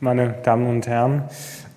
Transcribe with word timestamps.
Meine 0.00 0.34
Damen 0.44 0.68
und 0.68 0.86
Herren, 0.86 1.24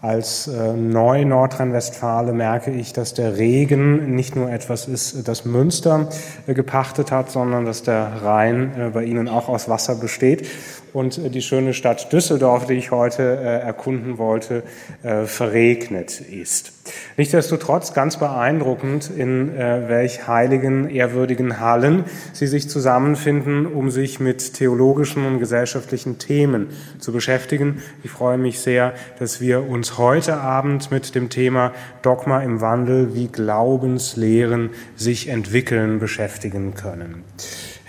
als 0.02 0.48
äh, 0.48 0.74
Neu-Nordrhein-Westfale 0.74 2.34
merke 2.34 2.72
ich, 2.72 2.92
dass 2.92 3.14
der 3.14 3.38
Regen 3.38 4.16
nicht 4.16 4.36
nur 4.36 4.52
etwas 4.52 4.88
ist, 4.88 5.28
das 5.28 5.46
Münster 5.46 6.10
äh, 6.48 6.56
gepachtet 6.56 7.12
hat, 7.12 7.30
sondern 7.30 7.66
dass 7.66 7.84
der 7.84 8.24
Rhein 8.24 8.72
äh, 8.76 8.90
bei 8.90 9.04
Ihnen 9.04 9.28
auch 9.28 9.48
aus 9.48 9.70
Wasser 9.70 9.96
besteht 9.96 10.48
und 10.94 11.18
äh, 11.18 11.30
die 11.30 11.42
schöne 11.42 11.74
Stadt 11.74 12.12
Düsseldorf, 12.12 12.66
die 12.66 12.74
ich 12.74 12.92
heute 12.92 13.24
äh, 13.24 13.60
erkunden 13.60 14.18
wollte, 14.18 14.64
äh, 15.04 15.26
verregnet 15.26 16.22
ist. 16.22 16.74
Nichtsdestotrotz 17.16 17.94
ganz 17.94 18.18
beeindruckend, 18.18 19.12
in 19.16 19.56
welch 19.56 20.28
heiligen, 20.28 20.90
ehrwürdigen 20.90 21.60
Hallen 21.60 22.06
Sie 22.34 22.48
sich 22.48 22.70
zusammenfinden, 22.70 23.68
um 23.68 23.92
sich 23.92 24.20
mit 24.20 24.56
theologischen 24.56 25.26
und 25.28 25.40
gesellschaftlichen 25.40 26.18
Themen 26.18 26.70
zu 26.98 27.12
beschäftigen. 27.12 27.82
Ich 28.04 28.10
freue 28.10 28.40
mich 28.40 28.60
sehr, 28.60 28.94
dass 29.20 29.40
wir 29.40 29.70
uns 29.70 29.91
heute 29.98 30.38
Abend 30.38 30.92
mit 30.92 31.16
dem 31.16 31.30
Thema 31.30 31.74
Dogma 32.02 32.42
im 32.42 32.62
Wandel, 32.62 33.14
wie 33.16 33.28
Glaubenslehren 33.28 34.72
sich 34.96 35.28
entwickeln, 35.28 36.00
beschäftigen 36.00 36.76
können. 36.76 37.24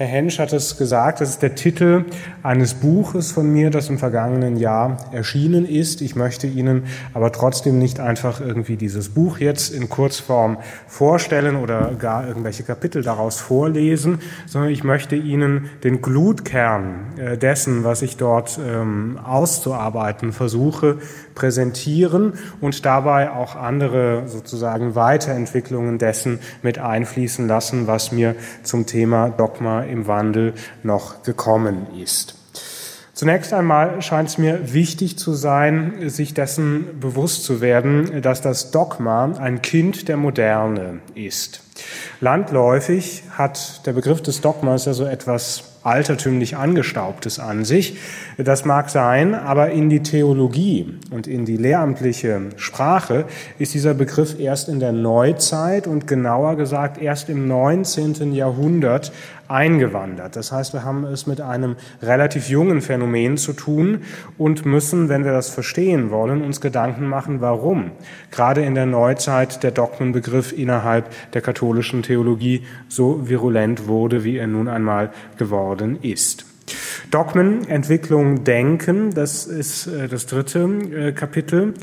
Herr 0.03 0.07
Hensch 0.07 0.41
hat 0.41 0.53
es 0.53 0.79
gesagt, 0.79 1.21
das 1.21 1.29
ist 1.29 1.43
der 1.43 1.55
Titel 1.55 2.07
eines 2.43 2.75
Buches 2.75 3.31
von 3.31 3.53
mir, 3.53 3.71
das 3.71 3.89
im 3.89 3.99
vergangenen 3.99 4.57
Jahr 4.57 4.97
erschienen 5.13 5.65
ist. 5.65 6.01
Ich 6.01 6.17
möchte 6.17 6.49
Ihnen 6.49 6.85
aber 7.13 7.31
trotzdem 7.31 7.79
nicht 7.79 8.01
einfach 8.01 8.41
irgendwie 8.41 8.77
dieses 8.77 9.11
Buch 9.11 9.39
jetzt 9.39 9.73
in 9.73 9.89
Kurzform 9.91 10.57
vorstellen 10.89 11.57
oder 11.57 11.93
gar 11.99 12.27
irgendwelche 12.27 12.63
Kapitel 12.65 13.03
daraus 13.03 13.39
vorlesen, 13.39 14.21
sondern 14.47 14.73
ich 14.73 14.83
möchte 14.83 15.15
Ihnen 15.15 15.69
den 15.85 16.01
Glutkern 16.01 17.13
äh, 17.19 17.39
dessen, 17.39 17.85
was 17.85 18.03
ich 18.03 18.17
dort 18.17 18.59
ähm, 18.59 19.21
auszuarbeiten 19.23 20.33
versuche, 20.33 20.99
präsentieren 21.35 22.35
und 22.61 22.85
dabei 22.85 23.31
auch 23.31 23.57
andere 23.57 24.25
sozusagen 24.27 24.95
Weiterentwicklungen 24.95 25.99
dessen 25.99 26.41
mit 26.63 26.79
einfließen 26.79 27.49
lassen, 27.49 27.87
was 27.87 28.13
mir 28.13 28.35
zum 28.63 28.87
Thema 28.87 29.31
Dogma 29.31 29.83
im 29.83 30.07
Wandel 30.07 30.55
noch 30.83 31.23
gekommen 31.23 31.87
ist. 32.03 32.37
Zunächst 33.15 33.53
einmal 33.53 34.01
scheint 34.01 34.31
es 34.31 34.39
mir 34.39 34.73
wichtig 34.73 35.19
zu 35.19 35.35
sein, 35.35 36.09
sich 36.09 36.33
dessen 36.33 36.99
bewusst 36.99 37.45
zu 37.45 37.61
werden, 37.61 38.23
dass 38.23 38.41
das 38.41 38.71
Dogma 38.71 39.33
ein 39.39 39.61
Kind 39.61 40.09
der 40.09 40.17
Moderne 40.17 41.01
ist. 41.15 41.63
Landläufig 42.21 43.23
hat 43.31 43.87
der 43.87 43.93
Begriff 43.93 44.23
des 44.23 44.41
Dogmas 44.41 44.87
ja 44.87 44.95
so 44.95 45.05
etwas 45.05 45.72
altertümlich 45.83 46.57
angestaubtes 46.57 47.39
an 47.39 47.65
sich. 47.65 47.99
Das 48.39 48.65
mag 48.65 48.91
sein, 48.91 49.35
aber 49.35 49.71
in 49.71 49.91
die 49.91 50.03
Theologie 50.03 50.99
und 51.11 51.27
in 51.27 51.45
die 51.45 51.57
lehramtliche 51.57 52.51
Sprache 52.57 53.25
ist 53.59 53.75
dieser 53.75 53.95
Begriff 53.95 54.39
erst 54.39 54.69
in 54.69 54.81
der 54.81 54.93
Neuzeit 54.93 55.87
und 55.87 56.07
genauer 56.07 56.57
gesagt 56.57 57.01
erst 57.01 57.29
im 57.29 57.49
19. 57.49 58.33
Jahrhundert 58.33 59.13
eingewandert. 59.53 60.37
Das 60.37 60.51
heißt, 60.51 60.73
wir 60.73 60.85
haben 60.85 61.05
es 61.05 61.27
mit 61.27 61.41
einem 61.41 61.77
relativ 62.01 62.49
jungen 62.49 62.81
Phänomen 62.81 63.37
zu 63.37 63.53
tun 63.53 64.03
und 64.39 64.65
müssen, 64.67 65.09
wenn 65.09 65.25
wir 65.25 65.33
das 65.33 65.51
verstehen 65.51 66.11
wollen, 66.11 66.43
uns 66.43 66.61
Gedanken 66.61 67.07
machen, 67.07 67.41
warum 67.41 67.93
gerade 68.31 68.63
in 68.63 68.75
der 68.75 68.87
Neuzeit 68.87 69.63
der 69.63 69.71
Dogmenbegriff 69.71 70.53
innerhalb 70.53 71.11
der 71.33 71.43
katholischen 71.43 72.03
Theologie 72.03 72.63
so 72.89 73.29
virulent 73.29 73.87
wurde, 73.87 74.25
wie 74.25 74.37
er 74.37 74.47
nun 74.47 74.69
einmal 74.69 75.11
geworden 75.37 75.99
ist. 76.03 76.52
Dogmen, 77.11 77.69
Entwicklung, 77.69 78.45
Denken, 78.45 79.13
das 79.15 79.47
ist 79.47 79.87
äh, 79.87 80.09
das 80.09 80.27
dritte 80.27 80.61
äh, 80.61 81.13
Kapitel. 81.13 81.75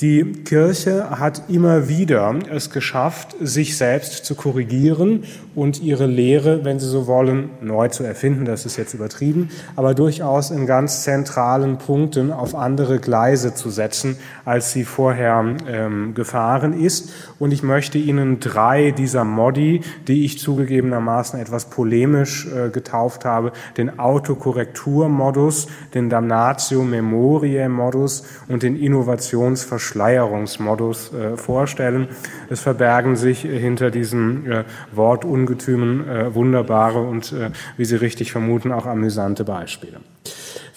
Die 0.00 0.24
Kirche 0.46 1.10
hat 1.10 1.50
immer 1.50 1.88
wieder 1.88 2.34
es 2.50 2.70
geschafft, 2.70 3.36
sich 3.38 3.76
selbst 3.76 4.24
zu 4.24 4.34
korrigieren 4.34 5.24
und 5.54 5.82
ihre 5.82 6.06
Lehre, 6.06 6.64
wenn 6.64 6.80
Sie 6.80 6.88
so 6.88 7.06
wollen, 7.06 7.50
neu 7.60 7.88
zu 7.88 8.02
erfinden. 8.02 8.46
Das 8.46 8.64
ist 8.64 8.78
jetzt 8.78 8.94
übertrieben, 8.94 9.50
aber 9.76 9.92
durchaus 9.94 10.50
in 10.50 10.64
ganz 10.64 11.02
zentralen 11.02 11.76
Punkten 11.76 12.32
auf 12.32 12.54
andere 12.54 12.98
Gleise 12.98 13.54
zu 13.54 13.68
setzen, 13.68 14.16
als 14.46 14.72
sie 14.72 14.84
vorher 14.84 15.44
ähm, 15.68 16.14
gefahren 16.14 16.72
ist. 16.72 17.12
Und 17.38 17.52
ich 17.52 17.62
möchte 17.62 17.98
Ihnen 17.98 18.40
drei 18.40 18.92
dieser 18.92 19.24
Modi, 19.24 19.82
die 20.08 20.24
ich 20.24 20.38
zugegebenermaßen 20.38 21.38
etwas 21.38 21.66
polemisch 21.66 22.46
äh, 22.46 22.70
getauft 22.70 23.26
habe, 23.26 23.52
den 23.76 23.98
Autokorrekturmodus, 24.30 25.66
den 25.94 26.08
Damnatio 26.08 26.82
Memoriae 26.82 27.68
Modus 27.68 28.24
und 28.48 28.62
den 28.62 28.76
Innovationsverschluss 28.76 29.80
Verschleierungsmodus 29.80 31.12
äh, 31.12 31.36
vorstellen. 31.36 32.08
Es 32.48 32.60
verbergen 32.60 33.16
sich 33.16 33.40
hinter 33.40 33.90
diesem 33.90 34.50
äh, 34.50 34.64
Wortungetümen 34.92 36.08
äh, 36.08 36.34
wunderbare 36.34 37.00
und, 37.00 37.32
äh, 37.32 37.50
wie 37.76 37.84
Sie 37.84 37.96
richtig 37.96 38.32
vermuten, 38.32 38.72
auch 38.72 38.86
amüsante 38.86 39.44
Beispiele. 39.44 40.00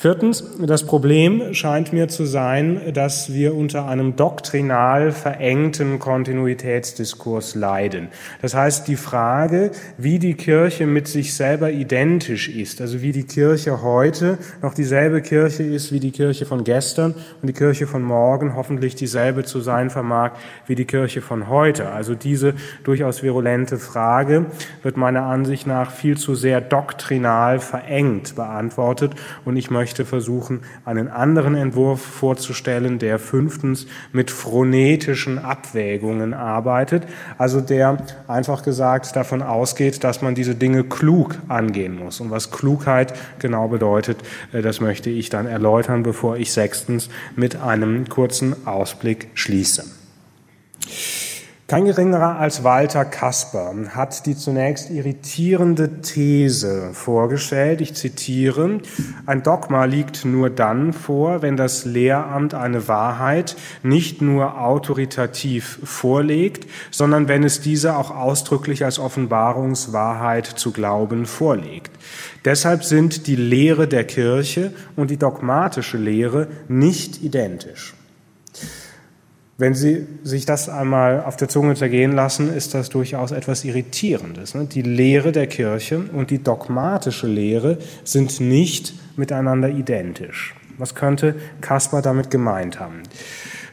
Viertens, 0.03 0.43
das 0.59 0.85
Problem 0.85 1.53
scheint 1.53 1.93
mir 1.93 2.09
zu 2.09 2.25
sein, 2.25 2.93
dass 2.93 3.31
wir 3.31 3.55
unter 3.55 3.87
einem 3.87 4.17
doktrinal 4.17 5.13
verengten 5.13 5.97
Kontinuitätsdiskurs 5.97 7.55
leiden. 7.55 8.09
Das 8.41 8.53
heißt, 8.53 8.85
die 8.89 8.97
Frage, 8.97 9.71
wie 9.97 10.19
die 10.19 10.33
Kirche 10.33 10.87
mit 10.87 11.07
sich 11.07 11.33
selber 11.33 11.71
identisch 11.71 12.49
ist, 12.49 12.81
also 12.81 13.01
wie 13.01 13.13
die 13.13 13.23
Kirche 13.23 13.81
heute 13.81 14.39
noch 14.61 14.73
dieselbe 14.73 15.21
Kirche 15.21 15.63
ist 15.63 15.93
wie 15.93 16.01
die 16.01 16.11
Kirche 16.11 16.45
von 16.45 16.65
gestern 16.65 17.15
und 17.41 17.47
die 17.47 17.53
Kirche 17.53 17.87
von 17.87 18.03
morgen 18.03 18.57
hoffentlich 18.57 18.95
dieselbe 18.95 19.45
zu 19.45 19.61
sein 19.61 19.89
vermag 19.89 20.31
wie 20.67 20.75
die 20.75 20.83
Kirche 20.83 21.21
von 21.21 21.47
heute. 21.47 21.91
Also 21.91 22.13
diese 22.13 22.55
durchaus 22.83 23.23
virulente 23.23 23.77
Frage 23.77 24.47
wird 24.81 24.97
meiner 24.97 25.23
Ansicht 25.23 25.65
nach 25.65 25.91
viel 25.91 26.17
zu 26.17 26.35
sehr 26.35 26.59
doktrinal 26.59 27.61
verengt 27.61 28.35
beantwortet 28.35 29.13
und 29.45 29.55
ich 29.55 29.71
möchte 29.71 29.92
möchte 29.93 30.05
versuchen, 30.05 30.61
einen 30.85 31.07
anderen 31.07 31.53
Entwurf 31.53 32.01
vorzustellen, 32.01 32.97
der 32.97 33.19
fünftens 33.19 33.85
mit 34.11 34.31
phronetischen 34.31 35.37
Abwägungen 35.37 36.33
arbeitet, 36.33 37.03
also 37.37 37.61
der 37.61 37.97
einfach 38.27 38.63
gesagt 38.63 39.15
davon 39.15 39.43
ausgeht, 39.43 40.03
dass 40.03 40.23
man 40.23 40.33
diese 40.33 40.55
Dinge 40.55 40.83
klug 40.83 41.35
angehen 41.47 41.95
muss. 41.95 42.21
Und 42.21 42.31
was 42.31 42.49
Klugheit 42.49 43.13
genau 43.37 43.67
bedeutet, 43.67 44.17
äh, 44.51 44.63
das 44.63 44.81
möchte 44.81 45.11
ich 45.11 45.29
dann 45.29 45.45
erläutern, 45.45 46.01
bevor 46.01 46.37
ich 46.37 46.51
sechstens 46.51 47.09
mit 47.35 47.55
einem 47.55 48.09
kurzen 48.09 48.65
Ausblick 48.65 49.27
schließe. 49.35 49.83
Kein 51.73 51.85
geringerer 51.85 52.37
als 52.37 52.63
Walter 52.63 53.03
Kasper 53.03 53.73
hat 53.95 54.27
die 54.27 54.37
zunächst 54.37 54.91
irritierende 54.91 56.01
These 56.01 56.91
vorgestellt. 56.93 57.81
Ich 57.81 57.95
zitiere, 57.95 58.77
ein 59.25 59.41
Dogma 59.41 59.85
liegt 59.85 60.23
nur 60.23 60.51
dann 60.51 60.93
vor, 60.93 61.41
wenn 61.41 61.57
das 61.57 61.83
Lehramt 61.83 62.53
eine 62.53 62.87
Wahrheit 62.87 63.55
nicht 63.81 64.21
nur 64.21 64.61
autoritativ 64.61 65.79
vorlegt, 65.83 66.69
sondern 66.91 67.27
wenn 67.27 67.43
es 67.43 67.59
diese 67.59 67.97
auch 67.97 68.11
ausdrücklich 68.11 68.85
als 68.85 68.99
Offenbarungswahrheit 68.99 70.45
zu 70.45 70.73
glauben 70.73 71.25
vorlegt. 71.25 71.89
Deshalb 72.45 72.83
sind 72.83 73.25
die 73.25 73.35
Lehre 73.35 73.87
der 73.87 74.03
Kirche 74.03 74.73
und 74.95 75.09
die 75.09 75.17
dogmatische 75.17 75.97
Lehre 75.97 76.49
nicht 76.67 77.23
identisch. 77.23 77.95
Wenn 79.57 79.75
Sie 79.75 80.07
sich 80.23 80.47
das 80.47 80.67
einmal 80.67 81.23
auf 81.23 81.37
der 81.37 81.47
Zunge 81.47 81.75
zergehen 81.75 82.11
lassen, 82.11 82.51
ist 82.51 82.73
das 82.73 82.89
durchaus 82.89 83.31
etwas 83.31 83.63
Irritierendes. 83.63 84.55
Ne? 84.55 84.65
Die 84.65 84.81
Lehre 84.81 85.31
der 85.31 85.45
Kirche 85.45 86.01
und 86.11 86.31
die 86.31 86.43
dogmatische 86.43 87.27
Lehre 87.27 87.77
sind 88.03 88.39
nicht 88.39 88.93
miteinander 89.15 89.69
identisch. 89.69 90.55
Was 90.79 90.95
könnte 90.95 91.35
Kaspar 91.61 92.01
damit 92.01 92.31
gemeint 92.31 92.79
haben? 92.79 93.03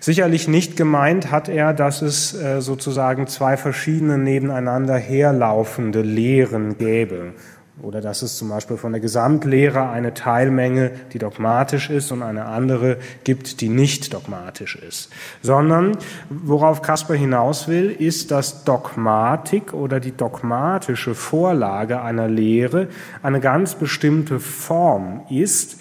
Sicherlich 0.00 0.48
nicht 0.48 0.76
gemeint 0.76 1.30
hat 1.30 1.48
er, 1.48 1.72
dass 1.72 2.02
es 2.02 2.34
äh, 2.34 2.60
sozusagen 2.60 3.26
zwei 3.26 3.56
verschiedene 3.56 4.18
nebeneinander 4.18 4.96
herlaufende 4.96 6.02
Lehren 6.02 6.76
gäbe 6.76 7.32
oder 7.82 8.00
dass 8.00 8.22
es 8.22 8.36
zum 8.38 8.48
Beispiel 8.48 8.76
von 8.76 8.92
der 8.92 9.00
Gesamtlehre 9.00 9.88
eine 9.88 10.14
Teilmenge, 10.14 10.90
die 11.12 11.18
dogmatisch 11.18 11.90
ist 11.90 12.12
und 12.12 12.22
eine 12.22 12.46
andere 12.46 12.98
gibt, 13.24 13.60
die 13.60 13.68
nicht 13.68 14.14
dogmatisch 14.14 14.76
ist. 14.76 15.10
Sondern 15.42 15.96
worauf 16.28 16.82
Kasper 16.82 17.14
hinaus 17.14 17.68
will, 17.68 17.90
ist, 17.90 18.30
dass 18.30 18.64
Dogmatik 18.64 19.74
oder 19.74 20.00
die 20.00 20.16
dogmatische 20.16 21.14
Vorlage 21.14 22.02
einer 22.02 22.28
Lehre 22.28 22.88
eine 23.22 23.40
ganz 23.40 23.74
bestimmte 23.74 24.40
Form 24.40 25.22
ist, 25.30 25.79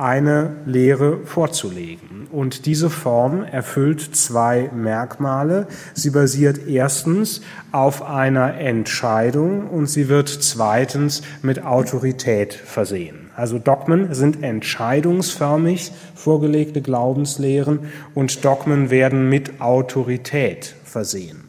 eine 0.00 0.56
Lehre 0.64 1.18
vorzulegen. 1.24 2.26
Und 2.32 2.66
diese 2.66 2.90
Form 2.90 3.42
erfüllt 3.42 4.00
zwei 4.16 4.70
Merkmale. 4.74 5.66
Sie 5.94 6.10
basiert 6.10 6.66
erstens 6.66 7.42
auf 7.72 8.02
einer 8.02 8.54
Entscheidung 8.54 9.68
und 9.68 9.86
sie 9.88 10.08
wird 10.08 10.28
zweitens 10.28 11.22
mit 11.42 11.64
Autorität 11.64 12.54
versehen. 12.54 13.30
Also 13.36 13.58
Dogmen 13.58 14.14
sind 14.14 14.42
entscheidungsförmig 14.42 15.92
vorgelegte 16.14 16.82
Glaubenslehren 16.82 17.80
und 18.14 18.44
Dogmen 18.44 18.90
werden 18.90 19.28
mit 19.28 19.60
Autorität 19.60 20.74
versehen. 20.84 21.44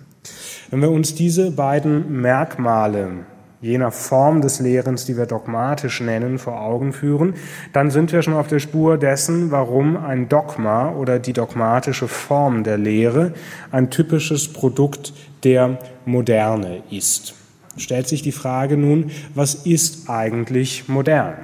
Wenn 0.69 0.81
wir 0.81 0.91
uns 0.91 1.15
diese 1.15 1.51
beiden 1.51 2.21
Merkmale 2.21 3.25
jener 3.61 3.91
Form 3.91 4.41
des 4.41 4.59
Lehrens, 4.59 5.05
die 5.05 5.17
wir 5.17 5.27
dogmatisch 5.27 6.01
nennen, 6.01 6.39
vor 6.39 6.59
Augen 6.61 6.93
führen, 6.93 7.35
dann 7.73 7.91
sind 7.91 8.11
wir 8.11 8.21
schon 8.21 8.33
auf 8.33 8.47
der 8.47 8.59
Spur 8.59 8.97
dessen, 8.97 9.51
warum 9.51 9.97
ein 9.97 10.27
Dogma 10.27 10.91
oder 10.91 11.19
die 11.19 11.33
dogmatische 11.33 12.07
Form 12.07 12.63
der 12.63 12.77
Lehre 12.77 13.33
ein 13.71 13.89
typisches 13.91 14.51
Produkt 14.51 15.13
der 15.43 15.77
Moderne 16.05 16.83
ist. 16.89 17.35
Stellt 17.77 18.07
sich 18.07 18.21
die 18.21 18.31
Frage 18.31 18.77
nun, 18.77 19.11
was 19.35 19.53
ist 19.53 20.09
eigentlich 20.09 20.89
modern? 20.89 21.35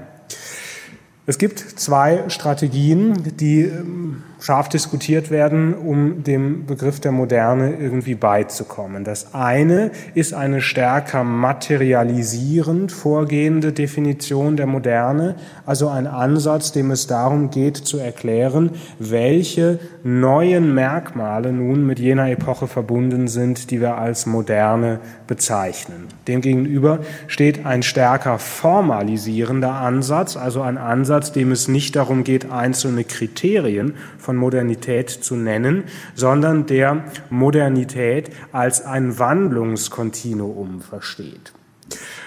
Es 1.29 1.37
gibt 1.37 1.59
zwei 1.59 2.29
Strategien, 2.29 3.35
die 3.37 3.63
ähm, 3.63 4.23
scharf 4.39 4.69
diskutiert 4.69 5.31
werden, 5.31 5.73
um 5.73 6.23
dem 6.23 6.65
Begriff 6.65 6.99
der 6.99 7.11
Moderne 7.11 7.75
irgendwie 7.79 8.15
beizukommen. 8.15 9.03
Das 9.03 9.33
eine 9.33 9.91
ist 10.13 10.33
eine 10.33 10.61
stärker 10.61 11.23
materialisierend 11.23 12.91
vorgehende 12.91 13.73
Definition 13.73 14.57
der 14.57 14.67
Moderne, 14.67 15.35
also 15.65 15.89
ein 15.89 16.07
Ansatz, 16.07 16.71
dem 16.71 16.91
es 16.91 17.07
darum 17.07 17.49
geht 17.49 17.77
zu 17.77 17.97
erklären, 17.97 18.71
welche 18.99 19.79
neuen 20.03 20.73
Merkmale 20.73 21.51
nun 21.51 21.85
mit 21.85 21.99
jener 21.99 22.29
Epoche 22.29 22.67
verbunden 22.67 23.27
sind, 23.27 23.71
die 23.71 23.81
wir 23.81 23.97
als 23.97 24.25
Moderne 24.25 24.99
bezeichnen. 25.25 26.07
Demgegenüber 26.27 26.99
steht 27.27 27.65
ein 27.65 27.83
stärker 27.83 28.39
formalisierender 28.39 29.73
Ansatz, 29.73 30.37
also 30.37 30.61
ein 30.61 30.77
Ansatz, 30.77 31.31
dem 31.31 31.51
es 31.51 31.67
nicht 31.67 31.95
darum 31.95 32.23
geht, 32.23 32.51
einzelne 32.51 33.03
Kriterien 33.03 33.93
von 34.27 34.35
Modernität 34.35 35.09
zu 35.09 35.37
nennen, 35.37 35.85
sondern 36.13 36.65
der 36.65 37.05
Modernität 37.29 38.29
als 38.51 38.85
ein 38.85 39.17
Wandlungskontinuum 39.19 40.81
versteht. 40.81 41.53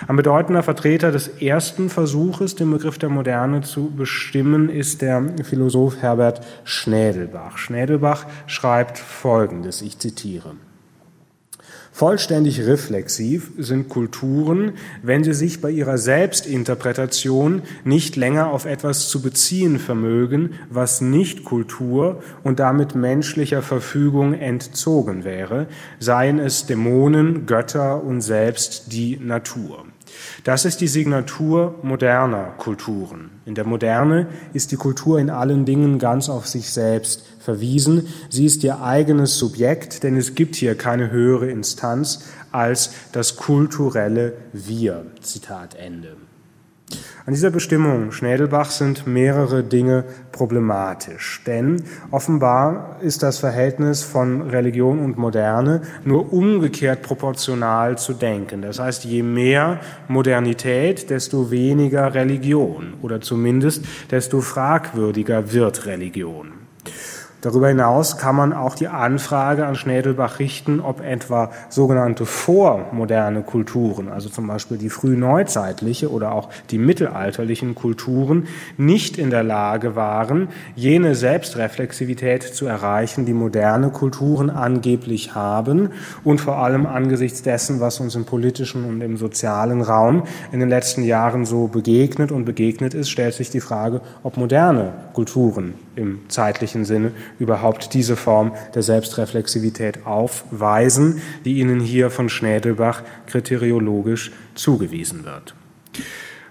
Ein 0.08 0.16
bedeutender 0.16 0.62
Vertreter 0.62 1.12
des 1.12 1.28
ersten 1.28 1.90
Versuches, 1.90 2.54
den 2.54 2.70
Begriff 2.70 2.96
der 2.96 3.10
Moderne 3.10 3.60
zu 3.60 3.90
bestimmen, 3.90 4.70
ist 4.70 5.02
der 5.02 5.22
Philosoph 5.44 5.98
Herbert 6.00 6.40
Schnädelbach. 6.64 7.58
Schnädelbach 7.58 8.24
schreibt 8.46 8.96
Folgendes, 8.96 9.82
ich 9.82 9.98
zitiere. 9.98 10.54
Vollständig 12.00 12.66
reflexiv 12.66 13.52
sind 13.58 13.90
Kulturen, 13.90 14.72
wenn 15.02 15.22
sie 15.22 15.34
sich 15.34 15.60
bei 15.60 15.70
ihrer 15.70 15.98
Selbstinterpretation 15.98 17.60
nicht 17.84 18.16
länger 18.16 18.50
auf 18.52 18.64
etwas 18.64 19.10
zu 19.10 19.20
beziehen 19.20 19.78
vermögen, 19.78 20.54
was 20.70 21.02
nicht 21.02 21.44
Kultur 21.44 22.22
und 22.42 22.58
damit 22.58 22.94
menschlicher 22.94 23.60
Verfügung 23.60 24.32
entzogen 24.32 25.24
wäre, 25.24 25.66
seien 25.98 26.38
es 26.38 26.64
Dämonen, 26.64 27.44
Götter 27.44 28.02
und 28.02 28.22
selbst 28.22 28.94
die 28.94 29.18
Natur. 29.18 29.84
Das 30.44 30.64
ist 30.64 30.80
die 30.80 30.88
Signatur 30.88 31.78
moderner 31.82 32.54
Kulturen. 32.58 33.30
In 33.44 33.54
der 33.54 33.64
Moderne 33.64 34.28
ist 34.52 34.72
die 34.72 34.76
Kultur 34.76 35.18
in 35.18 35.30
allen 35.30 35.64
Dingen 35.64 35.98
ganz 35.98 36.28
auf 36.28 36.46
sich 36.46 36.70
selbst 36.70 37.24
verwiesen. 37.40 38.08
Sie 38.28 38.46
ist 38.46 38.64
ihr 38.64 38.82
eigenes 38.82 39.38
Subjekt, 39.38 40.02
denn 40.02 40.16
es 40.16 40.34
gibt 40.34 40.56
hier 40.56 40.74
keine 40.76 41.10
höhere 41.10 41.50
Instanz 41.50 42.24
als 42.52 42.92
das 43.12 43.36
kulturelle 43.36 44.34
Wir. 44.52 45.06
Zitat 45.20 45.74
Ende. 45.74 46.16
An 47.26 47.34
dieser 47.34 47.50
Bestimmung 47.50 48.10
Schnädelbach 48.12 48.70
sind 48.70 49.06
mehrere 49.06 49.62
Dinge 49.62 50.04
problematisch, 50.32 51.42
denn 51.46 51.82
offenbar 52.10 52.96
ist 53.02 53.22
das 53.22 53.38
Verhältnis 53.38 54.02
von 54.02 54.50
Religion 54.50 54.98
und 54.98 55.18
Moderne 55.18 55.82
nur 56.04 56.32
umgekehrt 56.32 57.02
proportional 57.02 57.98
zu 57.98 58.14
denken. 58.14 58.62
Das 58.62 58.78
heißt, 58.80 59.04
je 59.04 59.22
mehr 59.22 59.80
Modernität, 60.08 61.10
desto 61.10 61.50
weniger 61.50 62.14
Religion 62.14 62.94
oder 63.02 63.20
zumindest 63.20 63.84
desto 64.10 64.40
fragwürdiger 64.40 65.52
wird 65.52 65.86
Religion. 65.86 66.52
Darüber 67.42 67.68
hinaus 67.68 68.18
kann 68.18 68.36
man 68.36 68.52
auch 68.52 68.74
die 68.74 68.88
Anfrage 68.88 69.64
an 69.64 69.74
Schnädelbach 69.74 70.40
richten, 70.40 70.78
ob 70.80 71.00
etwa 71.00 71.50
sogenannte 71.70 72.26
vormoderne 72.26 73.42
Kulturen, 73.42 74.10
also 74.10 74.28
zum 74.28 74.46
Beispiel 74.46 74.76
die 74.76 74.90
frühneuzeitliche 74.90 76.10
oder 76.10 76.32
auch 76.32 76.50
die 76.70 76.76
mittelalterlichen 76.76 77.74
Kulturen, 77.74 78.46
nicht 78.76 79.16
in 79.16 79.30
der 79.30 79.42
Lage 79.42 79.96
waren, 79.96 80.48
jene 80.74 81.14
Selbstreflexivität 81.14 82.42
zu 82.42 82.66
erreichen, 82.66 83.24
die 83.24 83.32
moderne 83.32 83.88
Kulturen 83.88 84.50
angeblich 84.50 85.34
haben 85.34 85.90
und 86.24 86.42
vor 86.42 86.58
allem 86.58 86.84
angesichts 86.84 87.40
dessen, 87.40 87.80
was 87.80 88.00
uns 88.00 88.14
im 88.16 88.26
politischen 88.26 88.84
und 88.84 89.00
im 89.00 89.16
sozialen 89.16 89.80
Raum 89.80 90.24
in 90.52 90.60
den 90.60 90.68
letzten 90.68 91.04
Jahren 91.04 91.46
so 91.46 91.68
begegnet 91.68 92.32
und 92.32 92.44
begegnet 92.44 92.92
ist, 92.92 93.08
stellt 93.08 93.32
sich 93.32 93.48
die 93.48 93.60
Frage, 93.60 94.02
ob 94.22 94.36
moderne 94.36 94.92
Kulturen 95.14 95.74
im 95.96 96.20
zeitlichen 96.28 96.84
Sinne 96.84 97.12
überhaupt 97.38 97.94
diese 97.94 98.16
Form 98.16 98.52
der 98.74 98.82
Selbstreflexivität 98.82 100.06
aufweisen, 100.06 101.22
die 101.44 101.58
ihnen 101.58 101.80
hier 101.80 102.10
von 102.10 102.28
Schnädelbach 102.28 103.02
kriteriologisch 103.26 104.32
zugewiesen 104.54 105.24
wird. 105.24 105.54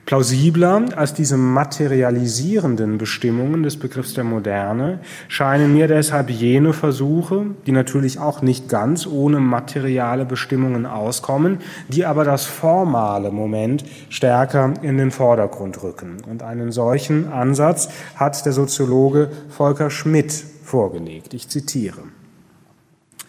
Plausibler 0.10 0.86
als 0.96 1.14
diese 1.14 1.38
materialisierenden 1.38 2.98
Bestimmungen 2.98 3.62
des 3.62 3.78
Begriffs 3.78 4.16
der 4.16 4.24
Moderne 4.24 5.02
scheinen 5.28 5.72
mir 5.72 5.88
deshalb 5.88 6.32
jene 6.32 6.74
Versuche, 6.74 7.46
die 7.68 7.72
natürlich 7.72 8.18
auch 8.18 8.42
nicht 8.42 8.70
ganz 8.70 9.06
ohne 9.06 9.40
materiale 9.40 10.26
Bestimmungen 10.26 10.88
auskommen, 10.88 11.60
die 11.90 12.06
aber 12.06 12.24
das 12.24 12.46
formale 12.46 13.30
Moment 13.30 13.86
stärker 14.10 14.74
in 14.82 14.98
den 14.98 15.12
Vordergrund 15.12 15.84
rücken. 15.84 16.18
Und 16.28 16.42
einen 16.42 16.72
solchen 16.72 17.32
Ansatz 17.32 17.90
hat 18.16 18.44
der 18.48 18.54
Soziologe 18.54 19.30
Volker 19.50 19.92
Schmidt 19.92 20.44
vorgelegt. 20.70 21.34
Ich 21.34 21.50
zitiere. 21.50 22.04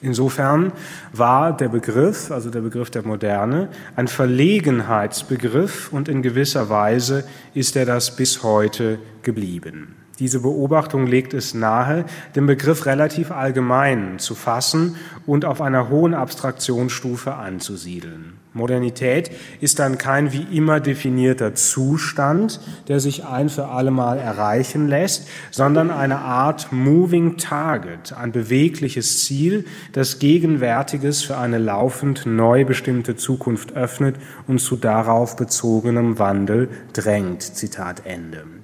Insofern 0.02 0.72
war 1.12 1.54
der 1.54 1.68
Begriff, 1.68 2.30
also 2.30 2.48
der 2.48 2.62
Begriff 2.62 2.90
der 2.90 3.06
Moderne, 3.06 3.68
ein 3.96 4.08
Verlegenheitsbegriff 4.08 5.92
und 5.92 6.08
in 6.08 6.22
gewisser 6.22 6.70
Weise 6.70 7.24
ist 7.52 7.76
er 7.76 7.84
das 7.84 8.16
bis 8.16 8.42
heute 8.42 8.98
geblieben. 9.22 9.99
Diese 10.20 10.40
Beobachtung 10.40 11.06
legt 11.06 11.32
es 11.32 11.54
nahe, 11.54 12.04
den 12.36 12.44
Begriff 12.44 12.84
relativ 12.84 13.30
allgemein 13.30 14.18
zu 14.18 14.34
fassen 14.34 14.96
und 15.26 15.46
auf 15.46 15.62
einer 15.62 15.88
hohen 15.88 16.12
Abstraktionsstufe 16.12 17.34
anzusiedeln. 17.34 18.34
Modernität 18.52 19.30
ist 19.60 19.78
dann 19.78 19.96
kein 19.96 20.32
wie 20.32 20.46
immer 20.54 20.80
definierter 20.80 21.54
Zustand, 21.54 22.60
der 22.88 23.00
sich 23.00 23.24
ein 23.24 23.48
für 23.48 23.68
allemal 23.68 24.18
erreichen 24.18 24.88
lässt, 24.88 25.26
sondern 25.50 25.90
eine 25.90 26.18
Art 26.18 26.70
Moving 26.70 27.38
Target, 27.38 28.12
ein 28.12 28.32
bewegliches 28.32 29.24
Ziel, 29.24 29.64
das 29.92 30.18
Gegenwärtiges 30.18 31.22
für 31.22 31.38
eine 31.38 31.58
laufend 31.58 32.26
neu 32.26 32.66
bestimmte 32.66 33.16
Zukunft 33.16 33.72
öffnet 33.72 34.16
und 34.46 34.60
zu 34.60 34.76
darauf 34.76 35.36
bezogenem 35.36 36.18
Wandel 36.18 36.68
drängt. 36.92 37.42
Zitat 37.42 38.04
Ende. 38.04 38.59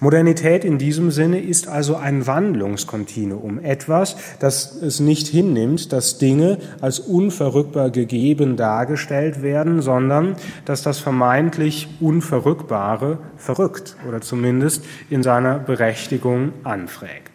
Modernität 0.00 0.64
in 0.64 0.78
diesem 0.78 1.10
Sinne 1.10 1.40
ist 1.40 1.66
also 1.66 1.96
ein 1.96 2.26
Wandlungskontinuum, 2.26 3.58
etwas, 3.58 4.16
das 4.38 4.80
es 4.80 5.00
nicht 5.00 5.26
hinnimmt, 5.26 5.92
dass 5.92 6.18
Dinge 6.18 6.58
als 6.80 7.00
unverrückbar 7.00 7.90
gegeben 7.90 8.56
dargestellt 8.56 9.42
werden, 9.42 9.82
sondern 9.82 10.36
dass 10.64 10.82
das 10.82 10.98
vermeintlich 10.98 11.88
Unverrückbare 12.00 13.18
verrückt 13.36 13.96
oder 14.06 14.20
zumindest 14.20 14.84
in 15.10 15.22
seiner 15.22 15.58
Berechtigung 15.58 16.52
anfragt. 16.62 17.27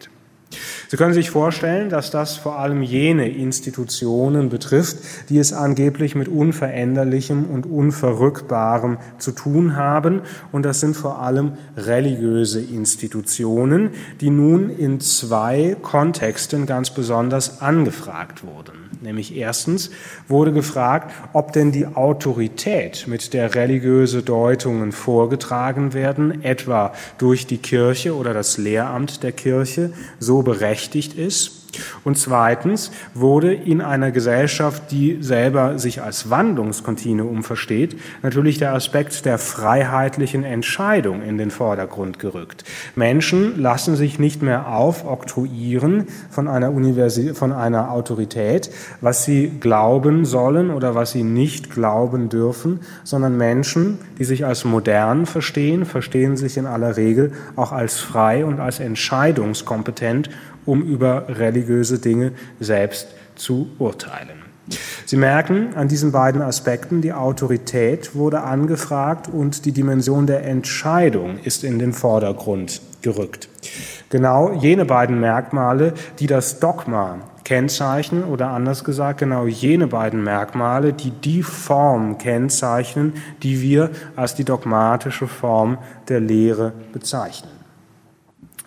Sie 0.94 0.98
können 0.98 1.12
sich 1.12 1.30
vorstellen, 1.30 1.88
dass 1.88 2.12
das 2.12 2.36
vor 2.36 2.60
allem 2.60 2.80
jene 2.80 3.28
Institutionen 3.28 4.48
betrifft, 4.48 4.98
die 5.28 5.38
es 5.38 5.52
angeblich 5.52 6.14
mit 6.14 6.28
Unveränderlichem 6.28 7.46
und 7.46 7.66
Unverrückbarem 7.66 8.98
zu 9.18 9.32
tun 9.32 9.74
haben. 9.74 10.22
Und 10.52 10.64
das 10.64 10.78
sind 10.78 10.96
vor 10.96 11.20
allem 11.20 11.54
religiöse 11.76 12.60
Institutionen, 12.60 13.90
die 14.20 14.30
nun 14.30 14.70
in 14.70 15.00
zwei 15.00 15.76
Kontexten 15.82 16.64
ganz 16.64 16.90
besonders 16.90 17.60
angefragt 17.60 18.44
wurden. 18.46 18.83
Nämlich 19.04 19.36
erstens 19.36 19.90
wurde 20.28 20.52
gefragt, 20.52 21.12
ob 21.34 21.52
denn 21.52 21.72
die 21.72 21.86
Autorität, 21.86 23.06
mit 23.06 23.34
der 23.34 23.54
religiöse 23.54 24.22
Deutungen 24.22 24.92
vorgetragen 24.92 25.92
werden, 25.92 26.42
etwa 26.42 26.94
durch 27.18 27.46
die 27.46 27.58
Kirche 27.58 28.16
oder 28.16 28.32
das 28.32 28.56
Lehramt 28.56 29.22
der 29.22 29.32
Kirche, 29.32 29.92
so 30.18 30.42
berechtigt 30.42 31.18
ist, 31.18 31.63
Und 32.04 32.18
zweitens 32.18 32.90
wurde 33.14 33.52
in 33.52 33.80
einer 33.80 34.10
Gesellschaft, 34.10 34.90
die 34.90 35.18
selber 35.20 35.78
sich 35.78 36.02
als 36.02 36.30
Wandlungskontinuum 36.30 37.42
versteht, 37.42 37.96
natürlich 38.22 38.58
der 38.58 38.74
Aspekt 38.74 39.24
der 39.24 39.38
freiheitlichen 39.38 40.44
Entscheidung 40.44 41.22
in 41.22 41.38
den 41.38 41.50
Vordergrund 41.50 42.18
gerückt. 42.18 42.64
Menschen 42.94 43.60
lassen 43.60 43.96
sich 43.96 44.18
nicht 44.18 44.42
mehr 44.42 44.68
aufoktroyieren 44.68 46.06
von 46.30 46.48
einer, 46.48 46.72
Universi 46.72 47.34
von 47.34 47.52
einer 47.52 47.90
Autorität, 47.90 48.70
was 49.00 49.24
sie 49.24 49.50
glauben 49.60 50.24
sollen 50.24 50.70
oder 50.70 50.94
was 50.94 51.12
sie 51.12 51.22
nicht 51.22 51.70
glauben 51.70 52.28
dürfen, 52.28 52.80
sondern 53.04 53.36
Menschen, 53.36 53.98
die 54.18 54.24
sich 54.24 54.44
als 54.44 54.64
modern 54.64 55.26
verstehen, 55.26 55.84
verstehen 55.84 56.36
sich 56.36 56.56
in 56.56 56.66
aller 56.66 56.96
Regel 56.96 57.32
auch 57.56 57.72
als 57.72 57.98
frei 57.98 58.44
und 58.44 58.60
als 58.60 58.80
entscheidungskompetent 58.80 60.30
um 60.66 60.82
über 60.82 61.26
religiöse 61.28 61.98
Dinge 61.98 62.32
selbst 62.60 63.08
zu 63.36 63.68
urteilen. 63.78 64.44
Sie 65.04 65.16
merken 65.16 65.74
an 65.74 65.88
diesen 65.88 66.12
beiden 66.12 66.40
Aspekten, 66.40 67.02
die 67.02 67.12
Autorität 67.12 68.14
wurde 68.14 68.42
angefragt 68.42 69.28
und 69.28 69.66
die 69.66 69.72
Dimension 69.72 70.26
der 70.26 70.44
Entscheidung 70.46 71.38
ist 71.38 71.64
in 71.64 71.78
den 71.78 71.92
Vordergrund 71.92 72.80
gerückt. 73.02 73.48
Genau 74.08 74.52
jene 74.52 74.86
beiden 74.86 75.20
Merkmale, 75.20 75.92
die 76.18 76.26
das 76.26 76.60
Dogma 76.60 77.18
kennzeichnen 77.44 78.24
oder 78.24 78.48
anders 78.48 78.84
gesagt, 78.84 79.20
genau 79.20 79.46
jene 79.46 79.86
beiden 79.86 80.24
Merkmale, 80.24 80.94
die 80.94 81.10
die 81.10 81.42
Form 81.42 82.16
kennzeichnen, 82.16 83.14
die 83.42 83.60
wir 83.60 83.90
als 84.16 84.34
die 84.34 84.44
dogmatische 84.44 85.26
Form 85.26 85.76
der 86.08 86.20
Lehre 86.20 86.72
bezeichnen. 86.92 87.53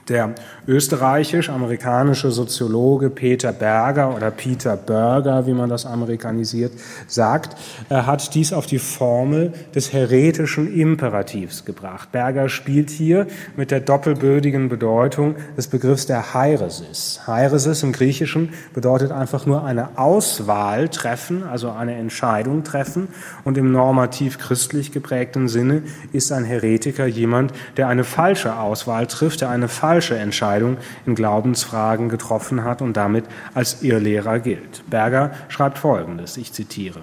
Der 0.10 0.36
österreichisch-amerikanische 0.68 2.32
Soziologe 2.32 3.10
Peter 3.10 3.52
Berger 3.52 4.16
oder 4.16 4.32
Peter 4.32 4.78
Berger, 4.78 5.48
wie 5.48 5.54
man 5.54 5.70
das 5.70 5.86
amerikanisiert, 5.86 6.72
sagt, 7.08 7.58
hat 7.90 8.34
dies 8.34 8.54
auf 8.54 8.68
die 8.68 8.80
Formel 8.80 9.52
des 9.76 9.92
heretischen 9.92 10.74
Imperativs 10.74 11.66
gebracht. 11.66 12.14
Berger 12.14 12.48
spielt 12.48 12.90
hier 12.90 13.28
mit 13.58 13.70
der 13.70 13.82
doppelbödigen 13.82 14.70
Bedeutung 14.70 15.36
des 15.58 15.68
Begriffs 15.68 16.06
der 16.06 16.34
Heiresis. 16.34 17.20
Heiresis 17.28 17.84
im 17.84 17.92
Griechischen 17.92 18.54
bedeutet 18.74 19.12
einfach 19.12 19.46
nur 19.46 19.66
eine 19.66 19.98
Auswahl 19.98 20.88
treffen, 20.88 21.44
also 21.44 21.70
eine 21.70 21.96
Entscheidung 21.96 22.64
treffen. 22.64 23.10
Und 23.44 23.58
im 23.58 23.74
normativ 23.74 24.38
christlich 24.38 24.94
geprägten 24.94 25.50
Sinne 25.50 25.82
ist 26.14 26.32
ein 26.32 26.46
Heretiker 26.46 27.08
jemand, 27.08 27.52
der 27.76 27.90
eine 27.90 28.06
falsche 28.06 28.56
Auswahl 28.58 29.08
trifft, 29.08 29.42
der 29.42 29.50
eine 29.50 29.68
falsche 29.68 29.97
falsche 29.98 30.18
Entscheidung 30.18 30.78
in 31.08 31.16
Glaubensfragen 31.16 32.08
getroffen 32.08 32.64
hat 32.64 32.84
und 32.84 32.96
damit 32.96 33.26
als 33.56 33.82
Irrlehrer 33.82 34.38
gilt. 34.38 34.84
Berger 34.92 35.32
schreibt 35.48 35.80
Folgendes, 35.80 36.38
ich 36.38 36.54
zitiere. 36.54 37.02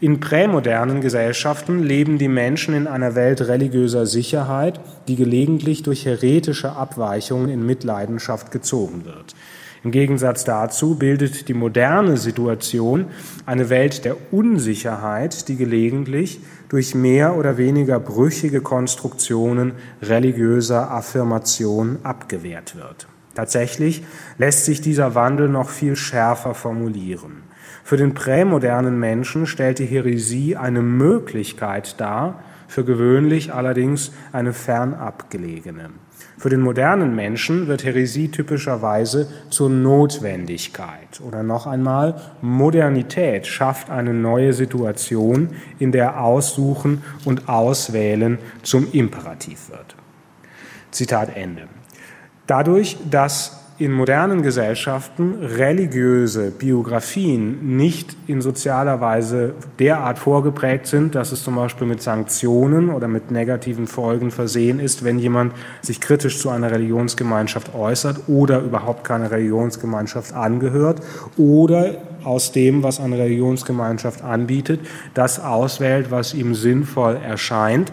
In 0.00 0.18
prämodernen 0.18 1.02
Gesellschaften 1.02 1.80
leben 1.84 2.18
die 2.18 2.26
Menschen 2.26 2.74
in 2.74 2.88
einer 2.88 3.14
Welt 3.14 3.42
religiöser 3.42 4.06
Sicherheit, 4.06 4.80
die 5.06 5.14
gelegentlich 5.14 5.84
durch 5.84 6.04
heretische 6.04 6.72
Abweichungen 6.72 7.48
in 7.48 7.64
Mitleidenschaft 7.64 8.50
gezogen 8.50 9.04
wird. 9.04 9.36
Im 9.84 9.92
Gegensatz 9.92 10.42
dazu 10.42 10.96
bildet 10.96 11.48
die 11.48 11.54
moderne 11.54 12.16
Situation 12.16 13.06
eine 13.46 13.70
Welt 13.70 14.04
der 14.04 14.16
Unsicherheit, 14.32 15.46
die 15.46 15.56
gelegentlich 15.56 16.40
durch 16.70 16.94
mehr 16.94 17.36
oder 17.36 17.58
weniger 17.58 18.00
brüchige 18.00 18.62
Konstruktionen 18.62 19.72
religiöser 20.00 20.90
Affirmation 20.90 21.98
abgewehrt 22.04 22.76
wird. 22.76 23.06
Tatsächlich 23.34 24.04
lässt 24.38 24.64
sich 24.64 24.80
dieser 24.80 25.14
Wandel 25.14 25.48
noch 25.48 25.68
viel 25.68 25.96
schärfer 25.96 26.54
formulieren. 26.54 27.42
Für 27.84 27.96
den 27.96 28.14
prämodernen 28.14 28.98
Menschen 28.98 29.46
stellt 29.46 29.80
die 29.80 29.86
Heresie 29.86 30.56
eine 30.56 30.80
Möglichkeit 30.80 32.00
dar, 32.00 32.42
für 32.68 32.84
gewöhnlich 32.84 33.52
allerdings 33.52 34.12
eine 34.32 34.52
fernab 34.52 35.28
gelegene. 35.28 35.90
Für 36.40 36.48
den 36.48 36.62
modernen 36.62 37.14
Menschen 37.14 37.66
wird 37.66 37.84
Heresie 37.84 38.30
typischerweise 38.30 39.28
zur 39.50 39.68
Notwendigkeit. 39.68 41.20
Oder 41.20 41.42
noch 41.42 41.66
einmal, 41.66 42.18
Modernität 42.40 43.46
schafft 43.46 43.90
eine 43.90 44.14
neue 44.14 44.54
Situation, 44.54 45.50
in 45.78 45.92
der 45.92 46.18
Aussuchen 46.22 47.04
und 47.26 47.50
Auswählen 47.50 48.38
zum 48.62 48.90
Imperativ 48.90 49.68
wird. 49.68 49.96
Zitat 50.90 51.36
Ende. 51.36 51.68
Dadurch, 52.46 52.96
dass 53.10 53.59
in 53.80 53.92
modernen 53.92 54.42
Gesellschaften 54.42 55.36
religiöse 55.42 56.50
Biografien 56.50 57.78
nicht 57.78 58.14
in 58.26 58.42
sozialer 58.42 59.00
Weise 59.00 59.54
derart 59.78 60.18
vorgeprägt 60.18 60.86
sind, 60.86 61.14
dass 61.14 61.32
es 61.32 61.42
zum 61.42 61.56
Beispiel 61.56 61.86
mit 61.86 62.02
Sanktionen 62.02 62.90
oder 62.90 63.08
mit 63.08 63.30
negativen 63.30 63.86
Folgen 63.86 64.30
versehen 64.30 64.80
ist, 64.80 65.02
wenn 65.02 65.18
jemand 65.18 65.54
sich 65.80 65.98
kritisch 65.98 66.38
zu 66.38 66.50
einer 66.50 66.70
Religionsgemeinschaft 66.70 67.74
äußert 67.74 68.28
oder 68.28 68.60
überhaupt 68.60 69.02
keine 69.02 69.30
Religionsgemeinschaft 69.30 70.34
angehört 70.34 71.00
oder 71.38 71.94
aus 72.22 72.52
dem, 72.52 72.82
was 72.82 73.00
eine 73.00 73.16
Religionsgemeinschaft 73.16 74.22
anbietet, 74.22 74.80
das 75.14 75.42
auswählt, 75.42 76.10
was 76.10 76.34
ihm 76.34 76.54
sinnvoll 76.54 77.16
erscheint, 77.16 77.90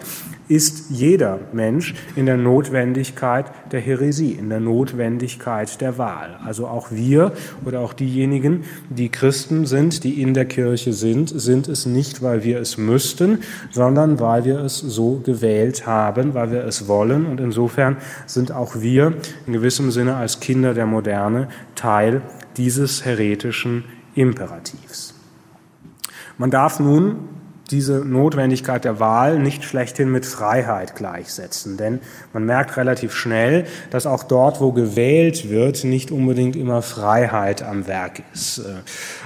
ist 0.48 0.90
jeder 0.90 1.38
Mensch 1.52 1.94
in 2.16 2.26
der 2.26 2.36
Notwendigkeit 2.36 3.46
der 3.70 3.80
Heresie, 3.80 4.32
in 4.32 4.48
der 4.48 4.60
Notwendigkeit 4.60 5.80
der 5.80 5.98
Wahl. 5.98 6.38
Also 6.44 6.66
auch 6.66 6.90
wir 6.90 7.32
oder 7.64 7.80
auch 7.80 7.92
diejenigen, 7.92 8.64
die 8.88 9.10
Christen 9.10 9.66
sind, 9.66 10.04
die 10.04 10.20
in 10.20 10.34
der 10.34 10.46
Kirche 10.46 10.92
sind, 10.92 11.28
sind 11.28 11.68
es 11.68 11.86
nicht, 11.86 12.22
weil 12.22 12.44
wir 12.44 12.58
es 12.60 12.78
müssten, 12.78 13.40
sondern 13.70 14.20
weil 14.20 14.44
wir 14.44 14.58
es 14.60 14.78
so 14.78 15.20
gewählt 15.24 15.86
haben, 15.86 16.34
weil 16.34 16.50
wir 16.50 16.64
es 16.64 16.88
wollen. 16.88 17.26
Und 17.26 17.40
insofern 17.40 17.98
sind 18.26 18.52
auch 18.52 18.80
wir 18.80 19.14
in 19.46 19.52
gewissem 19.52 19.90
Sinne 19.90 20.16
als 20.16 20.40
Kinder 20.40 20.74
der 20.74 20.86
Moderne 20.86 21.48
Teil 21.74 22.22
dieses 22.56 23.04
heretischen 23.04 23.84
Imperativs. 24.14 25.14
Man 26.38 26.50
darf 26.50 26.80
nun 26.80 27.16
diese 27.70 28.04
Notwendigkeit 28.04 28.84
der 28.84 28.98
Wahl 29.00 29.38
nicht 29.38 29.64
schlechthin 29.64 30.10
mit 30.10 30.26
Freiheit 30.26 30.96
gleichsetzen. 30.96 31.76
Denn 31.76 32.00
man 32.32 32.44
merkt 32.44 32.76
relativ 32.76 33.14
schnell, 33.14 33.66
dass 33.90 34.06
auch 34.06 34.24
dort, 34.24 34.60
wo 34.60 34.72
gewählt 34.72 35.50
wird, 35.50 35.84
nicht 35.84 36.10
unbedingt 36.10 36.56
immer 36.56 36.82
Freiheit 36.82 37.62
am 37.62 37.86
Werk 37.86 38.22
ist. 38.32 38.58
Äh, 38.58 38.62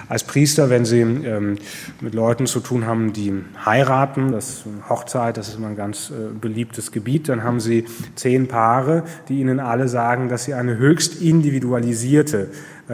als 0.08 0.24
Priester, 0.24 0.70
wenn 0.70 0.84
Sie 0.84 1.00
ähm, 1.00 1.56
mit 2.00 2.14
Leuten 2.14 2.46
zu 2.46 2.60
tun 2.60 2.86
haben, 2.86 3.12
die 3.12 3.32
heiraten, 3.64 4.32
das 4.32 4.64
Hochzeit, 4.88 5.36
das 5.36 5.48
ist 5.48 5.56
immer 5.56 5.68
ein 5.68 5.76
ganz 5.76 6.10
äh, 6.10 6.34
beliebtes 6.38 6.92
Gebiet, 6.92 7.28
dann 7.28 7.44
haben 7.44 7.60
Sie 7.60 7.84
zehn 8.16 8.48
Paare, 8.48 9.04
die 9.28 9.40
Ihnen 9.40 9.60
alle 9.60 9.88
sagen, 9.88 10.28
dass 10.28 10.44
sie 10.44 10.54
eine 10.54 10.76
höchst 10.76 11.22
individualisierte 11.22 12.48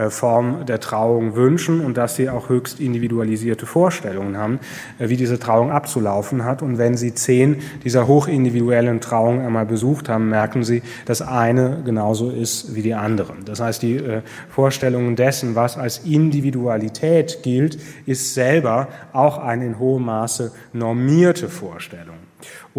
Form 0.09 0.65
der 0.67 0.79
Trauung 0.79 1.35
wünschen 1.35 1.83
und 1.83 1.97
dass 1.97 2.15
sie 2.15 2.29
auch 2.29 2.49
höchst 2.49 2.79
individualisierte 2.79 3.65
Vorstellungen 3.65 4.37
haben, 4.37 4.59
äh, 4.99 5.09
wie 5.09 5.17
diese 5.17 5.39
Trauung 5.39 5.71
abzulaufen 5.71 6.45
hat. 6.45 6.61
Und 6.61 6.77
wenn 6.77 6.95
Sie 6.95 7.13
zehn 7.13 7.57
dieser 7.83 8.07
hochindividuellen 8.07 9.01
Trauungen 9.01 9.45
einmal 9.45 9.65
besucht 9.65 10.09
haben, 10.09 10.29
merken 10.29 10.63
Sie, 10.63 10.83
dass 11.05 11.21
eine 11.21 11.81
genauso 11.83 12.29
ist 12.29 12.75
wie 12.75 12.81
die 12.81 12.93
anderen. 12.93 13.45
Das 13.45 13.59
heißt, 13.59 13.81
die 13.81 13.97
äh, 13.97 14.21
Vorstellungen 14.49 15.15
dessen, 15.15 15.55
was 15.55 15.77
als 15.77 15.99
Individualität 15.99 17.39
gilt, 17.43 17.79
ist 18.05 18.33
selber 18.33 18.87
auch 19.13 19.37
eine 19.39 19.65
in 19.65 19.79
hohem 19.79 20.05
Maße 20.05 20.51
normierte 20.73 21.49
Vorstellung. 21.49 22.28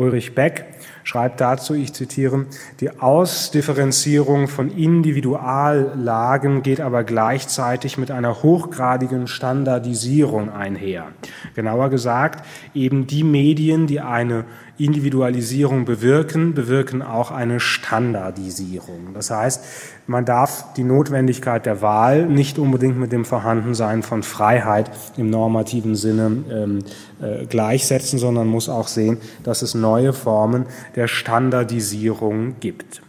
Ulrich 0.00 0.35
Beck 0.35 0.64
schreibt 1.04 1.42
dazu, 1.42 1.75
ich 1.75 1.92
zitiere, 1.92 2.47
die 2.80 2.90
Ausdifferenzierung 3.00 4.49
von 4.49 4.71
Individuallagen 4.71 6.62
geht 6.62 6.80
aber 6.80 7.04
gleichzeitig 7.04 7.99
mit 7.99 8.11
einer 8.11 8.42
hochgradigen 8.42 9.26
Standardisierung 9.26 10.50
einher. 10.50 11.09
Genauer 11.54 11.90
gesagt, 11.90 12.47
eben 12.75 13.07
die 13.07 13.25
Medien, 13.25 13.87
die 13.87 14.00
eine 14.00 14.47
Individualisierung 14.84 15.84
bewirken, 15.84 16.54
bewirken 16.54 17.02
auch 17.02 17.30
eine 17.30 17.60
Standardisierung. 17.60 19.14
Das 19.14 19.30
heißt, 19.30 19.64
man 20.06 20.25
darf 20.25 20.72
die 20.75 20.84
Notwendigkeit 20.84 21.66
der 21.66 21.82
Wahl 21.82 22.26
nicht 22.26 22.58
unbedingt 22.58 22.99
mit 22.99 23.12
dem 23.12 23.25
Vorhandensein 23.25 24.02
von 24.02 24.22
Freiheit 24.22 24.90
im 25.16 25.30
normativen 25.30 25.94
Sinne 25.94 26.44
ähm, 26.50 26.78
äh, 27.20 27.46
gleichsetzen, 27.46 28.18
sondern 28.18 28.49
muss 28.49 28.68
auch 28.68 28.88
sehen, 28.88 29.18
dass 29.44 29.62
es 29.62 29.75
neue 29.75 30.12
Formen 30.12 30.66
der 30.96 31.08
Standardisierung 31.08 32.56
gibt. 32.60 33.02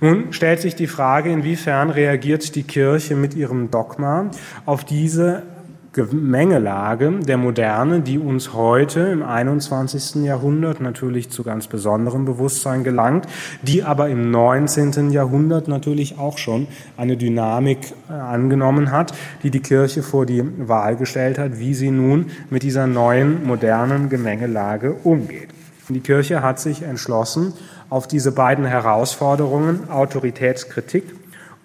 Nun 0.00 0.32
stellt 0.32 0.60
sich 0.60 0.76
die 0.76 0.86
Frage, 0.86 1.30
inwiefern 1.30 1.90
reagiert 1.90 2.54
die 2.54 2.62
Kirche 2.62 3.16
mit 3.16 3.34
ihrem 3.34 3.70
Dogma 3.70 4.30
auf 4.64 4.84
diese 4.84 5.42
Gemengelage 5.98 7.10
der 7.26 7.38
Moderne, 7.38 8.00
die 8.00 8.20
uns 8.20 8.52
heute 8.52 9.00
im 9.00 9.24
21. 9.24 10.22
Jahrhundert 10.22 10.80
natürlich 10.80 11.30
zu 11.30 11.42
ganz 11.42 11.66
besonderem 11.66 12.24
Bewusstsein 12.24 12.84
gelangt, 12.84 13.26
die 13.62 13.82
aber 13.82 14.08
im 14.08 14.30
19. 14.30 15.10
Jahrhundert 15.10 15.66
natürlich 15.66 16.16
auch 16.16 16.38
schon 16.38 16.68
eine 16.96 17.16
Dynamik 17.16 17.78
äh, 18.08 18.12
angenommen 18.12 18.92
hat, 18.92 19.12
die 19.42 19.50
die 19.50 19.58
Kirche 19.58 20.04
vor 20.04 20.24
die 20.24 20.44
Wahl 20.68 20.94
gestellt 20.94 21.36
hat, 21.36 21.58
wie 21.58 21.74
sie 21.74 21.90
nun 21.90 22.26
mit 22.48 22.62
dieser 22.62 22.86
neuen 22.86 23.44
modernen 23.44 24.08
Gemengelage 24.08 24.92
umgeht. 25.02 25.48
Die 25.88 26.00
Kirche 26.00 26.42
hat 26.42 26.60
sich 26.60 26.82
entschlossen, 26.82 27.54
auf 27.90 28.06
diese 28.06 28.30
beiden 28.30 28.66
Herausforderungen, 28.66 29.90
Autoritätskritik 29.90 31.17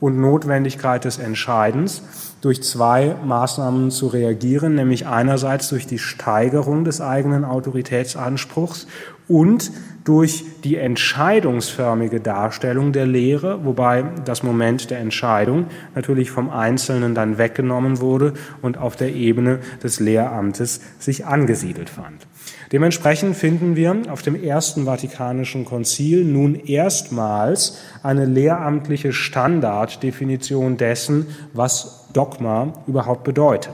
und 0.04 0.20
Notwendigkeit 0.20 1.06
des 1.06 1.18
Entscheidens, 1.18 2.04
durch 2.42 2.62
zwei 2.62 3.16
Maßnahmen 3.24 3.90
zu 3.90 4.08
reagieren, 4.08 4.76
nämlich 4.76 5.08
einerseits 5.08 5.70
durch 5.70 5.88
die 5.88 5.98
Steigerung 5.98 6.84
des 6.84 7.00
eigenen 7.00 7.46
Autoritätsanspruchs 7.46 8.86
und 9.30 9.72
durch 10.04 10.44
die 10.66 10.76
entscheidungsförmige 10.76 12.20
Darstellung 12.20 12.92
der 12.92 13.06
Lehre, 13.06 13.64
wobei 13.64 14.04
das 14.26 14.44
Moment 14.44 14.90
der 14.90 15.00
Entscheidung 15.00 15.68
natürlich 15.96 16.32
vom 16.32 16.50
Einzelnen 16.50 17.16
dann 17.16 17.38
weggenommen 17.38 18.02
wurde 18.02 18.34
und 18.62 18.78
auf 18.78 18.98
der 18.98 19.16
Ebene 19.16 19.60
des 19.82 20.02
Lehramtes 20.02 20.82
sich 21.00 21.26
angesiedelt 21.26 21.90
fand. 21.90 22.28
Dementsprechend 22.72 23.36
finden 23.36 23.76
wir 23.76 23.96
auf 24.10 24.22
dem 24.22 24.42
Ersten 24.42 24.86
Vatikanischen 24.86 25.66
Konzil 25.66 26.24
nun 26.24 26.56
erstmals 26.56 27.78
eine 28.02 28.26
lehramtliche 28.26 29.14
Standarddefinition 29.14 30.78
dessen, 30.78 31.28
was 31.54 32.08
Dogma 32.14 32.74
überhaupt 32.88 33.24
bedeutet. 33.24 33.74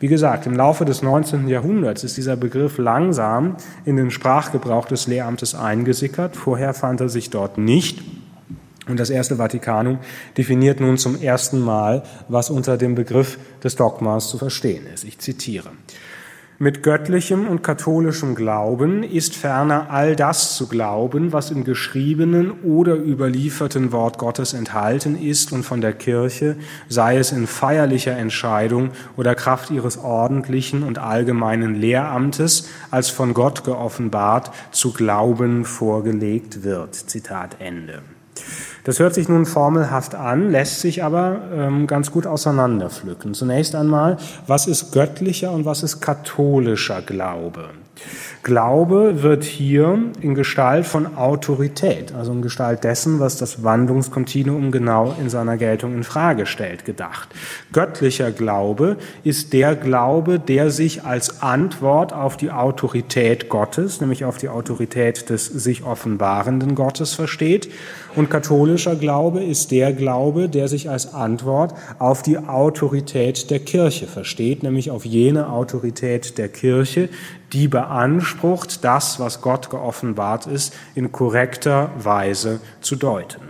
Wie 0.00 0.08
gesagt, 0.08 0.46
im 0.46 0.54
Laufe 0.54 0.84
des 0.84 1.02
19. 1.02 1.48
Jahrhunderts 1.48 2.04
ist 2.04 2.16
dieser 2.16 2.36
Begriff 2.36 2.78
langsam 2.78 3.56
in 3.84 3.96
den 3.96 4.10
Sprachgebrauch 4.10 4.86
des 4.86 5.06
Lehramtes 5.06 5.54
eingesickert. 5.54 6.36
Vorher 6.36 6.74
fand 6.74 7.00
er 7.00 7.08
sich 7.08 7.30
dort 7.30 7.58
nicht. 7.58 8.02
Und 8.86 8.98
das 8.98 9.10
Erste 9.10 9.36
Vatikanum 9.36 9.98
definiert 10.36 10.80
nun 10.80 10.96
zum 10.96 11.20
ersten 11.20 11.60
Mal, 11.60 12.02
was 12.28 12.48
unter 12.48 12.78
dem 12.78 12.94
Begriff 12.94 13.38
des 13.62 13.76
Dogmas 13.76 14.28
zu 14.28 14.38
verstehen 14.38 14.86
ist. 14.92 15.04
Ich 15.04 15.18
zitiere. 15.18 15.70
Mit 16.60 16.82
göttlichem 16.82 17.46
und 17.46 17.62
katholischem 17.62 18.34
Glauben 18.34 19.04
ist 19.04 19.36
ferner 19.36 19.90
all 19.90 20.16
das 20.16 20.56
zu 20.56 20.66
glauben, 20.66 21.32
was 21.32 21.52
im 21.52 21.62
geschriebenen 21.62 22.50
oder 22.64 22.96
überlieferten 22.96 23.92
Wort 23.92 24.18
Gottes 24.18 24.54
enthalten 24.54 25.16
ist 25.16 25.52
und 25.52 25.62
von 25.62 25.80
der 25.80 25.92
Kirche, 25.92 26.56
sei 26.88 27.16
es 27.16 27.30
in 27.30 27.46
feierlicher 27.46 28.16
Entscheidung 28.16 28.90
oder 29.16 29.36
Kraft 29.36 29.70
ihres 29.70 29.98
ordentlichen 29.98 30.82
und 30.82 30.98
allgemeinen 30.98 31.76
Lehramtes, 31.76 32.68
als 32.90 33.08
von 33.08 33.34
Gott 33.34 33.62
geoffenbart, 33.62 34.50
zu 34.72 34.92
glauben 34.92 35.64
vorgelegt 35.64 36.64
wird. 36.64 36.96
Zitat 36.96 37.60
Ende. 37.60 38.02
Das 38.88 39.00
hört 39.00 39.12
sich 39.12 39.28
nun 39.28 39.44
formelhaft 39.44 40.14
an, 40.14 40.50
lässt 40.50 40.80
sich 40.80 41.04
aber 41.04 41.42
ähm, 41.54 41.86
ganz 41.86 42.10
gut 42.10 42.26
auseinanderpflücken. 42.26 43.34
Zunächst 43.34 43.74
einmal, 43.74 44.16
was 44.46 44.66
ist 44.66 44.92
göttlicher 44.92 45.52
und 45.52 45.66
was 45.66 45.82
ist 45.82 46.00
katholischer 46.00 47.02
Glaube? 47.02 47.68
Glaube 48.42 49.22
wird 49.22 49.44
hier 49.44 49.98
in 50.20 50.34
Gestalt 50.34 50.86
von 50.86 51.16
Autorität, 51.16 52.14
also 52.14 52.32
in 52.32 52.40
Gestalt 52.40 52.84
dessen, 52.84 53.20
was 53.20 53.36
das 53.36 53.62
Wandlungskontinuum 53.62 54.70
genau 54.70 55.14
in 55.20 55.28
seiner 55.28 55.56
Geltung 55.56 55.92
in 55.94 56.04
Frage 56.04 56.46
stellt, 56.46 56.84
gedacht. 56.84 57.28
Göttlicher 57.72 58.30
Glaube 58.30 58.96
ist 59.24 59.52
der 59.52 59.74
Glaube, 59.74 60.38
der 60.38 60.70
sich 60.70 61.04
als 61.04 61.42
Antwort 61.42 62.12
auf 62.12 62.36
die 62.36 62.50
Autorität 62.50 63.48
Gottes, 63.48 64.00
nämlich 64.00 64.24
auf 64.24 64.38
die 64.38 64.48
Autorität 64.48 65.28
des 65.28 65.46
sich 65.46 65.84
offenbarenden 65.84 66.74
Gottes 66.74 67.14
versteht. 67.14 67.68
Und 68.18 68.30
katholischer 68.30 68.96
Glaube 68.96 69.44
ist 69.44 69.70
der 69.70 69.92
Glaube, 69.92 70.48
der 70.48 70.66
sich 70.66 70.90
als 70.90 71.14
Antwort 71.14 71.72
auf 72.00 72.20
die 72.20 72.36
Autorität 72.36 73.48
der 73.48 73.60
Kirche 73.60 74.08
versteht, 74.08 74.64
nämlich 74.64 74.90
auf 74.90 75.04
jene 75.04 75.48
Autorität 75.50 76.36
der 76.36 76.48
Kirche, 76.48 77.10
die 77.52 77.68
beansprucht, 77.68 78.82
das, 78.82 79.20
was 79.20 79.40
Gott 79.40 79.70
geoffenbart 79.70 80.48
ist, 80.48 80.74
in 80.96 81.12
korrekter 81.12 81.92
Weise 81.96 82.58
zu 82.80 82.96
deuten. 82.96 83.47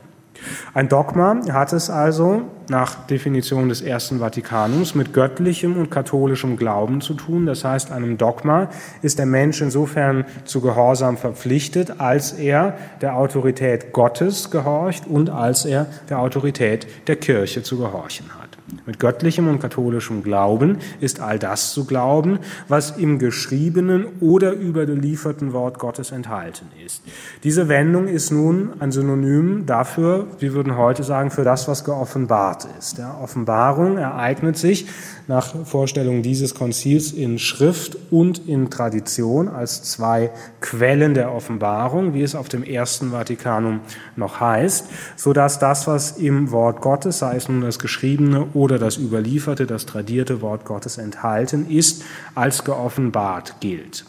Ein 0.75 0.89
Dogma 0.89 1.41
hat 1.53 1.73
es 1.73 1.91
also 1.91 2.43
nach 2.69 3.07
Definition 3.07 3.69
des 3.69 3.81
Ersten 3.81 4.21
Vatikanums 4.21 4.95
mit 4.95 5.13
göttlichem 5.13 5.77
und 5.77 5.91
katholischem 5.91 6.57
Glauben 6.57 7.01
zu 7.01 7.15
tun. 7.15 7.47
Das 7.47 7.65
heißt, 7.65 7.91
einem 7.91 8.19
Dogma 8.19 8.69
ist 9.03 9.19
der 9.19 9.27
Mensch 9.27 9.61
insofern 9.61 10.25
zu 10.45 10.61
Gehorsam 10.61 11.17
verpflichtet, 11.17 12.01
als 12.01 12.33
er 12.33 12.77
der 13.01 13.17
Autorität 13.17 13.93
Gottes 13.93 14.51
gehorcht 14.51 15.07
und 15.07 15.31
als 15.31 15.65
er 15.65 15.87
der 16.09 16.21
Autorität 16.21 16.87
der 17.09 17.17
Kirche 17.17 17.63
zu 17.63 17.79
gehorchen 17.79 18.27
hat. 18.38 18.38
Mit 18.85 18.99
göttlichem 18.99 19.49
und 19.49 19.61
katholischem 19.61 20.23
Glauben 20.23 20.79
ist 21.01 21.21
all 21.21 21.39
das 21.39 21.73
zu 21.73 21.85
glauben, 21.85 22.39
was 22.69 22.97
im 22.97 23.19
geschriebenen 23.19 24.07
oder 24.21 24.53
überlieferten 24.55 25.53
Wort 25.53 25.79
Gottes 25.79 26.11
enthalten 26.11 26.67
ist. 26.85 27.03
Diese 27.45 27.69
Wendung 27.69 28.09
ist 28.09 28.31
nun 28.31 28.73
ein 28.81 28.93
Synonym 28.93 29.65
dafür, 29.67 30.27
wir 30.39 30.53
würden 30.53 30.77
heute 30.77 31.03
sagen, 31.03 31.31
für 31.31 31.45
das, 31.45 31.69
was 31.69 31.85
geoffenbart 31.85 32.69
ist. 32.79 32.99
Ja, 32.99 33.19
Offenbarung 33.23 33.97
ereignet 33.97 34.59
sich 34.59 34.87
nach 35.29 35.55
Vorstellung 35.67 36.23
dieses 36.23 36.55
Konzils 36.55 37.13
in 37.13 37.39
Schrift 37.39 37.97
und 38.11 38.49
in 38.49 38.71
Tradition 38.71 39.49
als 39.49 39.83
zwei 39.83 40.31
Quellen 40.61 41.15
der 41.15 41.33
Offenbarung, 41.33 42.15
wie 42.15 42.23
es 42.23 42.35
auf 42.35 42.49
dem 42.49 42.65
ersten 42.65 43.11
Vatikanum 43.11 43.81
noch 44.17 44.41
heißt, 44.41 44.87
so 45.17 45.35
dass 45.35 45.59
das, 45.59 45.87
was 45.87 46.13
im 46.13 46.51
Wort 46.51 46.81
Gottes, 46.81 47.19
sei 47.19 47.37
es 47.37 47.49
nun 47.49 47.61
das 47.61 47.79
geschriebene 47.79 48.47
oder 48.55 48.79
das 48.79 48.97
überlieferte, 48.97 49.67
das 49.67 49.85
tradierte 49.85 50.41
Wort 50.41 50.65
Gottes 50.65 50.97
enthalten 50.97 51.69
ist, 51.69 52.03
als 52.35 52.65
geoffenbart 52.65 53.61
gilt. 53.61 54.07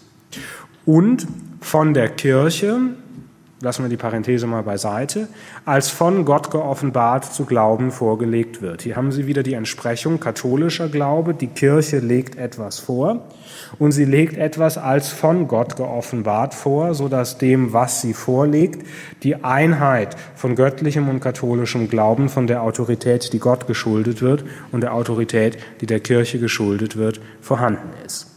Und 0.86 1.28
von 1.60 1.94
der 1.94 2.10
Kirche 2.10 2.80
lassen 3.62 3.84
wir 3.84 3.90
die 3.90 3.98
Parenthese 3.98 4.48
mal 4.48 4.64
beiseite, 4.64 5.28
als 5.66 5.90
von 5.90 6.26
Gott 6.26 6.52
geoffenbart 6.52 7.26
zu 7.26 7.46
glauben 7.46 7.92
vorgelegt 7.92 8.62
wird. 8.62 8.82
Hier 8.84 8.96
haben 8.96 9.12
Sie 9.12 9.28
wieder 9.28 9.44
die 9.44 9.54
Entsprechung 9.54 10.20
katholischer 10.20 10.88
Glaube. 10.88 11.34
Die 11.34 11.48
Kirche 11.48 12.00
legt 12.00 12.38
etwas 12.38 12.80
vor 12.80 13.28
und 13.78 13.92
sie 13.92 14.06
legt 14.06 14.38
etwas 14.38 14.78
als 14.78 15.10
von 15.10 15.48
Gott 15.48 15.76
geoffenbart 15.76 16.54
vor, 16.54 16.94
so 16.94 17.08
dass 17.08 17.38
dem, 17.38 17.74
was 17.74 18.02
sie 18.02 18.14
vorlegt, 18.14 18.86
die 19.24 19.44
Einheit 19.44 20.16
von 20.36 20.56
göttlichem 20.56 21.10
und 21.10 21.20
katholischem 21.20 21.90
Glauben 21.90 22.30
von 22.30 22.48
der 22.48 22.64
Autorität, 22.64 23.34
die 23.34 23.40
Gott 23.40 23.68
geschuldet 23.68 24.22
wird 24.22 24.44
und 24.72 24.82
der 24.82 24.94
Autorität, 24.94 25.58
die 25.82 25.86
der 25.86 26.00
Kirche 26.00 26.40
geschuldet 26.40 26.96
wird, 26.96 27.20
vorhanden 27.42 27.90
ist. 28.06 28.29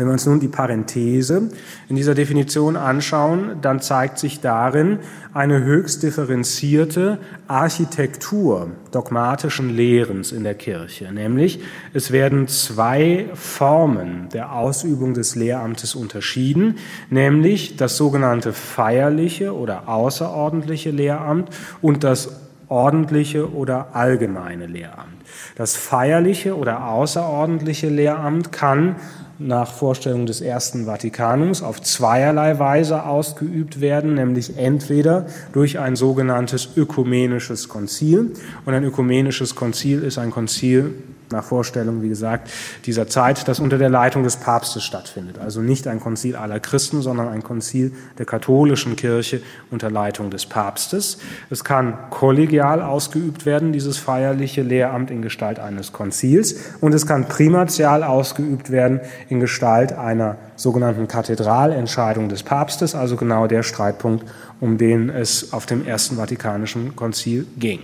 Wenn 0.00 0.06
wir 0.06 0.12
uns 0.14 0.24
nun 0.24 0.40
die 0.40 0.48
Parenthese 0.48 1.50
in 1.90 1.94
dieser 1.94 2.14
Definition 2.14 2.78
anschauen, 2.78 3.56
dann 3.60 3.82
zeigt 3.82 4.18
sich 4.18 4.40
darin 4.40 5.00
eine 5.34 5.62
höchst 5.62 6.02
differenzierte 6.02 7.18
Architektur 7.48 8.68
dogmatischen 8.92 9.68
Lehrens 9.68 10.32
in 10.32 10.42
der 10.42 10.54
Kirche. 10.54 11.12
Nämlich, 11.12 11.60
es 11.92 12.12
werden 12.12 12.48
zwei 12.48 13.28
Formen 13.34 14.30
der 14.32 14.54
Ausübung 14.54 15.12
des 15.12 15.36
Lehramtes 15.36 15.94
unterschieden, 15.94 16.78
nämlich 17.10 17.76
das 17.76 17.98
sogenannte 17.98 18.54
feierliche 18.54 19.54
oder 19.54 19.86
außerordentliche 19.86 20.92
Lehramt 20.92 21.50
und 21.82 22.04
das 22.04 22.40
ordentliche 22.70 23.52
oder 23.52 23.88
allgemeine 23.94 24.66
Lehramt. 24.66 25.20
Das 25.56 25.76
feierliche 25.76 26.56
oder 26.56 26.86
außerordentliche 26.86 27.88
Lehramt 27.88 28.52
kann 28.52 28.96
nach 29.40 29.72
Vorstellung 29.72 30.26
des 30.26 30.40
Ersten 30.40 30.84
Vatikanums 30.84 31.62
auf 31.62 31.80
zweierlei 31.82 32.58
Weise 32.58 33.04
ausgeübt 33.04 33.80
werden, 33.80 34.14
nämlich 34.14 34.56
entweder 34.56 35.26
durch 35.52 35.78
ein 35.78 35.96
sogenanntes 35.96 36.68
ökumenisches 36.76 37.68
Konzil. 37.68 38.32
Und 38.66 38.74
ein 38.74 38.84
ökumenisches 38.84 39.54
Konzil 39.54 40.02
ist 40.02 40.18
ein 40.18 40.30
Konzil 40.30 40.94
nach 41.32 41.44
Vorstellung, 41.44 42.02
wie 42.02 42.08
gesagt, 42.08 42.50
dieser 42.86 43.06
Zeit, 43.06 43.48
das 43.48 43.60
unter 43.60 43.78
der 43.78 43.88
Leitung 43.88 44.22
des 44.22 44.36
Papstes 44.36 44.84
stattfindet. 44.84 45.38
Also 45.38 45.60
nicht 45.60 45.86
ein 45.86 46.00
Konzil 46.00 46.36
aller 46.36 46.60
Christen, 46.60 47.02
sondern 47.02 47.28
ein 47.28 47.42
Konzil 47.42 47.92
der 48.18 48.26
katholischen 48.26 48.96
Kirche 48.96 49.40
unter 49.70 49.90
Leitung 49.90 50.30
des 50.30 50.46
Papstes. 50.46 51.18
Es 51.50 51.64
kann 51.64 52.10
kollegial 52.10 52.82
ausgeübt 52.82 53.46
werden, 53.46 53.72
dieses 53.72 53.98
feierliche 53.98 54.62
Lehramt 54.62 55.10
in 55.10 55.22
Gestalt 55.22 55.58
eines 55.58 55.92
Konzils, 55.92 56.56
und 56.80 56.94
es 56.94 57.06
kann 57.06 57.28
primatial 57.28 58.02
ausgeübt 58.02 58.70
werden 58.70 59.00
in 59.28 59.40
Gestalt 59.40 59.92
einer 59.92 60.36
sogenannten 60.56 61.08
Kathedralentscheidung 61.08 62.28
des 62.28 62.42
Papstes, 62.42 62.94
also 62.94 63.16
genau 63.16 63.46
der 63.46 63.62
Streitpunkt, 63.62 64.24
um 64.60 64.78
den 64.78 65.08
es 65.08 65.52
auf 65.52 65.66
dem 65.66 65.86
Ersten 65.86 66.16
Vatikanischen 66.16 66.96
Konzil 66.96 67.46
ging. 67.58 67.80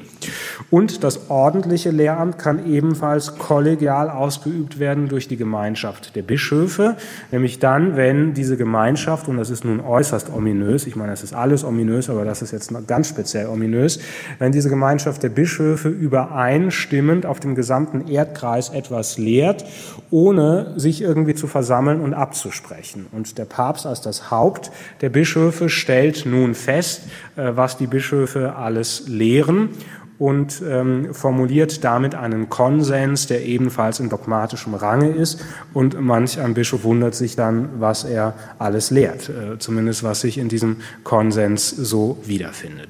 Und 0.70 1.04
das 1.04 1.30
ordentliche 1.30 1.90
Lehramt 1.90 2.38
kann 2.38 2.70
ebenfalls 2.70 3.36
kollegial 3.38 4.10
ausgeübt 4.10 4.78
werden 4.78 5.08
durch 5.08 5.28
die 5.28 5.36
Gemeinschaft 5.36 6.16
der 6.16 6.22
Bischöfe, 6.22 6.96
nämlich 7.30 7.58
dann, 7.58 7.96
wenn 7.96 8.34
diese 8.34 8.56
Gemeinschaft, 8.56 9.28
und 9.28 9.36
das 9.36 9.50
ist 9.50 9.64
nun 9.64 9.80
äußerst 9.80 10.32
ominös, 10.32 10.86
ich 10.86 10.96
meine, 10.96 11.10
das 11.10 11.22
ist 11.22 11.34
alles 11.34 11.64
ominös, 11.64 12.10
aber 12.10 12.24
das 12.24 12.42
ist 12.42 12.52
jetzt 12.52 12.72
ganz 12.86 13.08
speziell 13.08 13.46
ominös, 13.46 14.00
wenn 14.38 14.52
diese 14.52 14.68
Gemeinschaft 14.68 15.22
der 15.22 15.28
Bischöfe 15.28 15.88
übereinstimmend 15.88 17.26
auf 17.26 17.40
dem 17.40 17.54
gesamten 17.54 18.08
Erdkreis 18.08 18.70
etwas 18.70 19.18
lehrt, 19.18 19.64
ohne 20.10 20.74
sich 20.76 21.02
irgendwie 21.02 21.34
zu 21.34 21.46
versammeln 21.46 22.00
und 22.00 22.14
abzusprechen. 22.14 23.06
Und 23.12 23.38
der 23.38 23.44
Papst 23.44 23.86
als 23.86 24.00
das 24.00 24.30
Haupt 24.30 24.70
der 25.00 25.10
Bischöfe 25.10 25.68
stellt 25.68 26.26
nun 26.26 26.54
fest, 26.66 27.02
äh, 27.36 27.52
was 27.54 27.76
die 27.76 27.86
Bischöfe 27.86 28.56
alles 28.56 29.04
lehren 29.06 29.70
und 30.18 30.62
ähm, 30.66 31.12
formuliert 31.14 31.84
damit 31.84 32.14
einen 32.14 32.48
Konsens, 32.48 33.26
der 33.26 33.44
ebenfalls 33.44 34.00
in 34.00 34.08
dogmatischem 34.08 34.74
Range 34.74 35.10
ist. 35.10 35.44
Und 35.74 36.00
manch 36.00 36.40
ein 36.40 36.54
Bischof 36.54 36.84
wundert 36.84 37.14
sich 37.14 37.36
dann, 37.36 37.80
was 37.80 38.04
er 38.04 38.34
alles 38.58 38.90
lehrt, 38.90 39.28
äh, 39.28 39.58
zumindest 39.58 40.02
was 40.02 40.22
sich 40.22 40.38
in 40.38 40.48
diesem 40.48 40.76
Konsens 41.04 41.70
so 41.70 42.18
wiederfindet. 42.24 42.88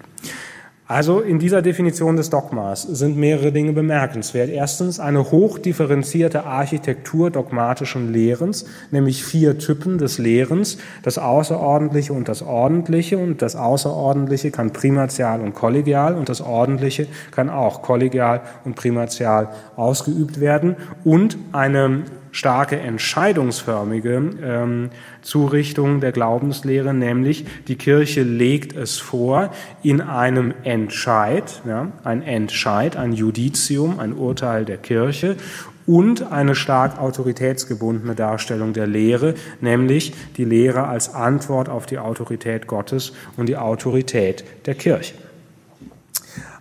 Also 0.89 1.19
in 1.19 1.41
dieser 1.41 1.63
Definition 1.63 2.17
des 2.17 2.31
Dogmas 2.31 2.83
sind 2.83 3.17
mehrere 3.17 3.51
Dinge 3.51 3.73
bemerkenswert. 3.73 4.51
Erstens 4.51 5.01
eine 5.01 5.33
hochdifferenzierte 5.33 6.45
Architektur 6.45 7.33
dogmatischen 7.33 8.13
Lehrens, 8.13 8.67
nämlich 8.93 9.25
vier 9.25 9.59
Typen 9.59 9.99
des 9.99 10.19
Lehrens, 10.19 10.79
das 11.03 11.19
Außerordentliche 11.19 12.13
und 12.13 12.29
das 12.29 12.43
Ordentliche. 12.43 13.19
Und 13.19 13.43
das 13.43 13.57
Außerordentliche 13.57 14.53
kann 14.53 14.73
primatial 14.73 15.41
und 15.41 15.55
kollegial 15.55 16.15
und 16.15 16.29
das 16.29 16.41
Ordentliche 16.41 17.09
kann 17.33 17.51
auch 17.51 17.83
kollegial 17.83 18.43
und 18.65 18.77
primatial 18.77 19.49
ausgeübt 19.75 20.39
werden. 20.39 20.77
Und 21.03 21.37
eine 21.51 22.05
starke 22.37 22.79
entscheidungsförmige 22.79 24.31
ähm, 24.43 24.91
Zurichtung 25.23 26.01
der 26.01 26.13
Glaubenslehre, 26.13 26.93
nämlich 26.93 27.47
die 27.67 27.77
Kirche 27.77 28.23
legt 28.23 28.77
es 28.77 28.99
vor 28.99 29.51
in 29.83 30.03
einem 30.03 30.53
Entscheid, 30.63 31.63
ja, 31.67 31.93
ein 32.05 32.21
Entscheid, 32.21 32.99
ein 32.99 33.15
Judizium, 33.15 33.99
ein 33.99 34.13
Urteil 34.13 34.67
der 34.67 34.77
Kirche 34.77 35.37
und 35.87 36.31
eine 36.31 36.55
stark 36.55 37.01
autoritätsgebundene 37.01 38.15
Darstellung 38.15 38.75
der 38.75 38.87
Lehre, 38.87 39.33
nämlich 39.63 40.13
die 40.37 40.45
Lehre 40.45 40.89
als 40.89 41.15
Antwort 41.15 41.71
auf 41.71 41.87
die 41.87 41.99
Autorität 41.99 42.67
Gottes 42.67 43.15
und 43.39 43.49
die 43.49 43.57
Autorität 43.57 44.45
der 44.67 44.75
Kirche. 44.75 45.15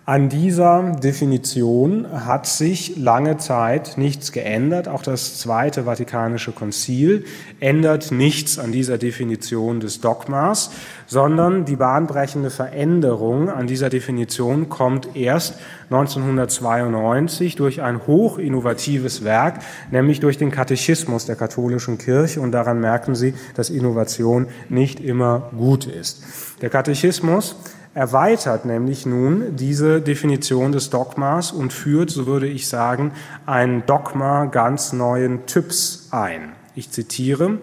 An 0.08 0.28
dieser 0.28 0.92
Definition 1.02 2.06
hat 2.24 2.46
sich 2.46 2.96
lange 2.96 3.38
Zeit 3.38 3.98
nichts 3.98 4.30
geändert. 4.30 4.86
Auch 4.86 5.02
das 5.02 5.40
Zweite 5.40 5.82
Vatikanische 5.82 6.52
Konzil 6.52 7.24
ändert 7.58 8.12
nichts 8.12 8.56
an 8.60 8.70
dieser 8.70 8.98
Definition 8.98 9.80
des 9.80 10.00
Dogmas, 10.00 10.70
sondern 11.08 11.64
die 11.64 11.74
bahnbrechende 11.74 12.50
Veränderung 12.50 13.50
an 13.50 13.66
dieser 13.66 13.90
Definition 13.90 14.68
kommt 14.68 15.16
erst 15.16 15.58
1992 15.90 17.56
durch 17.56 17.82
ein 17.82 18.06
hoch 18.06 18.38
innovatives 18.38 19.24
Werk, 19.24 19.58
nämlich 19.90 20.20
durch 20.20 20.38
den 20.38 20.52
Katechismus 20.52 21.26
der 21.26 21.34
katholischen 21.34 21.98
Kirche. 21.98 22.40
Und 22.40 22.52
daran 22.52 22.78
merken 22.78 23.16
Sie, 23.16 23.34
dass 23.56 23.70
Innovation 23.70 24.46
nicht 24.68 25.00
immer 25.00 25.50
gut 25.56 25.84
ist. 25.84 26.22
Der 26.62 26.70
Katechismus 26.70 27.56
erweitert 27.96 28.66
nämlich 28.66 29.06
nun 29.06 29.56
diese 29.56 30.02
Definition 30.02 30.70
des 30.70 30.90
Dogmas 30.90 31.50
und 31.50 31.72
führt, 31.72 32.10
so 32.10 32.26
würde 32.26 32.46
ich 32.46 32.68
sagen, 32.68 33.12
ein 33.46 33.86
Dogma 33.86 34.44
ganz 34.44 34.92
neuen 34.92 35.46
Typs 35.46 36.08
ein. 36.10 36.52
Ich 36.74 36.90
zitiere, 36.90 37.58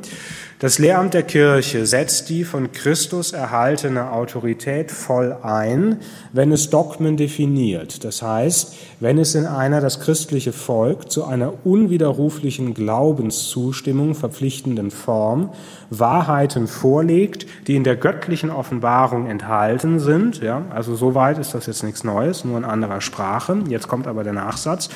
das 0.64 0.80
Lehramt 0.80 1.14
der 1.14 1.24
Kirche 1.24 1.86
setzt 1.86 2.30
die 2.30 2.46
von 2.46 2.72
Christus 2.72 3.34
erhaltene 3.34 4.14
Autorität 4.14 4.92
voll 4.92 5.36
ein, 5.44 5.98
wenn 6.32 6.54
es 6.54 6.70
Dogmen 6.70 7.18
definiert. 7.18 8.06
Das 8.06 8.22
heißt, 8.22 8.74
wenn 9.02 9.18
es 9.18 9.36
in 9.36 9.46
einer 9.46 9.82
das 9.82 10.00
christliche 10.00 10.54
Volk 10.54 11.12
zu 11.12 11.26
einer 11.26 11.66
unwiderruflichen 11.66 12.74
Glaubenszustimmung 12.74 14.16
verpflichtenden 14.16 14.90
Form 14.90 15.50
Wahrheiten 15.90 16.68
vorlegt, 16.68 17.46
die 17.68 17.76
in 17.76 17.84
der 17.84 17.98
göttlichen 17.98 18.50
Offenbarung 18.50 19.28
enthalten 19.28 20.00
sind. 20.00 20.42
Ja, 20.42 20.62
also 20.70 20.96
soweit 20.96 21.40
ist 21.40 21.54
das 21.54 21.66
jetzt 21.66 21.84
nichts 21.84 22.06
Neues, 22.06 22.46
nur 22.46 22.58
in 22.58 22.64
anderer 22.64 23.02
Sprache. 23.02 23.58
Jetzt 23.68 23.90
kommt 23.90 24.08
aber 24.08 24.24
der 24.24 24.32
Nachsatz. 24.32 24.88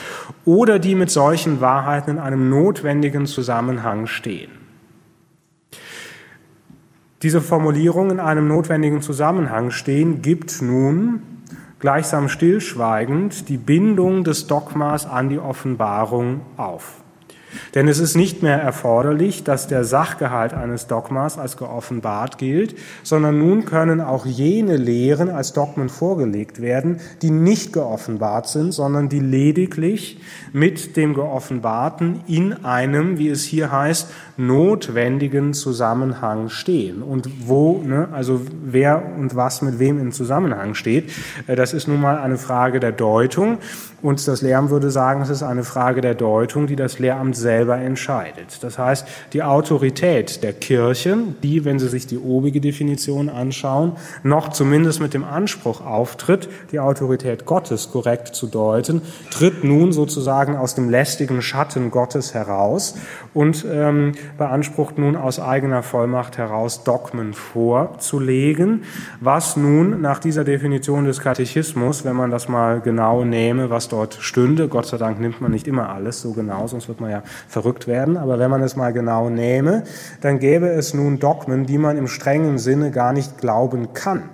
Oder 0.45 0.80
die 0.80 0.95
mit 0.95 1.12
solchen 1.12 1.60
Wahrheiten 1.60 2.12
in 2.12 2.19
einem 2.19 2.49
notwendigen 2.49 3.25
Zusammenhang 3.25 4.08
stehen. 4.08 4.66
Diese 7.23 7.41
Formulierung 7.41 8.12
in 8.12 8.19
einem 8.19 8.47
notwendigen 8.47 9.01
Zusammenhang 9.01 9.71
stehen, 9.71 10.21
gibt 10.21 10.62
nun 10.62 11.21
gleichsam 11.80 12.30
stillschweigend 12.30 13.49
die 13.49 13.58
Bindung 13.58 14.23
des 14.23 14.45
Dogmas 14.45 15.08
an 15.08 15.30
die 15.30 15.39
Offenbarung 15.39 16.41
auf. 16.58 17.01
Denn 17.75 17.88
es 17.88 17.99
ist 17.99 18.15
nicht 18.15 18.43
mehr 18.43 18.62
erforderlich, 18.62 19.43
dass 19.43 19.67
der 19.67 19.84
Sachgehalt 19.84 20.53
eines 20.53 20.88
Dogmas 20.88 21.38
als 21.38 21.58
geoffenbart 21.58 22.38
gilt, 22.38 22.75
sondern 23.03 23.39
nun 23.39 23.65
können 23.65 24.01
auch 24.01 24.25
jene 24.25 24.75
Lehren 24.75 25.30
als 25.30 25.53
Dogmen 25.53 25.89
vorgelegt 25.89 26.62
werden, 26.62 26.99
die 27.21 27.32
nicht 27.32 27.73
geoffenbart 27.73 28.47
sind, 28.47 28.73
sondern 28.73 29.10
die 29.10 29.19
lediglich 29.19 30.19
mit 30.53 30.97
dem 30.97 31.13
Geoffenbarten 31.13 32.21
in 32.27 32.65
einem, 32.65 33.17
wie 33.17 33.29
es 33.29 33.43
hier 33.43 33.71
heißt, 33.71 34.10
notwendigen 34.38 35.53
Zusammenhang 35.53 36.49
stehen. 36.49 37.01
Und 37.01 37.29
wo, 37.47 37.81
ne, 37.83 38.10
also 38.12 38.41
wer 38.63 39.03
und 39.17 39.36
was 39.36 39.62
mit 39.62 39.79
wem 39.79 39.99
im 39.99 40.12
Zusammenhang 40.12 40.75
steht, 40.75 41.12
äh, 41.47 41.55
das 41.55 41.73
ist 41.73 41.88
nun 41.88 42.01
mal 42.01 42.17
eine 42.17 42.38
Frage 42.38 42.79
der 42.79 42.91
Deutung. 42.91 43.57
Und 44.03 44.27
das 44.27 44.43
Lehramt 44.43 44.69
würde 44.69 44.91
sagen, 44.91 45.21
es 45.21 45.29
ist 45.29 45.41
eine 45.41 45.63
Frage 45.63 46.01
der 46.01 46.13
Deutung, 46.13 46.67
die 46.67 46.75
das 46.75 46.99
Lehramt 46.99 47.36
selber 47.36 47.77
entscheidet. 47.77 48.60
Das 48.62 48.77
heißt, 48.77 49.07
die 49.33 49.41
Autorität 49.41 50.43
der 50.43 50.53
Kirche, 50.53 51.17
die, 51.41 51.65
wenn 51.65 51.79
Sie 51.79 51.88
sich 51.88 52.05
die 52.05 52.19
obige 52.19 52.62
Definition 52.62 53.27
anschauen, 53.27 53.93
noch 54.21 54.49
zumindest 54.49 55.01
mit 55.01 55.15
dem 55.15 55.23
Anspruch 55.23 55.83
auftritt, 55.83 56.47
die 56.71 56.79
Autorität 56.79 57.45
Gottes 57.45 57.91
korrekt 57.91 58.36
zu 58.36 58.45
deuten, 58.45 59.01
tritt 59.31 59.63
nun 59.63 59.91
sozusagen 59.91 60.46
aus 60.55 60.75
dem 60.75 60.89
lästigen 60.89 61.41
Schatten 61.41 61.91
Gottes 61.91 62.33
heraus 62.33 62.95
und 63.33 63.65
ähm, 63.69 64.13
beansprucht 64.38 64.97
nun 64.97 65.15
aus 65.15 65.39
eigener 65.39 65.83
Vollmacht 65.83 66.38
heraus 66.38 66.83
Dogmen 66.83 67.33
vorzulegen, 67.33 68.83
was 69.19 69.57
nun 69.57 70.01
nach 70.01 70.19
dieser 70.19 70.43
Definition 70.43 71.05
des 71.05 71.19
Katechismus, 71.19 72.05
wenn 72.05 72.15
man 72.15 72.31
das 72.31 72.47
mal 72.47 72.79
genau 72.81 73.23
nehme, 73.23 73.69
was 73.69 73.89
dort 73.89 74.15
stünde, 74.19 74.67
Gott 74.67 74.86
sei 74.86 74.97
Dank 74.97 75.19
nimmt 75.19 75.41
man 75.41 75.51
nicht 75.51 75.67
immer 75.67 75.89
alles 75.89 76.21
so 76.21 76.33
genau, 76.33 76.67
sonst 76.67 76.88
wird 76.88 77.01
man 77.01 77.12
ja 77.12 77.23
verrückt 77.47 77.88
werden, 77.88 78.17
aber 78.17 78.39
wenn 78.39 78.51
man 78.51 78.62
es 78.62 78.75
mal 78.75 78.93
genau 78.93 79.29
nehme, 79.29 79.83
dann 80.21 80.39
gäbe 80.39 80.67
es 80.69 80.93
nun 80.93 81.19
Dogmen, 81.19 81.65
die 81.65 81.77
man 81.77 81.97
im 81.97 82.07
strengen 82.07 82.57
Sinne 82.57 82.91
gar 82.91 83.13
nicht 83.13 83.38
glauben 83.39 83.93
kann 83.93 84.29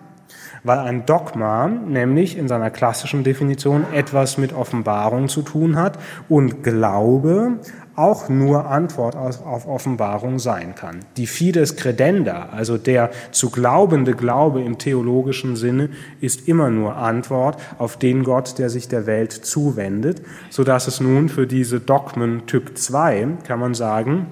weil 0.63 0.79
ein 0.79 1.05
Dogma 1.05 1.67
nämlich 1.67 2.37
in 2.37 2.47
seiner 2.47 2.69
klassischen 2.69 3.23
Definition 3.23 3.85
etwas 3.93 4.37
mit 4.37 4.53
Offenbarung 4.53 5.27
zu 5.27 5.41
tun 5.41 5.75
hat 5.75 5.99
und 6.29 6.63
Glaube 6.63 7.59
auch 7.95 8.27
nur 8.27 8.65
Antwort 8.69 9.15
auf 9.15 9.67
Offenbarung 9.67 10.39
sein 10.39 10.73
kann. 10.75 11.01
Die 11.17 11.27
Fides 11.27 11.75
credenda, 11.75 12.49
also 12.51 12.77
der 12.77 13.11
zu 13.31 13.51
glaubende 13.51 14.13
Glaube 14.13 14.61
im 14.61 14.79
theologischen 14.79 15.55
Sinne, 15.55 15.89
ist 16.19 16.47
immer 16.47 16.69
nur 16.69 16.95
Antwort 16.95 17.57
auf 17.77 17.97
den 17.97 18.23
Gott, 18.23 18.57
der 18.57 18.69
sich 18.69 18.87
der 18.87 19.05
Welt 19.05 19.31
zuwendet, 19.31 20.23
so 20.49 20.63
dass 20.63 20.87
es 20.87 21.01
nun 21.01 21.29
für 21.29 21.45
diese 21.45 21.79
Dogmen 21.79 22.47
Typ 22.47 22.77
2, 22.77 23.27
kann 23.45 23.59
man 23.59 23.75
sagen, 23.75 24.27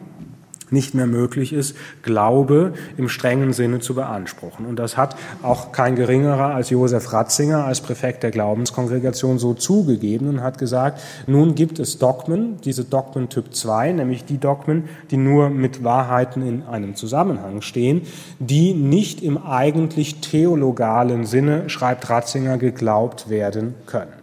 nicht 0.71 0.93
mehr 0.93 1.07
möglich 1.07 1.53
ist, 1.53 1.75
Glaube 2.01 2.73
im 2.97 3.09
strengen 3.09 3.53
Sinne 3.53 3.79
zu 3.79 3.93
beanspruchen. 3.93 4.65
Und 4.65 4.77
das 4.77 4.97
hat 4.97 5.15
auch 5.43 5.71
kein 5.71 5.95
geringerer 5.95 6.55
als 6.55 6.69
Josef 6.69 7.11
Ratzinger 7.13 7.65
als 7.65 7.81
Präfekt 7.81 8.23
der 8.23 8.31
Glaubenskongregation 8.31 9.39
so 9.39 9.53
zugegeben 9.53 10.27
und 10.27 10.41
hat 10.41 10.57
gesagt, 10.57 11.01
nun 11.27 11.55
gibt 11.55 11.79
es 11.79 11.99
Dogmen, 11.99 12.57
diese 12.63 12.85
Dogmen 12.85 13.29
Typ 13.29 13.53
2, 13.53 13.91
nämlich 13.93 14.25
die 14.25 14.37
Dogmen, 14.37 14.89
die 15.11 15.17
nur 15.17 15.49
mit 15.49 15.83
Wahrheiten 15.83 16.45
in 16.45 16.63
einem 16.63 16.95
Zusammenhang 16.95 17.61
stehen, 17.61 18.01
die 18.39 18.73
nicht 18.73 19.21
im 19.21 19.37
eigentlich 19.37 20.21
theologalen 20.21 21.25
Sinne, 21.25 21.69
schreibt 21.69 22.09
Ratzinger, 22.09 22.57
geglaubt 22.57 23.29
werden 23.29 23.75
können. 23.85 24.13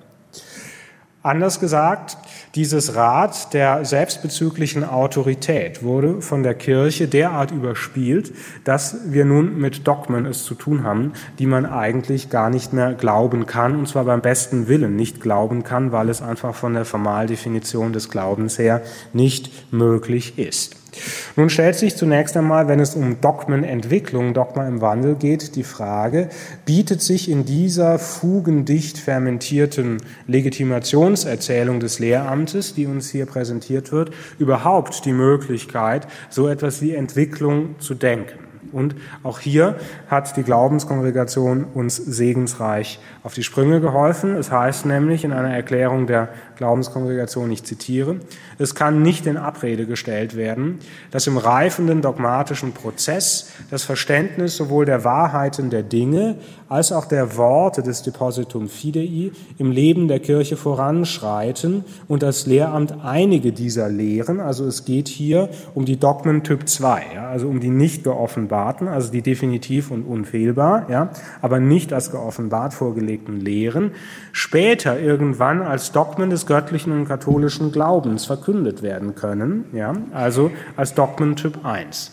Anders 1.22 1.60
gesagt, 1.60 2.16
Dieses 2.54 2.94
Rad 2.94 3.52
der 3.52 3.84
selbstbezüglichen 3.84 4.82
Autorität 4.82 5.82
wurde 5.82 6.22
von 6.22 6.42
der 6.42 6.54
Kirche 6.54 7.06
derart 7.06 7.50
überspielt, 7.50 8.32
dass 8.64 9.12
wir 9.12 9.26
nun 9.26 9.58
mit 9.58 9.86
Dogmen 9.86 10.24
es 10.24 10.44
zu 10.44 10.54
tun 10.54 10.82
haben, 10.82 11.12
die 11.38 11.46
man 11.46 11.66
eigentlich 11.66 12.30
gar 12.30 12.48
nicht 12.48 12.72
mehr 12.72 12.94
glauben 12.94 13.46
kann, 13.46 13.76
und 13.76 13.86
zwar 13.86 14.04
beim 14.04 14.22
besten 14.22 14.66
Willen 14.66 14.96
nicht 14.96 15.20
glauben 15.20 15.62
kann, 15.62 15.92
weil 15.92 16.08
es 16.08 16.22
einfach 16.22 16.54
von 16.54 16.72
der 16.72 16.86
Formaldefinition 16.86 17.92
des 17.92 18.08
Glaubens 18.08 18.58
her 18.58 18.82
nicht 19.12 19.72
möglich 19.72 20.38
ist. 20.38 20.77
Nun 21.36 21.50
stellt 21.50 21.76
sich 21.76 21.96
zunächst 21.96 22.36
einmal, 22.36 22.66
wenn 22.66 22.80
es 22.80 22.94
um 22.94 23.20
Dogmenentwicklung, 23.20 24.34
Dogma 24.34 24.66
im 24.66 24.80
Wandel 24.80 25.14
geht, 25.14 25.54
die 25.54 25.62
Frage, 25.62 26.28
bietet 26.64 27.02
sich 27.02 27.30
in 27.30 27.44
dieser 27.44 27.98
fugendicht 27.98 28.98
fermentierten 28.98 29.98
Legitimationserzählung 30.26 31.78
des 31.78 31.98
Lehramtes, 31.98 32.74
die 32.74 32.86
uns 32.86 33.10
hier 33.10 33.26
präsentiert 33.26 33.92
wird, 33.92 34.10
überhaupt 34.38 35.04
die 35.04 35.12
Möglichkeit, 35.12 36.08
so 36.30 36.48
etwas 36.48 36.82
wie 36.82 36.94
Entwicklung 36.94 37.76
zu 37.78 37.94
denken? 37.94 38.47
Und 38.72 38.94
auch 39.22 39.40
hier 39.40 39.76
hat 40.08 40.36
die 40.36 40.42
Glaubenskongregation 40.42 41.64
uns 41.74 41.96
segensreich 41.96 42.98
auf 43.22 43.34
die 43.34 43.42
Sprünge 43.42 43.80
geholfen. 43.80 44.36
Es 44.36 44.50
heißt 44.50 44.86
nämlich 44.86 45.24
in 45.24 45.32
einer 45.32 45.54
Erklärung 45.54 46.06
der 46.06 46.28
Glaubenskongregation, 46.56 47.50
ich 47.50 47.64
zitiere, 47.64 48.16
es 48.58 48.74
kann 48.74 49.02
nicht 49.02 49.26
in 49.26 49.36
Abrede 49.36 49.86
gestellt 49.86 50.36
werden, 50.36 50.78
dass 51.10 51.26
im 51.26 51.38
reifenden 51.38 52.02
dogmatischen 52.02 52.72
Prozess 52.72 53.52
das 53.70 53.84
Verständnis 53.84 54.56
sowohl 54.56 54.84
der 54.84 55.04
Wahrheiten 55.04 55.70
der 55.70 55.82
Dinge 55.82 56.36
als 56.68 56.92
auch 56.92 57.06
der 57.06 57.36
Worte 57.36 57.82
des 57.82 58.02
Depositum 58.02 58.68
Fidei 58.68 59.30
im 59.58 59.70
Leben 59.70 60.08
der 60.08 60.20
Kirche 60.20 60.56
voranschreiten 60.56 61.84
und 62.08 62.22
das 62.22 62.46
Lehramt 62.46 62.94
einige 63.02 63.52
dieser 63.52 63.88
Lehren, 63.88 64.40
also 64.40 64.66
es 64.66 64.84
geht 64.84 65.08
hier 65.08 65.48
um 65.74 65.84
die 65.84 65.98
Dogmen 65.98 66.42
Typ 66.44 66.68
2, 66.68 67.02
ja, 67.14 67.28
also 67.28 67.48
um 67.48 67.60
die 67.60 67.70
nicht 67.70 68.04
geoffenbarten, 68.04 68.88
also 68.88 69.10
die 69.10 69.22
definitiv 69.22 69.90
und 69.90 70.02
unfehlbar, 70.02 70.90
ja, 70.90 71.10
aber 71.40 71.60
nicht 71.60 71.92
als 71.92 72.10
geoffenbart 72.10 72.74
vorgelegten 72.74 73.40
Lehren, 73.40 73.92
später 74.32 74.98
irgendwann 75.00 75.62
als 75.62 75.92
Dogmen 75.92 76.30
des 76.30 76.46
göttlichen 76.46 76.92
und 76.92 77.06
katholischen 77.06 77.72
Glaubens 77.72 78.26
verkündet 78.26 78.82
werden 78.82 79.14
können, 79.14 79.64
ja, 79.72 79.94
also 80.12 80.50
als 80.76 80.94
Dogmen 80.94 81.36
Typ 81.36 81.64
1. 81.64 82.12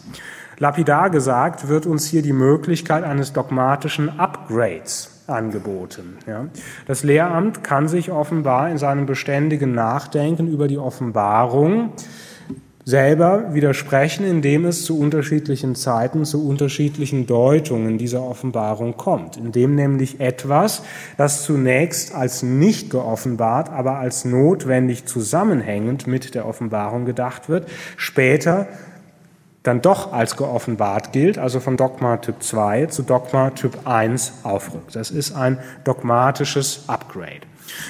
Lapidar 0.57 1.09
gesagt 1.09 1.67
wird 1.67 1.85
uns 1.85 2.07
hier 2.07 2.21
die 2.21 2.33
Möglichkeit 2.33 3.03
eines 3.03 3.33
dogmatischen 3.33 4.19
Upgrades 4.19 5.23
angeboten. 5.27 6.17
Ja. 6.27 6.45
Das 6.87 7.03
Lehramt 7.03 7.63
kann 7.63 7.87
sich 7.87 8.11
offenbar 8.11 8.69
in 8.69 8.77
seinem 8.77 9.05
beständigen 9.05 9.73
Nachdenken 9.73 10.47
über 10.47 10.67
die 10.67 10.77
Offenbarung 10.77 11.91
selber 12.85 13.55
widersprechen, 13.55 14.25
indem 14.25 14.65
es 14.65 14.85
zu 14.85 14.99
unterschiedlichen 14.99 15.73
Zeiten, 15.73 16.23
zu 16.23 16.47
unterschiedlichen 16.47 17.25
Deutungen 17.25 17.97
dieser 17.97 18.21
Offenbarung 18.21 18.95
kommt, 18.95 19.37
indem 19.37 19.73
nämlich 19.73 20.19
etwas, 20.19 20.83
das 21.17 21.43
zunächst 21.43 22.13
als 22.13 22.43
nicht 22.43 22.91
geoffenbart, 22.91 23.71
aber 23.71 23.97
als 23.97 24.23
notwendig 24.23 25.05
zusammenhängend 25.05 26.05
mit 26.05 26.35
der 26.35 26.47
Offenbarung 26.47 27.05
gedacht 27.05 27.49
wird, 27.49 27.67
später 27.97 28.67
dann 29.65 29.81
doch 29.81 30.13
als 30.13 30.37
geoffenbart 30.37 31.11
gilt, 31.11 31.37
also 31.37 31.59
von 31.59 31.75
Dogma 31.75 32.17
Typ 32.17 32.41
2 32.41 32.85
zu 32.85 33.01
Dogma 33.03 33.49
Typ 33.49 33.79
1 33.85 34.33
aufrückt. 34.43 34.95
Das 34.95 35.11
ist 35.11 35.35
ein 35.35 35.59
dogmatisches 35.83 36.83
Upgrade. 36.87 37.41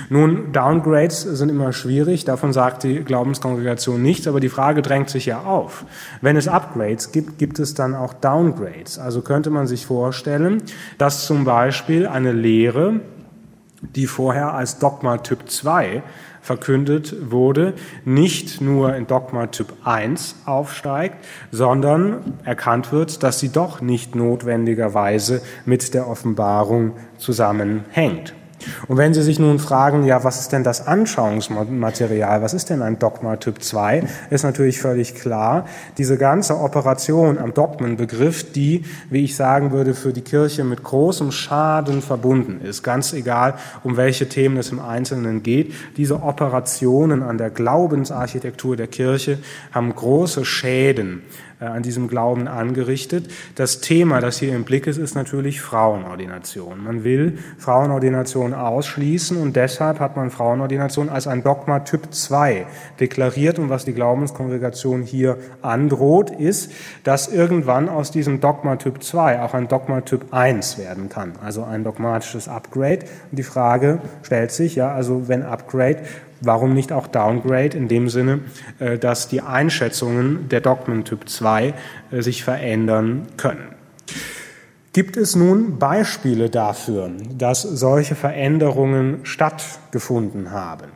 Nun, 0.09 0.53
Downgrades 0.53 1.21
sind 1.21 1.49
immer 1.49 1.73
schwierig, 1.73 2.23
davon 2.23 2.53
sagt 2.53 2.83
die 2.83 3.03
Glaubenskongregation 3.03 4.01
nichts, 4.01 4.25
aber 4.25 4.39
die 4.39 4.49
Frage 4.49 4.81
drängt 4.81 5.09
sich 5.09 5.25
ja 5.25 5.41
auf. 5.43 5.85
Wenn 6.21 6.37
es 6.37 6.47
Upgrades 6.47 7.11
gibt, 7.11 7.37
gibt 7.37 7.59
es 7.59 7.73
dann 7.73 7.93
auch 7.93 8.13
Downgrades. 8.13 8.97
Also 8.97 9.21
könnte 9.21 9.49
man 9.49 9.67
sich 9.67 9.85
vorstellen, 9.85 10.63
dass 10.97 11.25
zum 11.25 11.43
Beispiel 11.43 12.07
eine 12.07 12.31
Lehre, 12.31 13.01
die 13.81 14.07
vorher 14.07 14.53
als 14.53 14.79
Dogma 14.79 15.17
Typ 15.17 15.49
2 15.49 16.03
verkündet 16.45 17.31
wurde, 17.31 17.73
nicht 18.05 18.61
nur 18.61 18.95
in 18.95 19.07
Dogma 19.07 19.47
Typ 19.47 19.73
1 19.83 20.43
aufsteigt, 20.45 21.17
sondern 21.51 22.37
erkannt 22.43 22.91
wird, 22.91 23.23
dass 23.23 23.39
sie 23.39 23.49
doch 23.49 23.81
nicht 23.81 24.13
notwendigerweise 24.13 25.41
mit 25.65 25.95
der 25.95 26.07
Offenbarung 26.07 26.93
zusammenhängt. 27.17 28.35
Und 28.87 28.97
wenn 28.97 29.13
Sie 29.13 29.21
sich 29.21 29.39
nun 29.39 29.59
fragen, 29.59 30.03
ja, 30.03 30.23
was 30.23 30.39
ist 30.39 30.51
denn 30.51 30.63
das 30.63 30.87
Anschauungsmaterial? 30.87 32.41
Was 32.41 32.53
ist 32.53 32.69
denn 32.69 32.81
ein 32.81 32.99
Dogma 32.99 33.37
Typ 33.37 33.61
2? 33.61 34.03
Ist 34.29 34.43
natürlich 34.43 34.81
völlig 34.81 35.15
klar. 35.15 35.65
Diese 35.97 36.17
ganze 36.17 36.57
Operation 36.59 37.37
am 37.37 37.53
Dogmenbegriff, 37.53 38.51
die, 38.51 38.85
wie 39.09 39.23
ich 39.23 39.35
sagen 39.35 39.71
würde, 39.71 39.93
für 39.93 40.13
die 40.13 40.21
Kirche 40.21 40.63
mit 40.63 40.83
großem 40.83 41.31
Schaden 41.31 42.01
verbunden 42.01 42.61
ist, 42.65 42.83
ganz 42.83 43.13
egal, 43.13 43.55
um 43.83 43.97
welche 43.97 44.29
Themen 44.29 44.57
es 44.57 44.71
im 44.71 44.79
Einzelnen 44.79 45.43
geht, 45.43 45.73
diese 45.97 46.23
Operationen 46.23 47.23
an 47.23 47.37
der 47.37 47.49
Glaubensarchitektur 47.49 48.75
der 48.75 48.87
Kirche 48.87 49.39
haben 49.71 49.93
große 49.93 50.45
Schäden 50.45 51.23
an 51.59 51.83
diesem 51.83 52.07
Glauben 52.07 52.47
angerichtet. 52.47 53.29
Das 53.55 53.81
Thema, 53.81 54.19
das 54.19 54.39
hier 54.39 54.55
im 54.55 54.63
Blick 54.63 54.87
ist, 54.87 54.97
ist 54.97 55.15
natürlich 55.15 55.61
Frauenordination. 55.61 56.83
Man 56.83 57.03
will 57.03 57.37
Frauenordination 57.57 58.53
ausschließen 58.53 59.37
und 59.37 59.55
deshalb 59.55 59.99
hat 59.99 60.17
man 60.17 60.31
Frauenordination 60.31 61.09
als 61.09 61.27
ein 61.27 61.43
Dogma 61.43 61.79
Typ 61.79 62.13
2 62.13 62.65
deklariert. 62.99 63.59
Und 63.59 63.69
was 63.69 63.85
die 63.85 63.93
Glaubenskongregation 63.93 65.03
hier 65.03 65.37
androht, 65.61 66.31
ist, 66.31 66.71
dass 67.03 67.27
irgendwann 67.27 67.89
aus 67.89 68.11
diesem 68.11 68.41
Dogma 68.41 68.75
Typ 68.75 69.03
2 69.03 69.41
auch 69.41 69.53
ein 69.53 69.67
Dogma 69.67 70.01
Typ 70.01 70.33
1 70.33 70.77
werden 70.77 71.09
kann, 71.09 71.33
also 71.43 71.63
ein 71.63 71.83
dogmatisches 71.83 72.47
Upgrade. 72.47 72.99
Und 73.31 73.37
die 73.37 73.43
Frage 73.43 73.99
stellt 74.23 74.51
sich, 74.51 74.75
ja, 74.75 74.93
also 74.93 75.27
wenn 75.27 75.43
Upgrade, 75.43 75.99
Warum 76.41 76.73
nicht 76.73 76.91
auch 76.91 77.07
Downgrade 77.07 77.77
in 77.77 77.87
dem 77.87 78.09
Sinne, 78.09 78.39
äh, 78.79 78.97
dass 78.97 79.27
die 79.27 79.41
Einschätzungen 79.41 80.49
der 80.49 80.61
Dogmen 80.61 81.05
Typ 81.05 81.29
2 81.29 81.73
äh, 82.11 82.21
sich 82.21 82.43
verändern 82.43 83.27
können? 83.37 83.69
Gibt 84.93 85.17
es 85.17 85.35
nun 85.35 85.77
Beispiele 85.77 86.49
dafür, 86.49 87.11
dass 87.37 87.61
solche 87.61 88.15
Veränderungen 88.15 89.19
stattgefunden 89.23 90.51
haben? 90.51 90.91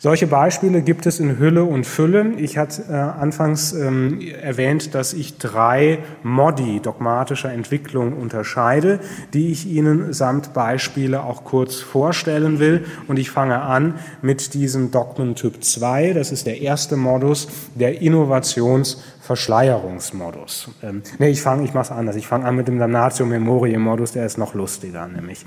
Solche 0.00 0.28
Beispiele 0.28 0.82
gibt 0.82 1.06
es 1.06 1.18
in 1.18 1.40
Hülle 1.40 1.64
und 1.64 1.84
Fülle. 1.84 2.34
Ich 2.36 2.56
hatte 2.56 2.84
äh, 2.88 2.92
anfangs 2.92 3.72
ähm, 3.72 4.20
erwähnt, 4.20 4.94
dass 4.94 5.12
ich 5.12 5.38
drei 5.38 5.98
Modi 6.22 6.78
dogmatischer 6.78 7.52
Entwicklung 7.52 8.12
unterscheide, 8.12 9.00
die 9.34 9.50
ich 9.50 9.66
Ihnen 9.66 10.12
samt 10.12 10.54
Beispiele 10.54 11.24
auch 11.24 11.42
kurz 11.42 11.80
vorstellen 11.80 12.60
will. 12.60 12.84
Und 13.08 13.18
ich 13.18 13.32
fange 13.32 13.60
an 13.60 13.94
mit 14.22 14.54
diesem 14.54 14.92
Dogmen 14.92 15.34
Typ 15.34 15.64
2. 15.64 16.12
Das 16.12 16.30
ist 16.30 16.46
der 16.46 16.60
erste 16.60 16.96
Modus 16.96 17.48
der 17.74 18.00
Innovations- 18.00 18.98
Verschleierungsmodus. 19.28 20.70
Ähm, 20.82 21.02
nee, 21.18 21.28
ich 21.28 21.42
fange, 21.42 21.62
ich 21.62 21.74
mache 21.74 21.84
es 21.84 21.90
anders. 21.90 22.16
Ich 22.16 22.26
fange 22.26 22.46
an 22.46 22.56
mit 22.56 22.66
dem 22.66 22.78
Damnatio 22.78 23.26
Memoriae 23.26 23.76
Modus, 23.76 24.12
der 24.12 24.24
ist 24.24 24.38
noch 24.38 24.54
lustiger, 24.54 25.06
nämlich. 25.06 25.44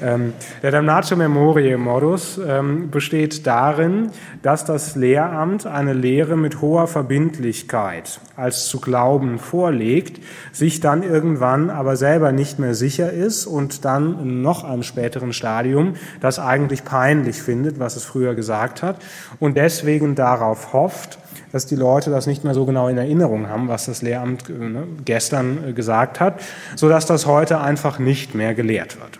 Ähm, 0.00 0.32
der 0.62 0.70
Damnatio 0.70 1.16
Memoriae 1.16 1.76
Modus 1.76 2.38
ähm, 2.38 2.88
besteht 2.92 3.48
darin, 3.48 4.12
dass 4.42 4.64
das 4.64 4.94
Lehramt 4.94 5.66
eine 5.66 5.92
Lehre 5.92 6.36
mit 6.36 6.60
hoher 6.60 6.86
Verbindlichkeit 6.86 8.20
als 8.36 8.68
zu 8.68 8.80
glauben 8.80 9.40
vorlegt, 9.40 10.22
sich 10.52 10.78
dann 10.78 11.02
irgendwann 11.02 11.68
aber 11.68 11.96
selber 11.96 12.30
nicht 12.30 12.60
mehr 12.60 12.76
sicher 12.76 13.12
ist 13.12 13.46
und 13.46 13.84
dann 13.84 14.20
in 14.20 14.40
noch 14.40 14.62
einem 14.62 14.84
späteren 14.84 15.32
Stadium 15.32 15.94
das 16.20 16.38
eigentlich 16.38 16.84
peinlich 16.84 17.42
findet, 17.42 17.80
was 17.80 17.96
es 17.96 18.04
früher 18.04 18.36
gesagt 18.36 18.84
hat 18.84 19.02
und 19.40 19.56
deswegen 19.56 20.14
darauf 20.14 20.72
hofft, 20.72 21.18
dass 21.52 21.66
die 21.66 21.76
Leute 21.76 22.10
das 22.10 22.26
nicht 22.26 22.44
mehr 22.44 22.54
so 22.54 22.64
genau 22.64 22.88
in 22.88 22.98
Erinnerung 22.98 23.48
haben, 23.48 23.68
was 23.68 23.86
das 23.86 24.02
Lehramt 24.02 24.48
äh, 24.48 24.52
ne, 24.52 24.86
gestern 25.04 25.68
äh, 25.68 25.72
gesagt 25.72 26.20
hat, 26.20 26.40
sodass 26.76 27.06
das 27.06 27.26
heute 27.26 27.60
einfach 27.60 27.98
nicht 27.98 28.34
mehr 28.34 28.54
gelehrt 28.54 29.00
wird. 29.00 29.18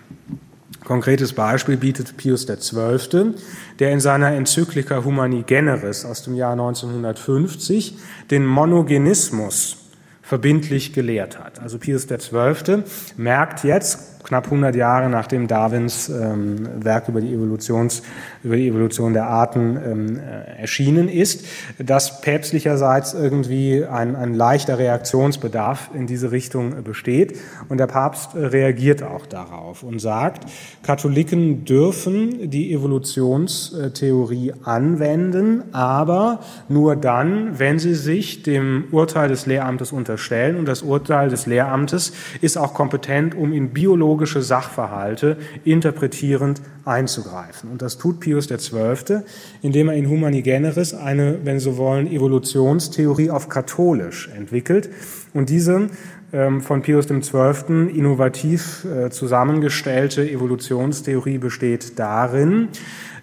Konkretes 0.84 1.34
Beispiel 1.34 1.76
bietet 1.76 2.16
Pius 2.16 2.46
XII., 2.46 3.34
der 3.78 3.92
in 3.92 4.00
seiner 4.00 4.32
Enzyklika 4.32 5.04
Humani 5.04 5.44
Generis 5.46 6.04
aus 6.04 6.24
dem 6.24 6.34
Jahr 6.34 6.52
1950 6.52 7.96
den 8.30 8.44
Monogenismus 8.44 9.76
verbindlich 10.22 10.92
gelehrt 10.92 11.38
hat. 11.38 11.60
Also 11.60 11.78
Pius 11.78 12.06
XII. 12.06 12.84
merkt 13.16 13.64
jetzt, 13.64 14.19
knapp 14.22 14.46
100 14.46 14.74
Jahre 14.76 15.08
nachdem 15.08 15.48
Darwins 15.48 16.08
ähm, 16.08 16.68
Werk 16.82 17.08
über 17.08 17.20
die, 17.20 17.32
Evolutions, 17.32 18.02
über 18.42 18.56
die 18.56 18.68
Evolution 18.68 19.12
der 19.12 19.26
Arten 19.26 19.76
ähm, 19.76 20.18
äh, 20.18 20.60
erschienen 20.60 21.08
ist, 21.08 21.46
dass 21.78 22.20
päpstlicherseits 22.20 23.14
irgendwie 23.14 23.84
ein, 23.84 24.16
ein 24.16 24.34
leichter 24.34 24.78
Reaktionsbedarf 24.78 25.90
in 25.94 26.06
diese 26.06 26.30
Richtung 26.30 26.82
besteht. 26.82 27.38
Und 27.68 27.78
der 27.78 27.86
Papst 27.86 28.34
reagiert 28.34 29.02
auch 29.02 29.26
darauf 29.26 29.82
und 29.82 30.00
sagt, 30.00 30.44
Katholiken 30.82 31.64
dürfen 31.64 32.50
die 32.50 32.72
Evolutionstheorie 32.72 34.54
anwenden, 34.64 35.64
aber 35.72 36.40
nur 36.68 36.96
dann, 36.96 37.58
wenn 37.58 37.78
sie 37.78 37.94
sich 37.94 38.42
dem 38.42 38.84
Urteil 38.90 39.28
des 39.28 39.46
Lehramtes 39.46 39.92
unterstellen. 39.92 40.56
Und 40.56 40.66
das 40.66 40.82
Urteil 40.82 41.28
des 41.28 41.46
Lehramtes 41.46 42.12
ist 42.40 42.56
auch 42.56 42.74
kompetent, 42.74 43.34
um 43.34 43.52
in 43.52 43.72
biologische 44.10 44.42
Sachverhalte 44.42 45.36
interpretierend 45.64 46.60
einzugreifen. 46.84 47.70
Und 47.70 47.80
das 47.80 47.96
tut 47.96 48.18
Pius 48.18 48.48
XII., 48.48 49.20
indem 49.62 49.88
er 49.88 49.94
in 49.94 50.08
Humani 50.08 50.42
Generis 50.42 50.94
eine, 50.94 51.38
wenn 51.44 51.60
Sie 51.60 51.66
so 51.66 51.76
wollen, 51.76 52.10
Evolutionstheorie 52.10 53.30
auf 53.30 53.48
katholisch 53.48 54.28
entwickelt. 54.36 54.90
Und 55.32 55.48
diese 55.48 55.90
ähm, 56.32 56.60
von 56.60 56.82
Pius 56.82 57.06
XII. 57.06 57.88
innovativ 57.96 58.84
äh, 58.84 59.10
zusammengestellte 59.10 60.28
Evolutionstheorie 60.28 61.38
besteht 61.38 61.98
darin, 62.00 62.68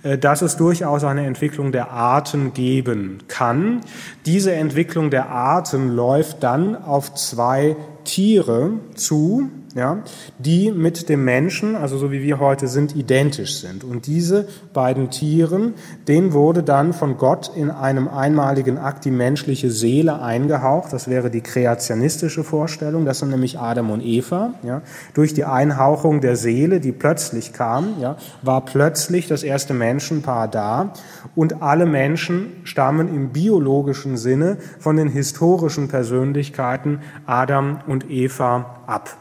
äh, 0.03 0.17
dass 0.17 0.41
es 0.41 0.55
durchaus 0.55 1.03
eine 1.03 1.25
Entwicklung 1.25 1.73
der 1.73 1.91
Arten 1.91 2.53
geben 2.53 3.19
kann. 3.27 3.81
Diese 4.25 4.53
Entwicklung 4.53 5.09
der 5.09 5.29
Arten 5.29 5.89
läuft 5.89 6.43
dann 6.43 6.81
auf 6.81 7.13
zwei 7.15 7.75
Tiere 8.05 8.71
zu, 8.95 9.49
ja, 9.77 9.99
die 10.39 10.71
mit 10.71 11.07
dem 11.07 11.23
Menschen, 11.23 11.75
also 11.75 11.99
so 11.99 12.11
wie 12.11 12.23
wir 12.23 12.39
heute 12.39 12.67
sind, 12.67 12.95
identisch 12.95 13.59
sind. 13.59 13.83
Und 13.83 14.07
diese 14.07 14.47
beiden 14.73 15.11
Tieren, 15.11 15.75
denen 16.07 16.33
wurde 16.33 16.63
dann 16.63 16.93
von 16.93 17.17
Gott 17.17 17.51
in 17.55 17.69
einem 17.69 18.07
einmaligen 18.07 18.79
Akt 18.79 19.05
die 19.05 19.11
menschliche 19.11 19.69
Seele 19.69 20.19
eingehaucht. 20.19 20.91
Das 20.91 21.07
wäre 21.07 21.29
die 21.29 21.41
kreationistische 21.41 22.43
Vorstellung. 22.43 23.05
Das 23.05 23.19
sind 23.19 23.29
nämlich 23.29 23.59
Adam 23.59 23.91
und 23.91 24.03
Eva. 24.03 24.55
Ja. 24.63 24.81
Durch 25.13 25.35
die 25.35 25.45
Einhauchung 25.45 26.21
der 26.21 26.37
Seele, 26.37 26.79
die 26.79 26.91
plötzlich 26.91 27.53
kam, 27.53 27.99
ja, 28.01 28.17
war 28.41 28.65
plötzlich 28.65 29.27
das 29.27 29.43
erste 29.43 29.75
Menschenpaar 29.75 30.47
da. 30.47 30.93
Und 31.35 31.61
alle 31.61 31.85
Menschen 31.85 32.53
stammen 32.63 33.13
im 33.13 33.29
biologischen 33.29 34.17
Sinne 34.17 34.57
von 34.79 34.95
den 34.95 35.07
historischen 35.07 35.87
Persönlichkeiten 35.87 37.01
Adam 37.27 37.81
und 37.85 38.09
Eva 38.09 38.81
ab. 38.87 39.15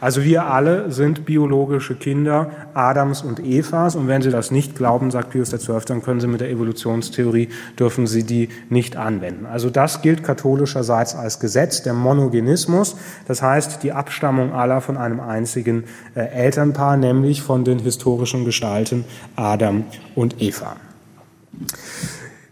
Also 0.00 0.22
wir 0.24 0.46
alle 0.46 0.90
sind 0.90 1.24
biologische 1.24 1.94
Kinder 1.94 2.50
Adams 2.74 3.22
und 3.22 3.40
Evas 3.40 3.94
und 3.96 4.08
wenn 4.08 4.22
Sie 4.22 4.30
das 4.30 4.50
nicht 4.50 4.74
glauben, 4.74 5.10
sagt 5.10 5.30
Pius 5.30 5.50
XII., 5.50 5.80
dann 5.86 6.02
können 6.02 6.20
Sie 6.20 6.26
mit 6.26 6.40
der 6.40 6.50
Evolutionstheorie, 6.50 7.48
dürfen 7.78 8.06
Sie 8.06 8.24
die 8.24 8.48
nicht 8.68 8.96
anwenden. 8.96 9.46
Also 9.46 9.70
das 9.70 10.02
gilt 10.02 10.24
katholischerseits 10.24 11.14
als 11.14 11.40
Gesetz, 11.40 11.82
der 11.82 11.94
Monogenismus, 11.94 12.96
das 13.28 13.42
heißt 13.42 13.82
die 13.82 13.92
Abstammung 13.92 14.52
aller 14.52 14.80
von 14.80 14.96
einem 14.96 15.20
einzigen 15.20 15.84
äh, 16.14 16.20
Elternpaar, 16.20 16.96
nämlich 16.96 17.42
von 17.42 17.64
den 17.64 17.78
historischen 17.78 18.44
Gestalten 18.44 19.04
Adam 19.36 19.84
und 20.14 20.40
Eva. 20.40 20.76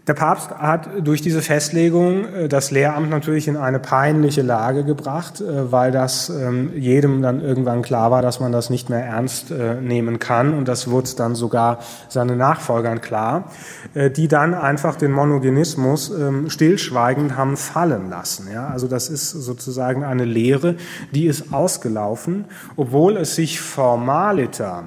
Der 0.09 0.15
Papst 0.15 0.49
hat 0.49 0.89
durch 1.03 1.21
diese 1.21 1.43
Festlegung 1.43 2.25
äh, 2.33 2.49
das 2.49 2.71
Lehramt 2.71 3.11
natürlich 3.11 3.47
in 3.47 3.55
eine 3.55 3.77
peinliche 3.77 4.41
Lage 4.41 4.83
gebracht, 4.83 5.39
äh, 5.39 5.71
weil 5.71 5.91
das 5.91 6.29
ähm, 6.29 6.71
jedem 6.75 7.21
dann 7.21 7.41
irgendwann 7.41 7.83
klar 7.83 8.09
war, 8.09 8.23
dass 8.23 8.39
man 8.39 8.51
das 8.51 8.71
nicht 8.71 8.89
mehr 8.89 9.05
ernst 9.05 9.51
äh, 9.51 9.75
nehmen 9.75 10.17
kann. 10.17 10.55
Und 10.55 10.67
das 10.67 10.89
wurde 10.89 11.11
dann 11.15 11.35
sogar 11.35 11.77
seinen 12.07 12.39
Nachfolgern 12.39 13.01
klar, 13.01 13.51
die 13.93 14.27
dann 14.27 14.53
einfach 14.53 14.95
den 14.95 15.11
Monogenismus 15.11 16.09
ähm, 16.09 16.49
stillschweigend 16.49 17.37
haben 17.37 17.55
fallen 17.55 18.09
lassen. 18.09 18.47
Also 18.57 18.87
das 18.87 19.09
ist 19.09 19.29
sozusagen 19.29 20.03
eine 20.03 20.25
Lehre, 20.25 20.75
die 21.13 21.25
ist 21.25 21.53
ausgelaufen, 21.53 22.45
obwohl 22.75 23.17
es 23.17 23.35
sich 23.35 23.61
formaliter 23.61 24.85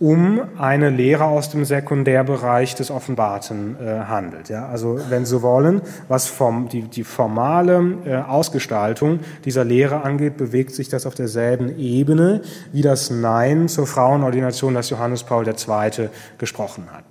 um 0.00 0.40
eine 0.58 0.90
Lehre 0.90 1.24
aus 1.24 1.50
dem 1.50 1.64
Sekundärbereich 1.64 2.74
des 2.74 2.90
Offenbarten 2.90 3.76
äh, 3.80 4.00
handelt. 4.04 4.48
Ja? 4.48 4.68
Also 4.68 5.00
wenn 5.08 5.26
Sie 5.26 5.42
wollen, 5.42 5.82
was 6.06 6.26
vom, 6.26 6.68
die, 6.68 6.82
die 6.82 7.04
formale 7.04 7.98
äh, 8.04 8.16
Ausgestaltung 8.16 9.20
dieser 9.44 9.64
Lehre 9.64 10.02
angeht, 10.02 10.36
bewegt 10.36 10.74
sich 10.74 10.88
das 10.88 11.04
auf 11.06 11.14
derselben 11.14 11.78
Ebene 11.78 12.42
wie 12.72 12.82
das 12.82 13.10
Nein 13.10 13.68
zur 13.68 13.86
Frauenordination, 13.86 14.74
das 14.74 14.90
Johannes 14.90 15.24
Paul 15.24 15.46
II. 15.46 16.08
gesprochen 16.38 16.84
hat. 16.92 17.04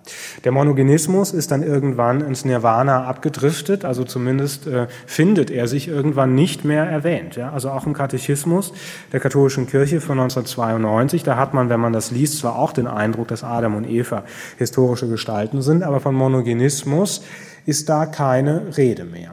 Der 0.45 0.51
Monogenismus 0.51 1.31
ist 1.33 1.51
dann 1.51 1.63
irgendwann 1.63 2.21
ins 2.21 2.45
Nirvana 2.45 3.05
abgedriftet, 3.05 3.83
also 3.83 4.05
zumindest 4.05 4.67
äh, 4.67 4.87
findet 5.05 5.51
er 5.51 5.67
sich 5.67 5.89
irgendwann 5.89 6.35
nicht 6.35 6.63
mehr 6.63 6.85
erwähnt. 6.85 7.35
Ja? 7.35 7.51
Also 7.51 7.69
auch 7.69 7.85
im 7.85 7.93
Katechismus 7.93 8.71
der 9.11 9.19
katholischen 9.19 9.67
Kirche 9.67 9.99
von 9.99 10.19
1992, 10.19 11.23
da 11.23 11.35
hat 11.35 11.53
man, 11.53 11.69
wenn 11.69 11.79
man 11.81 11.91
das 11.91 12.11
liest, 12.11 12.36
zwar 12.39 12.57
auch 12.57 12.71
den 12.71 12.87
Eindruck, 12.87 13.27
dass 13.27 13.43
Adam 13.43 13.75
und 13.75 13.89
Eva 13.89 14.23
historische 14.57 15.07
Gestalten 15.07 15.61
sind, 15.61 15.83
aber 15.83 15.99
von 15.99 16.15
Monogenismus 16.15 17.23
ist 17.65 17.89
da 17.89 18.05
keine 18.05 18.77
Rede 18.77 19.05
mehr. 19.05 19.31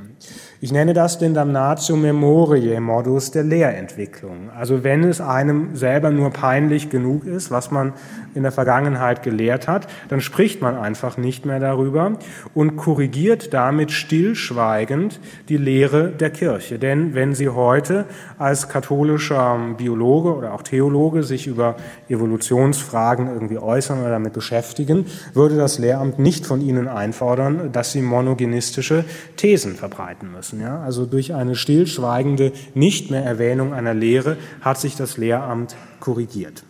Ich 0.64 0.72
nenne 0.72 0.94
das 0.94 1.18
den 1.18 1.34
Damnatio 1.34 1.94
Memoriae 1.94 2.80
Modus 2.80 3.30
der 3.30 3.42
Lehrentwicklung. 3.44 4.48
Also 4.56 4.82
wenn 4.82 5.04
es 5.04 5.20
einem 5.20 5.76
selber 5.76 6.08
nur 6.08 6.30
peinlich 6.30 6.88
genug 6.88 7.26
ist, 7.26 7.50
was 7.50 7.70
man 7.70 7.92
in 8.34 8.44
der 8.44 8.50
Vergangenheit 8.50 9.22
gelehrt 9.22 9.68
hat, 9.68 9.86
dann 10.08 10.22
spricht 10.22 10.62
man 10.62 10.74
einfach 10.74 11.18
nicht 11.18 11.44
mehr 11.44 11.60
darüber 11.60 12.12
und 12.54 12.76
korrigiert 12.76 13.52
damit 13.52 13.92
stillschweigend 13.92 15.20
die 15.50 15.58
Lehre 15.58 16.08
der 16.08 16.30
Kirche. 16.30 16.78
Denn 16.78 17.12
wenn 17.12 17.34
Sie 17.34 17.50
heute 17.50 18.06
als 18.38 18.70
katholischer 18.70 19.58
Biologe 19.76 20.34
oder 20.34 20.54
auch 20.54 20.62
Theologe 20.62 21.24
sich 21.24 21.46
über 21.46 21.76
Evolutionsfragen 22.08 23.28
irgendwie 23.28 23.58
äußern 23.58 24.00
oder 24.00 24.08
damit 24.08 24.32
beschäftigen, 24.32 25.04
würde 25.34 25.58
das 25.58 25.78
Lehramt 25.78 26.18
nicht 26.18 26.46
von 26.46 26.62
Ihnen 26.62 26.88
einfordern, 26.88 27.70
dass 27.70 27.92
Sie 27.92 28.00
monogenistische 28.00 29.04
Thesen 29.36 29.74
verbreiten 29.74 30.32
müssen 30.32 30.53
lassen. 30.54 30.60
Ja? 30.60 30.80
Also 30.80 31.06
durch 31.06 31.34
eine 31.34 31.56
stillschweigende 31.56 32.52
Nicht 32.74 33.10
mehr 33.10 33.24
Erwähnung 33.24 33.72
einer 33.72 33.94
Lehre 33.94 34.36
hat 34.60 34.78
sich 34.78 34.96
das 34.96 35.16
Lehramt 35.16 35.76
korrigiert. 36.00 36.64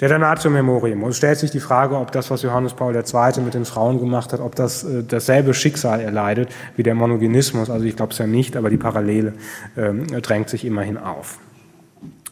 Der 0.00 0.10
Danatio 0.10 0.50
Memoriam. 0.50 1.02
Und 1.02 1.14
stellt 1.14 1.38
sich 1.38 1.50
die 1.50 1.60
Frage, 1.60 1.96
ob 1.96 2.12
das, 2.12 2.30
was 2.30 2.42
Johannes 2.42 2.74
Paul 2.74 2.94
II. 2.94 3.40
mit 3.42 3.54
den 3.54 3.64
Frauen 3.64 3.98
gemacht 3.98 4.34
hat, 4.34 4.40
ob 4.40 4.54
das 4.54 4.84
äh, 4.84 5.02
dasselbe 5.02 5.54
Schicksal 5.54 6.00
erleidet 6.00 6.50
wie 6.76 6.82
der 6.82 6.94
Monogenismus. 6.94 7.70
Also 7.70 7.86
ich 7.86 7.96
glaube 7.96 8.12
es 8.12 8.18
ja 8.18 8.26
nicht, 8.26 8.56
aber 8.56 8.68
die 8.68 8.76
Parallele 8.76 9.32
ähm, 9.76 10.06
drängt 10.20 10.50
sich 10.50 10.66
immerhin 10.66 10.98
auf. 10.98 11.38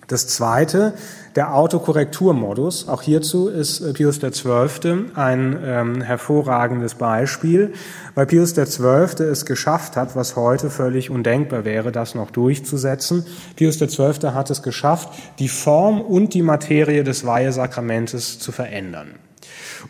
Das 0.07 0.27
zweite, 0.27 0.95
der 1.35 1.55
Autokorrekturmodus. 1.55 2.89
Auch 2.89 3.03
hierzu 3.03 3.49
ist 3.49 3.81
äh, 3.81 3.93
Pius 3.93 4.21
XII. 4.21 5.07
ein 5.15 5.59
ähm, 5.65 6.01
hervorragendes 6.01 6.95
Beispiel, 6.95 7.73
weil 8.15 8.27
Pius 8.27 8.55
XII. 8.55 9.25
es 9.25 9.47
geschafft 9.47 9.97
hat, 9.97 10.15
was 10.15 10.37
heute 10.37 10.71
völlig 10.71 11.11
undenkbar 11.11 11.65
wäre, 11.65 11.91
das 11.91 12.15
noch 12.15 12.31
durchzusetzen. 12.31 13.25
Pius 13.57 13.79
XII. 13.79 14.31
hat 14.33 14.51
es 14.51 14.63
geschafft, 14.63 15.09
die 15.39 15.49
Form 15.49 16.01
und 16.01 16.35
die 16.35 16.43
Materie 16.43 17.03
des 17.03 17.27
Weihesakramentes 17.27 18.39
zu 18.39 18.53
verändern. 18.53 19.15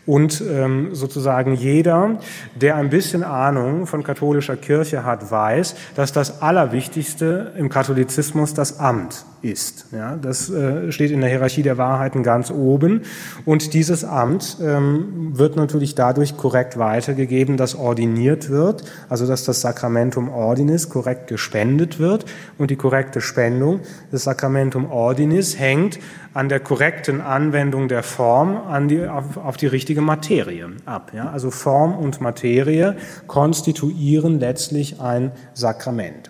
Und 0.05 0.41
ähm, 0.41 0.93
sozusagen 0.93 1.55
jeder, 1.55 2.19
der 2.55 2.75
ein 2.75 2.89
bisschen 2.89 3.23
Ahnung 3.23 3.87
von 3.87 4.03
katholischer 4.03 4.57
Kirche 4.57 5.05
hat, 5.05 5.31
weiß, 5.31 5.75
dass 5.95 6.11
das 6.11 6.41
Allerwichtigste 6.41 7.53
im 7.57 7.69
Katholizismus 7.69 8.53
das 8.53 8.79
Amt 8.79 9.25
ist. 9.45 9.87
Ja, 9.91 10.15
das 10.15 10.49
äh, 10.49 10.91
steht 10.91 11.11
in 11.11 11.21
der 11.21 11.29
Hierarchie 11.29 11.61
der 11.61 11.77
Wahrheiten 11.77 12.23
ganz 12.23 12.51
oben. 12.51 13.01
Und 13.45 13.73
dieses 13.73 14.03
Amt 14.03 14.57
ähm, 14.61 15.31
wird 15.37 15.55
natürlich 15.55 15.95
dadurch 15.95 16.35
korrekt 16.35 16.77
weitergegeben, 16.77 17.55
dass 17.55 17.75
ordiniert 17.75 18.49
wird, 18.49 18.83
also 19.07 19.27
dass 19.27 19.43
das 19.43 19.61
Sakramentum 19.61 20.29
Ordinis 20.29 20.89
korrekt 20.89 21.27
gespendet 21.27 21.99
wird. 21.99 22.25
Und 22.57 22.71
die 22.71 22.75
korrekte 22.75 23.21
Spendung 23.21 23.81
des 24.11 24.23
Sakramentum 24.23 24.89
Ordinis 24.89 25.59
hängt 25.59 25.99
an 26.33 26.49
der 26.49 26.59
korrekten 26.59 27.21
Anwendung 27.21 27.87
der 27.87 28.03
Form 28.03 28.57
an 28.57 28.87
die, 28.87 29.07
auf, 29.07 29.37
auf 29.37 29.57
die 29.57 29.67
richtige 29.67 30.01
Materie 30.01 30.67
ab. 30.85 31.11
Ja? 31.15 31.29
Also 31.29 31.51
Form 31.51 31.95
und 31.95 32.19
Materie 32.19 32.97
konstituieren 33.27 34.39
letztlich 34.39 34.99
ein 34.99 35.31
Sakrament. 35.53 36.29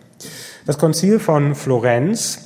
Das 0.66 0.78
Konzil 0.78 1.20
von 1.20 1.56
Florenz 1.56 2.45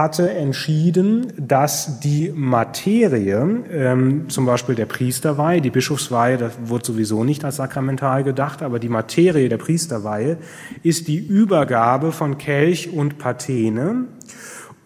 hatte 0.00 0.30
entschieden, 0.30 1.32
dass 1.36 2.00
die 2.00 2.32
Materie, 2.34 3.64
ähm, 3.70 4.28
zum 4.28 4.46
Beispiel 4.46 4.74
der 4.74 4.86
Priesterweihe, 4.86 5.60
die 5.60 5.70
Bischofsweihe, 5.70 6.38
das 6.38 6.52
wurde 6.64 6.86
sowieso 6.86 7.24
nicht 7.24 7.44
als 7.44 7.56
sakramental 7.56 8.24
gedacht, 8.24 8.62
aber 8.62 8.78
die 8.78 8.88
Materie 8.88 9.48
der 9.48 9.58
Priesterweihe 9.58 10.38
ist 10.82 11.08
die 11.08 11.18
Übergabe 11.18 12.12
von 12.12 12.38
Kelch 12.38 12.92
und 12.92 13.18
Patene 13.18 14.06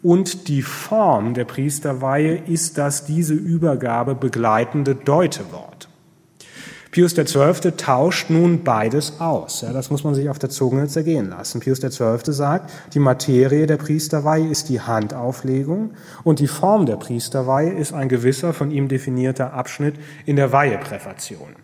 und 0.03 0.49
die 0.49 0.63
Form 0.63 1.33
der 1.33 1.47
Priesterweihe 1.47 2.37
ist 2.47 2.77
das 2.77 3.07
diese 3.07 3.35
Übergabe 3.35 4.15
begleitende 4.15 4.95
Deutewort. 4.95 5.74
Pius 6.95 7.17
XII. 7.17 7.73
tauscht 7.77 8.31
nun 8.31 8.63
beides 8.63 9.19
aus. 9.19 9.63
Ja, 9.63 9.73
das 9.73 9.91
muss 9.91 10.05
man 10.05 10.15
sich 10.15 10.29
auf 10.29 10.39
der 10.39 10.49
Zunge 10.49 10.87
zergehen 10.87 11.29
lassen. 11.29 11.59
Pius 11.59 11.81
XII. 11.81 12.19
sagt, 12.33 12.71
die 12.95 13.01
Materie 13.01 13.67
der 13.67 13.79
Priesterweihe 13.79 14.47
ist 14.47 14.69
die 14.69 14.81
Handauflegung 14.81 15.95
und 16.23 16.39
die 16.39 16.47
Form 16.47 16.87
der 16.87 16.95
Priesterweihe 16.95 17.73
ist 17.73 17.93
ein 17.95 18.09
gewisser 18.09 18.53
von 18.53 18.71
ihm 18.71 18.87
definierter 18.87 19.55
Abschnitt 19.55 19.97
in 20.25 20.37
der 20.37 20.53
Weihepräfation. 20.53 21.57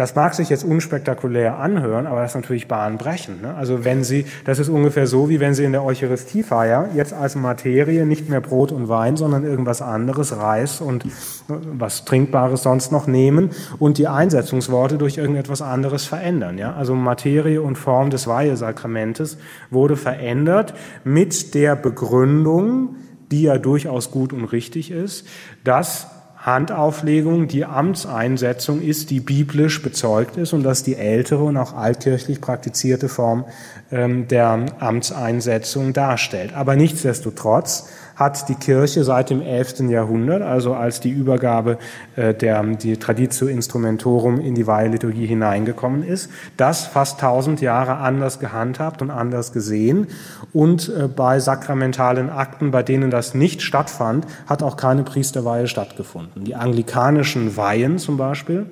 Das 0.00 0.14
mag 0.14 0.32
sich 0.32 0.48
jetzt 0.48 0.64
unspektakulär 0.64 1.58
anhören, 1.58 2.06
aber 2.06 2.22
das 2.22 2.30
ist 2.30 2.36
natürlich 2.36 2.68
bahnbrechend. 2.68 3.42
Ne? 3.42 3.54
Also 3.54 3.84
wenn 3.84 4.02
Sie, 4.02 4.24
das 4.46 4.58
ist 4.58 4.70
ungefähr 4.70 5.06
so, 5.06 5.28
wie 5.28 5.40
wenn 5.40 5.52
Sie 5.52 5.62
in 5.62 5.72
der 5.72 5.84
Eucharistiefeier 5.84 6.88
jetzt 6.94 7.12
als 7.12 7.34
Materie 7.34 8.06
nicht 8.06 8.30
mehr 8.30 8.40
Brot 8.40 8.72
und 8.72 8.88
Wein, 8.88 9.18
sondern 9.18 9.44
irgendwas 9.44 9.82
anderes, 9.82 10.34
Reis 10.34 10.80
und 10.80 11.04
was 11.48 12.06
Trinkbares 12.06 12.62
sonst 12.62 12.92
noch 12.92 13.06
nehmen 13.06 13.50
und 13.78 13.98
die 13.98 14.08
Einsetzungsworte 14.08 14.96
durch 14.96 15.18
irgendetwas 15.18 15.60
anderes 15.60 16.06
verändern. 16.06 16.56
Ja? 16.56 16.72
Also 16.72 16.94
Materie 16.94 17.60
und 17.60 17.76
Form 17.76 18.08
des 18.08 18.26
Weihesakramentes 18.26 19.36
wurde 19.68 19.96
verändert 19.98 20.72
mit 21.04 21.52
der 21.52 21.76
Begründung, 21.76 22.96
die 23.30 23.42
ja 23.42 23.58
durchaus 23.58 24.10
gut 24.10 24.32
und 24.32 24.46
richtig 24.46 24.92
ist, 24.92 25.26
dass 25.62 26.06
Handauflegung 26.42 27.48
die 27.48 27.66
Amtseinsetzung 27.66 28.80
ist, 28.80 29.10
die 29.10 29.20
biblisch 29.20 29.82
bezeugt 29.82 30.38
ist 30.38 30.54
und 30.54 30.62
dass 30.62 30.82
die 30.82 30.96
ältere 30.96 31.44
und 31.44 31.58
auch 31.58 31.74
altkirchlich 31.74 32.40
praktizierte 32.40 33.10
Form 33.10 33.44
ähm, 33.92 34.26
der 34.26 34.64
Amtseinsetzung 34.78 35.92
darstellt. 35.92 36.54
Aber 36.54 36.76
nichtsdestotrotz 36.76 37.90
hat 38.20 38.50
die 38.50 38.54
Kirche 38.54 39.02
seit 39.02 39.30
dem 39.30 39.40
11. 39.40 39.88
Jahrhundert, 39.88 40.42
also 40.42 40.74
als 40.74 41.00
die 41.00 41.10
Übergabe 41.10 41.78
äh, 42.16 42.34
der 42.34 42.60
die 42.62 42.98
Traditio 42.98 43.48
Instrumentorum 43.48 44.38
in 44.38 44.54
die 44.54 44.66
Weiheliturgie 44.66 45.26
hineingekommen 45.26 46.02
ist, 46.02 46.30
das 46.58 46.86
fast 46.86 47.18
tausend 47.20 47.62
Jahre 47.62 47.96
anders 47.96 48.38
gehandhabt 48.38 49.00
und 49.00 49.10
anders 49.10 49.52
gesehen. 49.52 50.08
Und 50.52 50.90
äh, 50.90 51.08
bei 51.08 51.40
sakramentalen 51.40 52.28
Akten, 52.28 52.70
bei 52.70 52.82
denen 52.82 53.10
das 53.10 53.34
nicht 53.34 53.62
stattfand, 53.62 54.26
hat 54.46 54.62
auch 54.62 54.76
keine 54.76 55.02
Priesterweihe 55.02 55.66
stattgefunden. 55.66 56.44
Die 56.44 56.54
anglikanischen 56.54 57.56
Weihen 57.56 57.96
zum 57.96 58.18
Beispiel 58.18 58.66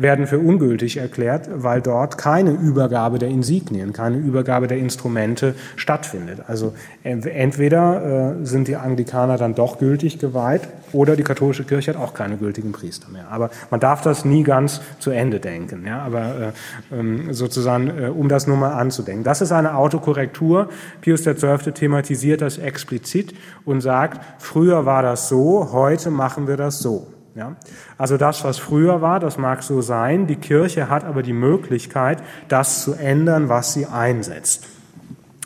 werden 0.00 0.26
für 0.26 0.38
ungültig 0.38 0.96
erklärt, 0.96 1.48
weil 1.52 1.82
dort 1.82 2.16
keine 2.16 2.52
Übergabe 2.52 3.18
der 3.18 3.28
Insignien, 3.28 3.92
keine 3.92 4.16
Übergabe 4.16 4.66
der 4.66 4.78
Instrumente 4.78 5.54
stattfindet. 5.76 6.40
Also 6.46 6.72
entweder 7.02 8.38
äh, 8.40 8.46
sind 8.46 8.68
die 8.68 8.76
Anglikaner 8.76 9.36
dann 9.36 9.54
doch 9.54 9.78
gültig 9.78 10.18
geweiht 10.18 10.62
oder 10.92 11.16
die 11.16 11.22
katholische 11.22 11.64
Kirche 11.64 11.94
hat 11.94 12.00
auch 12.00 12.14
keine 12.14 12.36
gültigen 12.36 12.72
Priester 12.72 13.08
mehr. 13.10 13.30
Aber 13.30 13.50
man 13.70 13.80
darf 13.80 14.00
das 14.00 14.24
nie 14.24 14.42
ganz 14.42 14.80
zu 14.98 15.10
Ende 15.10 15.38
denken. 15.38 15.86
Ja? 15.86 16.02
Aber 16.02 16.52
äh, 16.92 16.98
ähm, 16.98 17.32
sozusagen, 17.32 17.88
äh, 17.88 18.08
um 18.08 18.28
das 18.28 18.46
nur 18.46 18.56
mal 18.56 18.72
anzudenken. 18.72 19.24
Das 19.24 19.40
ist 19.40 19.52
eine 19.52 19.74
Autokorrektur. 19.74 20.68
Pius 21.00 21.24
XII. 21.24 21.72
thematisiert 21.72 22.40
das 22.40 22.58
explizit 22.58 23.34
und 23.64 23.80
sagt, 23.80 24.20
früher 24.38 24.86
war 24.86 25.02
das 25.02 25.28
so, 25.28 25.72
heute 25.72 26.10
machen 26.10 26.48
wir 26.48 26.56
das 26.56 26.78
so. 26.80 27.06
Ja? 27.34 27.56
Also 27.98 28.16
das, 28.16 28.44
was 28.44 28.58
früher 28.58 29.00
war, 29.00 29.20
das 29.20 29.38
mag 29.38 29.62
so 29.62 29.80
sein. 29.80 30.26
Die 30.26 30.36
Kirche 30.36 30.88
hat 30.88 31.04
aber 31.04 31.22
die 31.22 31.32
Möglichkeit, 31.32 32.22
das 32.48 32.82
zu 32.82 32.94
ändern, 32.94 33.48
was 33.48 33.72
sie 33.72 33.86
einsetzt. 33.86 34.66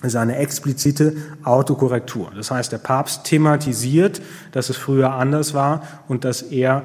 Das 0.01 0.13
ist 0.13 0.17
eine 0.17 0.37
explizite 0.37 1.17
Autokorrektur. 1.45 2.31
Das 2.37 2.51
heißt, 2.51 2.71
der 2.73 2.79
Papst 2.79 3.25
thematisiert, 3.25 4.21
dass 4.53 4.69
es 4.69 4.77
früher 4.77 5.13
anders 5.15 5.55
war 5.55 5.83
und 6.09 6.25
dass 6.25 6.43
er 6.43 6.83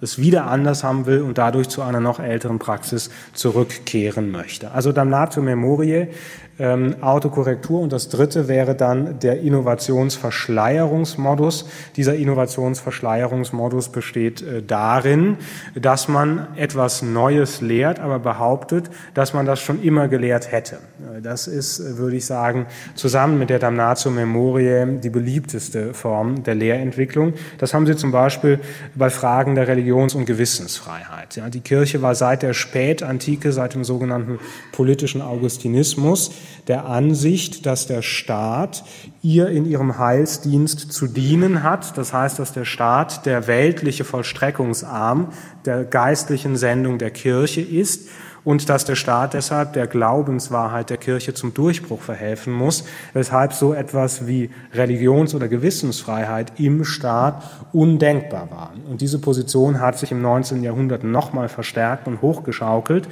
es 0.00 0.18
wieder 0.18 0.46
anders 0.46 0.84
haben 0.84 1.06
will 1.06 1.22
und 1.22 1.38
dadurch 1.38 1.68
zu 1.68 1.82
einer 1.82 2.00
noch 2.00 2.20
älteren 2.20 2.58
Praxis 2.58 3.10
zurückkehren 3.32 4.30
möchte. 4.30 4.70
Also 4.70 4.92
Damnatio 4.92 5.42
Memoriae 5.42 6.08
ähm, 6.58 6.96
Autokorrektur. 7.02 7.80
Und 7.80 7.92
das 7.92 8.08
dritte 8.08 8.48
wäre 8.48 8.74
dann 8.74 9.18
der 9.18 9.40
Innovationsverschleierungsmodus. 9.40 11.68
Dieser 11.96 12.14
Innovationsverschleierungsmodus 12.14 13.90
besteht 13.90 14.40
äh, 14.42 14.62
darin, 14.62 15.36
dass 15.74 16.08
man 16.08 16.48
etwas 16.56 17.02
Neues 17.02 17.60
lehrt, 17.60 18.00
aber 18.00 18.18
behauptet, 18.18 18.88
dass 19.14 19.34
man 19.34 19.46
das 19.46 19.60
schon 19.60 19.82
immer 19.82 20.08
gelehrt 20.08 20.52
hätte. 20.52 20.76
Äh, 21.16 21.22
das 21.22 21.46
ist, 21.46 21.80
äh, 21.80 21.98
würde 21.98 22.16
ich 22.16 22.26
sagen, 22.26 22.66
zusammen 22.94 23.38
mit 23.38 23.50
der 23.50 23.58
Damnatio 23.58 24.10
Memoriae 24.10 24.98
die 25.02 25.10
beliebteste 25.10 25.92
Form 25.94 26.44
der 26.44 26.54
Lehrentwicklung. 26.54 27.34
Das 27.58 27.74
haben 27.74 27.86
Sie 27.86 27.96
zum 27.96 28.12
Beispiel 28.12 28.60
bei 28.94 29.10
Fragen 29.10 29.54
der 29.54 29.68
Religions- 29.68 30.14
und 30.14 30.24
Gewissensfreiheit. 30.24 31.36
Ja, 31.36 31.50
die 31.50 31.60
Kirche 31.60 32.00
war 32.02 32.14
seit 32.14 32.42
der 32.42 32.54
Spätantike, 32.54 33.52
seit 33.52 33.74
dem 33.74 33.84
sogenannten 33.84 34.38
politischen 34.72 35.22
Augustinismus, 35.22 36.30
der 36.68 36.86
Ansicht, 36.86 37.66
dass 37.66 37.86
der 37.86 38.02
Staat 38.02 38.84
ihr 39.22 39.48
in 39.48 39.66
ihrem 39.66 39.98
Heilsdienst 39.98 40.92
zu 40.92 41.06
dienen 41.06 41.62
hat. 41.62 41.96
Das 41.98 42.12
heißt, 42.12 42.38
dass 42.38 42.52
der 42.52 42.64
Staat 42.64 43.26
der 43.26 43.46
weltliche 43.46 44.04
Vollstreckungsarm 44.04 45.32
der 45.64 45.84
geistlichen 45.84 46.56
Sendung 46.56 46.98
der 46.98 47.10
Kirche 47.10 47.60
ist 47.60 48.08
und 48.44 48.68
dass 48.68 48.84
der 48.84 48.94
Staat 48.94 49.34
deshalb 49.34 49.72
der 49.72 49.86
Glaubenswahrheit 49.86 50.90
der 50.90 50.98
Kirche 50.98 51.34
zum 51.34 51.54
Durchbruch 51.54 52.02
verhelfen 52.02 52.52
muss, 52.52 52.84
weshalb 53.12 53.52
so 53.52 53.72
etwas 53.72 54.26
wie 54.26 54.50
Religions- 54.72 55.34
oder 55.34 55.48
Gewissensfreiheit 55.48 56.52
im 56.58 56.84
Staat 56.84 57.42
undenkbar 57.72 58.50
war. 58.50 58.72
Und 58.88 59.00
diese 59.00 59.18
Position 59.18 59.80
hat 59.80 59.98
sich 59.98 60.12
im 60.12 60.20
19. 60.20 60.62
Jahrhundert 60.62 61.04
nochmal 61.04 61.48
verstärkt 61.48 62.06
und 62.06 62.20
hochgeschaukelt, 62.20 63.08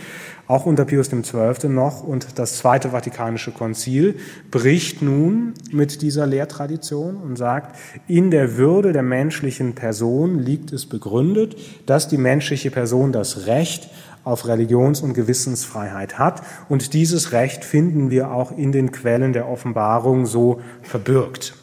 auch 0.49 0.66
unter 0.66 0.85
Pius 0.85 1.09
XII. 1.11 1.68
noch. 1.68 2.03
Und 2.03 2.39
das 2.39 2.59
Zweite 2.59 2.91
Vatikanische 2.91 3.53
Konzil 3.53 4.16
bricht 4.51 5.01
nun 5.01 5.55
mit 5.70 6.03
dieser 6.03 6.26
Lehrtradition 6.26 7.16
und 7.16 7.37
sagt, 7.37 7.76
in 8.07 8.30
der 8.30 8.57
Würde 8.57 8.93
der 8.93 9.03
menschlichen 9.03 9.74
Person 9.74 10.39
liegt 10.39 10.72
es 10.72 10.85
begründet, 10.87 11.57
dass 11.87 12.09
die 12.09 12.18
menschliche 12.18 12.70
Person 12.70 13.12
das 13.12 13.47
Recht 13.47 13.89
auf 14.25 14.47
Religions- 14.47 15.01
und 15.01 15.14
Gewissensfreiheit 15.14 16.18
hat. 16.18 16.43
Und 16.68 16.95
dieses 16.95 17.33
Recht 17.33 17.64
finden 17.64 18.11
wir 18.11 18.31
auch 18.31 18.57
in 18.57 18.73
den 18.73 18.93
Quellen 18.93 19.33
der 19.33 19.49
Offenbarung 19.49 20.27
so 20.27 20.61
verbürgt. 20.83 21.55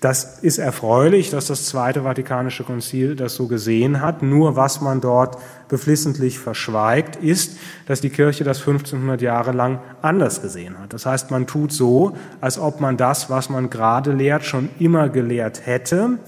Das 0.00 0.40
ist 0.40 0.58
erfreulich, 0.58 1.30
dass 1.30 1.46
das 1.46 1.64
Zweite 1.64 2.02
Vatikanische 2.02 2.64
Konzil 2.64 3.16
das 3.16 3.34
so 3.34 3.46
gesehen 3.46 4.02
hat. 4.02 4.22
Nur 4.22 4.54
was 4.54 4.82
man 4.82 5.00
dort 5.00 5.38
beflissentlich 5.68 6.38
verschweigt, 6.38 7.16
ist, 7.16 7.56
dass 7.86 8.02
die 8.02 8.10
Kirche 8.10 8.44
das 8.44 8.58
1500 8.58 9.22
Jahre 9.22 9.52
lang 9.52 9.80
anders 10.02 10.42
gesehen 10.42 10.78
hat. 10.78 10.92
Das 10.92 11.06
heißt, 11.06 11.30
man 11.30 11.46
tut 11.46 11.72
so, 11.72 12.14
als 12.42 12.58
ob 12.58 12.80
man 12.80 12.98
das, 12.98 13.30
was 13.30 13.48
man 13.48 13.70
gerade 13.70 14.12
lehrt, 14.12 14.44
schon 14.44 14.68
immer 14.78 15.08
gelehrt 15.08 15.62
hätte 15.64 16.18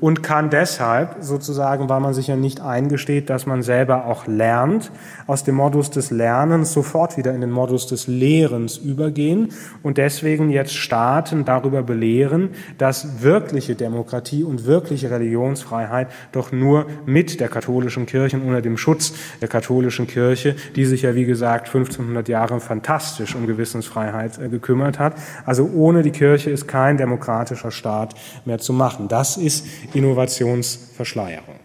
und 0.00 0.22
kann 0.22 0.50
deshalb 0.50 1.16
sozusagen, 1.20 1.88
weil 1.88 2.00
man 2.00 2.14
sich 2.14 2.28
ja 2.28 2.36
nicht 2.36 2.60
eingesteht, 2.60 3.30
dass 3.30 3.46
man 3.46 3.62
selber 3.62 4.06
auch 4.06 4.26
lernt, 4.26 4.92
aus 5.26 5.44
dem 5.44 5.56
Modus 5.56 5.90
des 5.90 6.10
Lernens 6.10 6.72
sofort 6.72 7.16
wieder 7.16 7.34
in 7.34 7.40
den 7.40 7.50
Modus 7.50 7.86
des 7.86 8.06
Lehrens 8.06 8.76
übergehen 8.76 9.48
und 9.82 9.98
deswegen 9.98 10.50
jetzt 10.50 10.74
Staaten 10.74 11.44
darüber 11.44 11.82
belehren, 11.82 12.50
dass 12.78 13.22
wirkliche 13.22 13.74
Demokratie 13.74 14.44
und 14.44 14.66
wirkliche 14.66 15.10
Religionsfreiheit 15.10 16.08
doch 16.32 16.52
nur 16.52 16.86
mit 17.06 17.40
der 17.40 17.48
katholischen 17.48 18.06
Kirche 18.06 18.36
und 18.36 18.44
unter 18.44 18.62
dem 18.62 18.76
Schutz 18.76 19.12
der 19.40 19.48
katholischen 19.48 20.06
Kirche, 20.06 20.54
die 20.76 20.84
sich 20.84 21.02
ja 21.02 21.14
wie 21.14 21.24
gesagt 21.24 21.66
1500 21.66 22.28
Jahre 22.28 22.60
fantastisch 22.60 23.34
um 23.34 23.46
Gewissensfreiheit 23.46 24.38
äh, 24.38 24.48
gekümmert 24.48 24.98
hat. 24.98 25.14
Also 25.44 25.70
ohne 25.74 26.02
die 26.02 26.10
Kirche 26.10 26.50
ist 26.50 26.66
kein 26.68 26.96
demokratischer 26.96 27.70
Staat 27.70 28.14
mehr 28.44 28.58
zu 28.58 28.72
machen. 28.72 29.08
Das 29.08 29.36
ist 29.36 29.66
Innovationsverschleierung. 29.94 31.56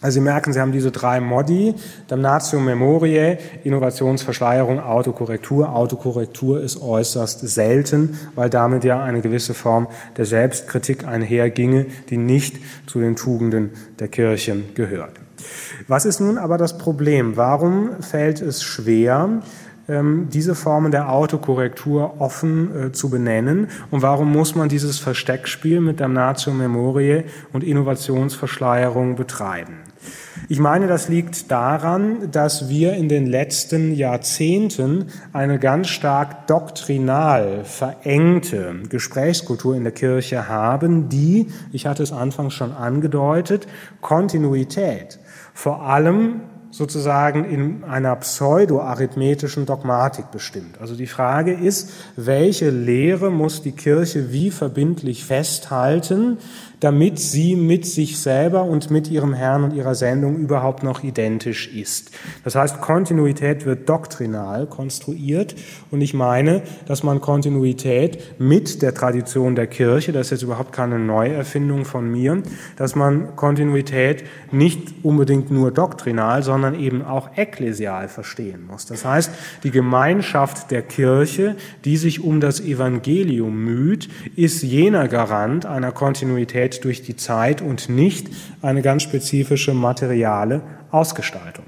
Also 0.00 0.16
Sie 0.16 0.20
merken, 0.20 0.52
Sie 0.52 0.60
haben 0.60 0.70
diese 0.70 0.92
drei 0.92 1.20
Modi, 1.20 1.74
Damnatio 2.06 2.60
Memoriae, 2.60 3.38
Innovationsverschleierung, 3.64 4.78
Autokorrektur. 4.78 5.74
Autokorrektur 5.74 6.60
ist 6.60 6.80
äußerst 6.80 7.40
selten, 7.40 8.16
weil 8.36 8.48
damit 8.48 8.84
ja 8.84 9.02
eine 9.02 9.22
gewisse 9.22 9.54
Form 9.54 9.88
der 10.16 10.24
Selbstkritik 10.24 11.04
einherginge, 11.04 11.86
die 12.10 12.16
nicht 12.16 12.58
zu 12.86 13.00
den 13.00 13.16
Tugenden 13.16 13.70
der 13.98 14.06
Kirche 14.06 14.56
gehört. 14.74 15.18
Was 15.88 16.04
ist 16.04 16.20
nun 16.20 16.38
aber 16.38 16.58
das 16.58 16.78
Problem? 16.78 17.36
Warum 17.36 18.00
fällt 18.00 18.40
es 18.40 18.62
schwer, 18.62 19.42
diese 19.88 20.54
Formen 20.54 20.90
der 20.90 21.10
Autokorrektur 21.10 22.20
offen 22.20 22.88
äh, 22.88 22.92
zu 22.92 23.08
benennen? 23.08 23.68
Und 23.90 24.02
warum 24.02 24.30
muss 24.30 24.54
man 24.54 24.68
dieses 24.68 24.98
Versteckspiel 24.98 25.80
mit 25.80 26.00
Damnatio 26.00 26.52
Memoriae 26.52 27.24
und 27.52 27.64
Innovationsverschleierung 27.64 29.16
betreiben? 29.16 29.78
Ich 30.48 30.60
meine, 30.60 30.86
das 30.86 31.08
liegt 31.08 31.50
daran, 31.50 32.30
dass 32.30 32.68
wir 32.68 32.94
in 32.94 33.08
den 33.08 33.26
letzten 33.26 33.92
Jahrzehnten 33.94 35.06
eine 35.32 35.58
ganz 35.58 35.88
stark 35.88 36.46
doktrinal 36.46 37.64
verengte 37.64 38.76
Gesprächskultur 38.88 39.74
in 39.74 39.84
der 39.84 39.92
Kirche 39.92 40.48
haben, 40.48 41.08
die, 41.08 41.48
ich 41.72 41.86
hatte 41.86 42.02
es 42.02 42.12
anfangs 42.12 42.54
schon 42.54 42.72
angedeutet, 42.72 43.66
Kontinuität 44.00 45.18
vor 45.58 45.82
allem 45.82 46.42
sozusagen 46.70 47.44
in 47.44 47.84
einer 47.84 48.14
pseudo-arithmetischen 48.16 49.64
Dogmatik 49.64 50.30
bestimmt. 50.30 50.80
Also 50.80 50.94
die 50.94 51.06
Frage 51.06 51.52
ist, 51.52 51.90
welche 52.16 52.70
Lehre 52.70 53.30
muss 53.30 53.62
die 53.62 53.72
Kirche 53.72 54.32
wie 54.32 54.50
verbindlich 54.50 55.24
festhalten, 55.24 56.38
damit 56.80 57.18
sie 57.18 57.56
mit 57.56 57.86
sich 57.86 58.20
selber 58.20 58.62
und 58.62 58.90
mit 58.90 59.10
ihrem 59.10 59.34
Herrn 59.34 59.64
und 59.64 59.74
ihrer 59.74 59.94
Sendung 59.94 60.36
überhaupt 60.36 60.82
noch 60.82 61.02
identisch 61.02 61.74
ist. 61.74 62.12
Das 62.44 62.54
heißt, 62.54 62.80
Kontinuität 62.80 63.66
wird 63.66 63.88
doktrinal 63.88 64.66
konstruiert 64.66 65.56
und 65.90 66.00
ich 66.02 66.14
meine, 66.14 66.62
dass 66.86 67.02
man 67.02 67.20
Kontinuität 67.20 68.38
mit 68.38 68.82
der 68.82 68.94
Tradition 68.94 69.56
der 69.56 69.66
Kirche, 69.66 70.12
das 70.12 70.28
ist 70.28 70.30
jetzt 70.30 70.42
überhaupt 70.42 70.72
keine 70.72 70.98
Neuerfindung 71.00 71.84
von 71.84 72.08
mir, 72.10 72.42
dass 72.76 72.94
man 72.94 73.34
Kontinuität 73.34 74.24
nicht 74.52 74.94
unbedingt 75.02 75.50
nur 75.50 75.72
doktrinal, 75.72 76.42
sondern 76.42 76.57
eben 76.78 77.04
auch 77.04 77.36
ekklesial 77.36 78.08
verstehen 78.08 78.66
muss. 78.66 78.86
Das 78.86 79.04
heißt, 79.04 79.30
die 79.62 79.70
Gemeinschaft 79.70 80.70
der 80.70 80.82
Kirche, 80.82 81.56
die 81.84 81.96
sich 81.96 82.22
um 82.22 82.40
das 82.40 82.60
Evangelium 82.60 83.64
müht, 83.64 84.08
ist 84.36 84.62
jener 84.62 85.08
Garant 85.08 85.66
einer 85.66 85.92
Kontinuität 85.92 86.84
durch 86.84 87.02
die 87.02 87.16
Zeit 87.16 87.62
und 87.62 87.88
nicht 87.88 88.28
eine 88.62 88.82
ganz 88.82 89.02
spezifische 89.02 89.74
materiale 89.74 90.62
Ausgestaltung. 90.90 91.64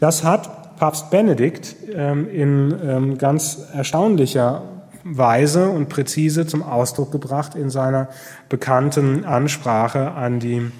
Das 0.00 0.24
hat 0.24 0.78
Papst 0.78 1.10
Benedikt 1.10 1.76
ähm, 1.94 2.28
in 2.30 2.74
ähm, 2.82 3.18
ganz 3.18 3.58
erstaunlicher 3.74 4.62
Weise 5.04 5.68
und 5.68 5.88
präzise 5.88 6.46
zum 6.46 6.62
Ausdruck 6.62 7.12
gebracht 7.12 7.54
in 7.54 7.70
seiner 7.70 8.08
bekannten 8.48 9.24
Ansprache 9.24 10.12
an 10.12 10.40
die 10.40 10.70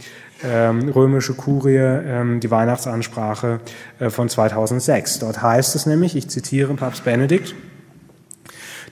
ähm, 0.45 0.89
römische 0.89 1.35
Kurie, 1.35 1.77
ähm, 1.77 2.41
die 2.41 2.51
Weihnachtsansprache 2.51 3.61
äh, 3.99 4.11
von 4.11 4.29
2006. 4.29 5.21
Dort 5.21 5.43
heißt 5.43 5.75
es 5.75 5.87
nämlich, 5.87 6.17
ich 6.17 6.29
zitiere 6.29 6.75
Papst 6.75 7.05
Benedikt, 7.05 7.55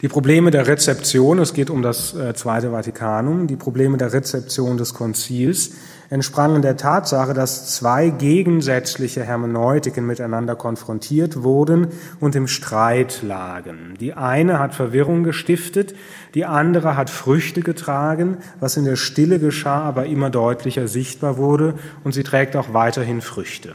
die 0.00 0.08
Probleme 0.08 0.50
der 0.50 0.66
Rezeption, 0.68 1.38
es 1.40 1.54
geht 1.54 1.70
um 1.70 1.82
das 1.82 2.14
äh, 2.14 2.34
Zweite 2.34 2.70
Vatikanum, 2.70 3.46
die 3.46 3.56
Probleme 3.56 3.96
der 3.96 4.12
Rezeption 4.12 4.76
des 4.76 4.94
Konzils 4.94 5.72
entsprangen 6.10 6.62
der 6.62 6.76
Tatsache, 6.76 7.34
dass 7.34 7.74
zwei 7.74 8.08
gegensätzliche 8.10 9.24
Hermeneutiken 9.24 10.06
miteinander 10.06 10.56
konfrontiert 10.56 11.42
wurden 11.42 11.88
und 12.20 12.34
im 12.34 12.48
Streit 12.48 13.22
lagen. 13.22 13.94
Die 14.00 14.14
eine 14.14 14.58
hat 14.58 14.74
Verwirrung 14.74 15.22
gestiftet, 15.22 15.94
die 16.34 16.46
andere 16.46 16.96
hat 16.96 17.10
Früchte 17.10 17.60
getragen, 17.60 18.38
was 18.60 18.76
in 18.76 18.84
der 18.84 18.96
Stille 18.96 19.38
geschah, 19.38 19.82
aber 19.82 20.06
immer 20.06 20.30
deutlicher 20.30 20.88
sichtbar 20.88 21.36
wurde, 21.36 21.74
und 22.04 22.12
sie 22.12 22.22
trägt 22.22 22.56
auch 22.56 22.72
weiterhin 22.72 23.20
Früchte. 23.20 23.74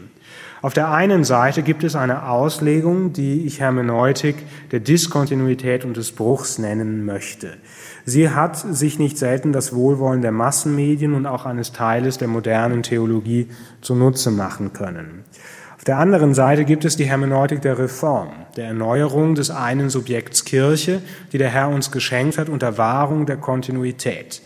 Auf 0.64 0.74
der 0.74 0.92
einen 0.92 1.26
Seite 1.26 1.62
gibt 1.62 1.84
es 1.84 1.94
eine 1.94 2.30
Auslegung, 2.30 3.12
die 3.12 3.46
ich 3.46 3.60
Hermeneutik 3.60 4.38
der 4.72 4.80
Diskontinuität 4.80 5.84
und 5.84 5.98
des 5.98 6.14
Bruchs 6.14 6.58
nennen 6.58 7.04
möchte. 7.04 7.58
Sie 8.06 8.30
hat 8.30 8.56
sich 8.56 8.98
nicht 8.98 9.18
selten 9.18 9.52
das 9.52 9.76
Wohlwollen 9.76 10.22
der 10.22 10.32
Massenmedien 10.32 11.16
und 11.16 11.26
auch 11.26 11.46
eines 11.46 11.74
Teiles 11.74 12.18
der 12.18 12.30
modernen 12.30 12.82
Theologie 12.82 13.50
zunutze 13.82 14.32
machen 14.32 14.72
können. 14.72 15.26
Auf 15.76 15.84
der 15.84 15.98
anderen 15.98 16.34
Seite 16.34 16.64
gibt 16.64 16.86
es 16.86 16.96
die 16.96 17.04
Hermeneutik 17.04 17.62
der 17.62 17.78
Reform, 17.78 18.30
der 18.56 18.68
Erneuerung 18.68 19.36
des 19.36 19.50
einen 19.50 19.90
Subjekts 19.90 20.46
Kirche, 20.46 21.02
die 21.34 21.40
der 21.40 21.50
Herr 21.50 21.68
uns 21.68 21.92
geschenkt 21.92 22.38
hat 22.38 22.48
unter 22.48 22.78
Wahrung 22.78 23.26
der 23.26 23.36
Kontinuität. 23.36 24.42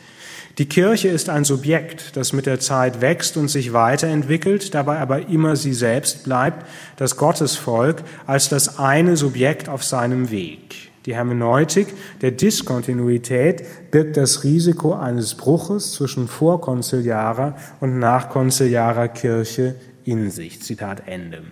Die 0.58 0.68
Kirche 0.68 1.10
ist 1.10 1.30
ein 1.30 1.44
Subjekt, 1.44 2.18
das 2.18 2.34
mit 2.34 2.48
der 2.48 2.60
Zeit 2.60 3.00
wächst 3.00 3.38
und 3.38 3.48
sich 3.48 3.74
weiterentwickelt, 3.74 4.74
dabei 4.74 4.98
aber 4.98 5.30
immer 5.30 5.56
sie 5.56 5.74
selbst 5.74 6.24
bleibt, 6.24 6.66
das 6.96 7.16
Gottesvolk 7.16 8.02
als 8.26 8.50
das 8.50 8.80
eine 8.80 9.18
Subjekt 9.18 9.70
auf 9.70 9.84
seinem 9.84 10.32
Weg. 10.32 10.90
Die 11.06 11.14
Hermeneutik 11.14 11.94
der 12.22 12.32
Diskontinuität 12.32 13.92
birgt 13.92 14.18
das 14.18 14.44
Risiko 14.44 14.94
eines 14.94 15.36
Bruches 15.36 15.94
zwischen 15.94 16.28
vorkonziliarer 16.28 17.56
und 17.80 18.00
nachkonziliarer 18.00 19.10
Kirche 19.10 19.76
in 20.06 20.32
sich. 20.32 20.64
Zitat 20.64 21.04
Ende. 21.06 21.44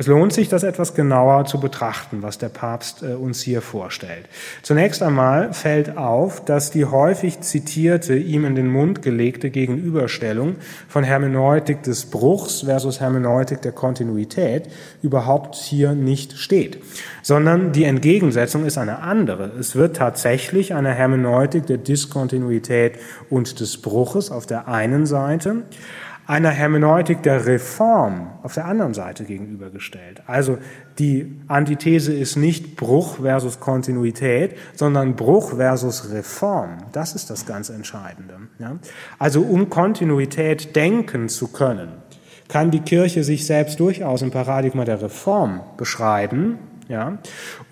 Es 0.00 0.06
lohnt 0.06 0.32
sich, 0.32 0.48
das 0.48 0.62
etwas 0.62 0.94
genauer 0.94 1.44
zu 1.46 1.58
betrachten, 1.58 2.22
was 2.22 2.38
der 2.38 2.50
Papst 2.50 3.02
äh, 3.02 3.14
uns 3.14 3.40
hier 3.42 3.60
vorstellt. 3.60 4.28
Zunächst 4.62 5.02
einmal 5.02 5.52
fällt 5.52 5.96
auf, 5.96 6.44
dass 6.44 6.70
die 6.70 6.84
häufig 6.84 7.40
zitierte, 7.40 8.14
ihm 8.14 8.44
in 8.44 8.54
den 8.54 8.68
Mund 8.68 9.02
gelegte 9.02 9.50
Gegenüberstellung 9.50 10.56
von 10.88 11.02
Hermeneutik 11.02 11.82
des 11.82 12.06
Bruchs 12.06 12.60
versus 12.60 13.00
Hermeneutik 13.00 13.60
der 13.62 13.72
Kontinuität 13.72 14.68
überhaupt 15.02 15.56
hier 15.56 15.92
nicht 15.94 16.38
steht, 16.38 16.78
sondern 17.22 17.72
die 17.72 17.84
Entgegensetzung 17.84 18.64
ist 18.64 18.78
eine 18.78 19.00
andere. 19.00 19.50
Es 19.58 19.74
wird 19.74 19.96
tatsächlich 19.96 20.74
eine 20.74 20.94
Hermeneutik 20.94 21.66
der 21.66 21.78
Diskontinuität 21.78 22.98
und 23.30 23.58
des 23.58 23.78
Bruches 23.78 24.30
auf 24.30 24.46
der 24.46 24.68
einen 24.68 25.06
Seite 25.06 25.64
einer 26.28 26.50
Hermeneutik 26.50 27.22
der 27.22 27.46
Reform 27.46 28.30
auf 28.42 28.52
der 28.52 28.66
anderen 28.66 28.92
Seite 28.92 29.24
gegenübergestellt. 29.24 30.22
Also 30.26 30.58
die 30.98 31.40
Antithese 31.48 32.12
ist 32.12 32.36
nicht 32.36 32.76
Bruch 32.76 33.16
versus 33.22 33.60
Kontinuität, 33.60 34.54
sondern 34.74 35.16
Bruch 35.16 35.56
versus 35.56 36.12
Reform. 36.12 36.76
Das 36.92 37.14
ist 37.14 37.30
das 37.30 37.46
ganz 37.46 37.70
Entscheidende. 37.70 38.34
Ja? 38.58 38.76
Also 39.18 39.40
um 39.40 39.70
Kontinuität 39.70 40.76
denken 40.76 41.30
zu 41.30 41.48
können, 41.48 41.88
kann 42.48 42.70
die 42.70 42.80
Kirche 42.80 43.24
sich 43.24 43.46
selbst 43.46 43.80
durchaus 43.80 44.20
im 44.20 44.30
Paradigma 44.30 44.84
der 44.84 45.00
Reform 45.00 45.62
beschreiben, 45.78 46.58
ja, 46.88 47.18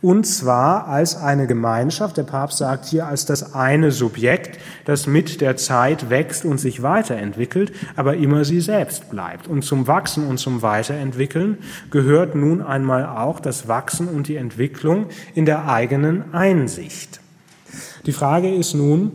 und 0.03 0.27
zwar 0.27 0.89
als 0.89 1.17
eine 1.17 1.47
Gemeinschaft, 1.47 2.19
der 2.19 2.25
Papst 2.25 2.59
sagt 2.59 2.85
hier, 2.85 3.07
als 3.07 3.25
das 3.25 3.55
eine 3.55 3.91
Subjekt, 3.91 4.61
das 4.85 5.07
mit 5.07 5.41
der 5.41 5.57
Zeit 5.57 6.11
wächst 6.11 6.45
und 6.45 6.59
sich 6.59 6.83
weiterentwickelt, 6.83 7.73
aber 7.97 8.17
immer 8.17 8.45
sie 8.45 8.61
selbst 8.61 9.09
bleibt. 9.09 9.49
Und 9.49 9.63
zum 9.63 9.87
Wachsen 9.87 10.27
und 10.27 10.39
zum 10.39 10.61
Weiterentwickeln 10.61 11.59
gehört 11.91 12.35
nun 12.35 12.61
einmal 12.61 13.07
auch 13.07 13.41
das 13.41 13.69
Wachsen 13.69 14.07
und 14.09 14.29
die 14.29 14.37
Entwicklung 14.37 15.07
in 15.35 15.47
der 15.47 15.67
eigenen 15.67 16.35
Einsicht. 16.35 17.21
Die 18.05 18.13
Frage 18.13 18.55
ist 18.55 18.75
nun, 18.75 19.13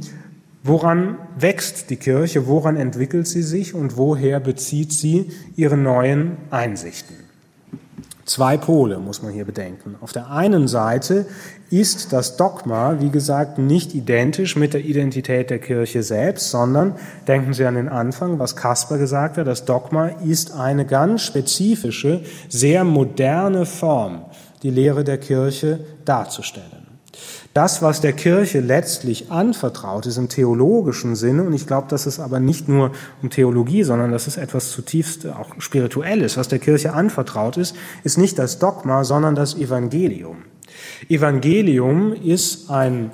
Woran 0.64 1.18
wächst 1.40 1.90
die 1.90 1.96
Kirche, 1.96 2.46
woran 2.46 2.76
entwickelt 2.76 3.28
sie 3.28 3.42
sich 3.42 3.74
und 3.74 3.98
woher 3.98 4.40
bezieht 4.40 4.94
sie 4.94 5.32
ihre 5.56 5.76
neuen 5.76 6.38
Einsichten? 6.52 7.16
Zwei 8.32 8.56
Pole 8.56 8.98
muss 8.98 9.22
man 9.22 9.34
hier 9.34 9.44
bedenken. 9.44 9.98
Auf 10.00 10.14
der 10.14 10.32
einen 10.32 10.70
Seite 10.70 11.26
ist 11.70 12.14
das 12.14 12.38
Dogma, 12.38 13.02
wie 13.02 13.10
gesagt, 13.10 13.58
nicht 13.58 13.94
identisch 13.94 14.56
mit 14.56 14.74
der 14.74 14.86
Identität 14.86 15.50
der 15.50 15.60
Kirche 15.60 16.02
selbst, 16.02 16.50
sondern 16.50 16.96
denken 17.28 17.54
Sie 17.54 17.66
an 17.66 17.76
den 17.76 17.90
Anfang, 17.90 18.40
was 18.40 18.56
Kasper 18.56 18.98
gesagt 18.98 19.36
hat, 19.36 19.48
das 19.48 19.66
Dogma 19.66 20.08
ist 20.08 20.54
eine 20.54 20.86
ganz 20.86 21.24
spezifische, 21.24 22.22
sehr 22.48 22.86
moderne 22.86 23.66
Form, 23.66 24.22
die 24.64 24.70
Lehre 24.70 25.04
der 25.04 25.18
Kirche 25.18 25.82
darzustellen. 26.06 26.88
Das, 27.54 27.82
was 27.82 28.00
der 28.00 28.14
Kirche 28.14 28.62
letztlich 28.62 29.30
anvertraut 29.30 30.06
ist 30.06 30.18
im 30.18 30.30
theologischen 30.30 31.16
Sinne, 31.18 31.44
und 31.44 31.54
ich 31.54 31.68
glaube, 31.68 31.88
dass 31.90 32.06
es 32.06 32.20
aber 32.20 32.40
nicht 32.40 32.70
nur 32.70 32.92
um 33.22 33.30
Theologie, 33.30 33.84
sondern 33.84 34.12
das 34.12 34.28
ist 34.28 34.38
etwas 34.38 34.72
zutiefst 34.72 35.28
auch 35.28 35.50
spirituelles, 35.60 36.38
was 36.38 36.48
der 36.48 36.60
Kirche 36.60 36.94
anvertraut 36.94 37.58
ist, 37.58 37.76
ist 38.06 38.18
nicht 38.18 38.40
das 38.40 38.60
Dogma, 38.60 39.04
sondern 39.04 39.36
das 39.36 39.56
Evangelium. 39.56 40.44
Evangelium 41.10 42.14
ist 42.14 42.70
ein 42.70 43.12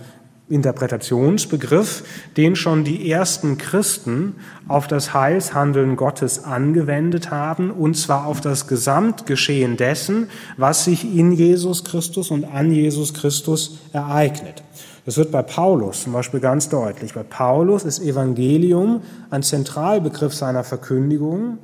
Interpretationsbegriff, 0.49 2.03
den 2.37 2.55
schon 2.55 2.83
die 2.83 3.11
ersten 3.11 3.57
Christen 3.57 4.35
auf 4.67 4.87
das 4.87 5.13
Heilshandeln 5.13 5.97
Gottes 5.97 6.43
angewendet 6.45 7.31
haben, 7.31 7.69
und 7.71 7.95
zwar 7.95 8.25
auf 8.25 8.39
das 8.39 8.67
Gesamtgeschehen 8.67 9.75
dessen, 9.75 10.29
was 10.55 10.85
sich 10.85 11.03
in 11.03 11.33
Jesus 11.33 11.83
Christus 11.83 12.31
und 12.31 12.45
an 12.45 12.71
Jesus 12.71 13.13
Christus 13.13 13.79
ereignet. 13.91 14.63
Das 15.05 15.17
wird 15.17 15.31
bei 15.31 15.41
Paulus 15.41 16.03
zum 16.03 16.13
Beispiel 16.13 16.39
ganz 16.39 16.69
deutlich. 16.69 17.13
Bei 17.13 17.23
Paulus 17.23 17.83
ist 17.83 17.99
Evangelium 17.99 19.01
ein 19.29 19.43
Zentralbegriff 19.43 20.33
seiner 20.33 20.63
Verkündigung, 20.63 21.57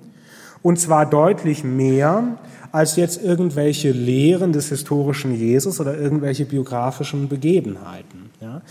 und 0.62 0.80
zwar 0.80 1.06
deutlich 1.06 1.64
mehr 1.64 2.38
als 2.72 2.96
jetzt 2.96 3.22
irgendwelche 3.22 3.92
Lehren 3.92 4.52
des 4.52 4.70
historischen 4.70 5.36
Jesus 5.36 5.80
oder 5.80 5.98
irgendwelche 5.98 6.46
biografischen 6.46 7.30
Begebenheiten. 7.30 8.32
Ja. 8.44 8.62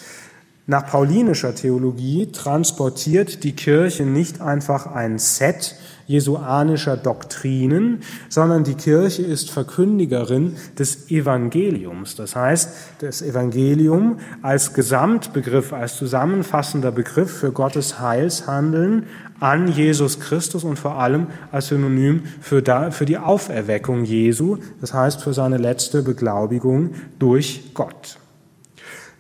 Nach 0.67 0.87
paulinischer 0.87 1.55
Theologie 1.55 2.31
transportiert 2.31 3.43
die 3.43 3.57
Kirche 3.57 4.05
nicht 4.05 4.43
einfach 4.43 4.87
ein 4.87 5.19
Set 5.19 5.77
jesuanischer 6.07 6.99
Doktrinen, 6.99 8.03
sondern 8.29 8.65
die 8.65 8.75
Kirche 8.75 9.23
ist 9.23 9.51
Verkündigerin 9.51 10.57
des 10.79 11.11
Evangeliums. 11.11 12.17
Das 12.17 12.37
heißt, 12.37 12.69
das 12.99 13.23
Evangelium 13.23 14.19
als 14.43 14.75
Gesamtbegriff, 14.75 15.73
als 15.73 15.97
zusammenfassender 15.97 16.93
Begriff 16.93 17.31
für 17.31 17.51
Gottes 17.51 17.99
Heilshandeln 17.99 19.07
an 19.41 19.73
Jesus 19.73 20.21
Christus 20.21 20.65
und 20.65 20.79
vor 20.79 20.99
allem 20.99 21.29
als 21.51 21.69
Synonym 21.69 22.25
für, 22.43 22.61
die 22.61 23.19
Auferweckung 23.19 24.05
Jesu, 24.05 24.59
das 24.83 24.93
heißt 24.93 25.23
für 25.23 25.33
seine 25.33 25.57
letzte 25.57 26.03
Beglaubigung 26.03 26.91
durch 27.19 27.73
Gott. 27.73 28.19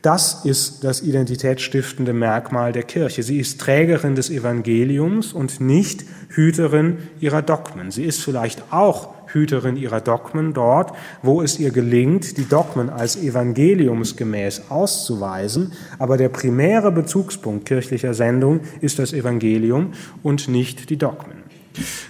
Das 0.02 0.44
ist 0.44 0.82
das 0.82 1.00
identitätsstiftende 1.00 2.12
Merkmal 2.12 2.72
der 2.72 2.82
Kirche. 2.82 3.22
Sie 3.22 3.38
ist 3.38 3.60
Trägerin 3.60 4.16
des 4.16 4.30
Evangeliums 4.30 5.32
und 5.32 5.60
nicht 5.60 6.04
Hüterin 6.28 6.98
ihrer 7.20 7.40
Dogmen. 7.40 7.92
Sie 7.92 8.02
ist 8.02 8.20
vielleicht 8.20 8.64
auch 8.72 9.14
Hüterin 9.28 9.76
ihrer 9.76 10.00
Dogmen 10.00 10.54
dort, 10.54 10.92
wo 11.22 11.40
es 11.40 11.60
ihr 11.60 11.70
gelingt, 11.70 12.36
die 12.36 12.48
Dogmen 12.48 12.90
als 12.90 13.14
evangeliumsgemäß 13.16 14.70
auszuweisen, 14.70 15.72
aber 16.00 16.16
der 16.16 16.30
primäre 16.30 16.90
Bezugspunkt 16.90 17.64
kirchlicher 17.64 18.12
Sendung 18.12 18.60
ist 18.80 18.98
das 18.98 19.12
Evangelium 19.12 19.92
und 20.24 20.48
nicht 20.48 20.90
die 20.90 20.96
Dogmen. 20.96 21.42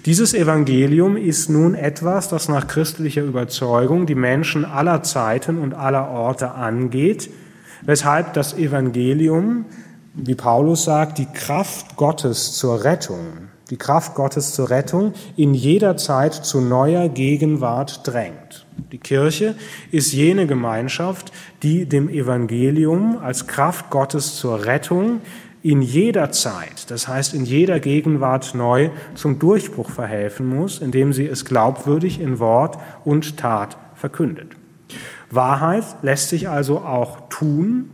Dieses 0.07 0.32
Evangelium 0.32 1.18
ist 1.18 1.51
nun 1.51 1.74
etwas, 1.74 2.28
das 2.28 2.49
nach 2.49 2.66
christlicher 2.66 3.22
Überzeugung 3.22 4.07
die 4.07 4.14
Menschen 4.14 4.64
aller 4.64 5.03
Zeiten 5.03 5.59
und 5.59 5.74
aller 5.74 6.09
Orte 6.09 6.53
angeht, 6.53 7.28
weshalb 7.84 8.34
das 8.34 8.54
Evangelium, 8.54 9.64
wie 10.14 10.34
Paulus 10.34 10.84
sagt, 10.84 11.18
die 11.18 11.26
Kraft 11.26 11.96
Gottes 11.96 12.52
zur 12.52 12.84
Rettung, 12.84 13.48
die 13.70 13.76
Kraft 13.76 14.14
Gottes 14.14 14.52
zur 14.52 14.70
Rettung 14.70 15.14
in 15.36 15.54
jeder 15.54 15.96
Zeit 15.96 16.34
zu 16.34 16.60
neuer 16.60 17.08
Gegenwart 17.08 18.06
drängt. 18.06 18.66
Die 18.92 18.98
Kirche 18.98 19.54
ist 19.90 20.12
jene 20.12 20.46
Gemeinschaft, 20.46 21.32
die 21.62 21.86
dem 21.86 22.08
Evangelium 22.08 23.18
als 23.18 23.46
Kraft 23.46 23.90
Gottes 23.90 24.36
zur 24.36 24.66
Rettung 24.66 25.20
in 25.62 25.80
jeder 25.80 26.32
Zeit, 26.32 26.90
das 26.90 27.06
heißt 27.06 27.34
in 27.34 27.44
jeder 27.44 27.78
Gegenwart 27.78 28.54
neu 28.54 28.90
zum 29.14 29.38
Durchbruch 29.38 29.90
verhelfen 29.90 30.46
muss, 30.46 30.80
indem 30.80 31.12
sie 31.12 31.26
es 31.26 31.44
glaubwürdig 31.44 32.20
in 32.20 32.40
Wort 32.40 32.78
und 33.04 33.36
Tat 33.36 33.78
verkündet. 33.94 34.56
Wahrheit 35.34 35.84
lässt 36.02 36.28
sich 36.28 36.48
also 36.48 36.80
auch 36.80 37.28
tun. 37.28 37.90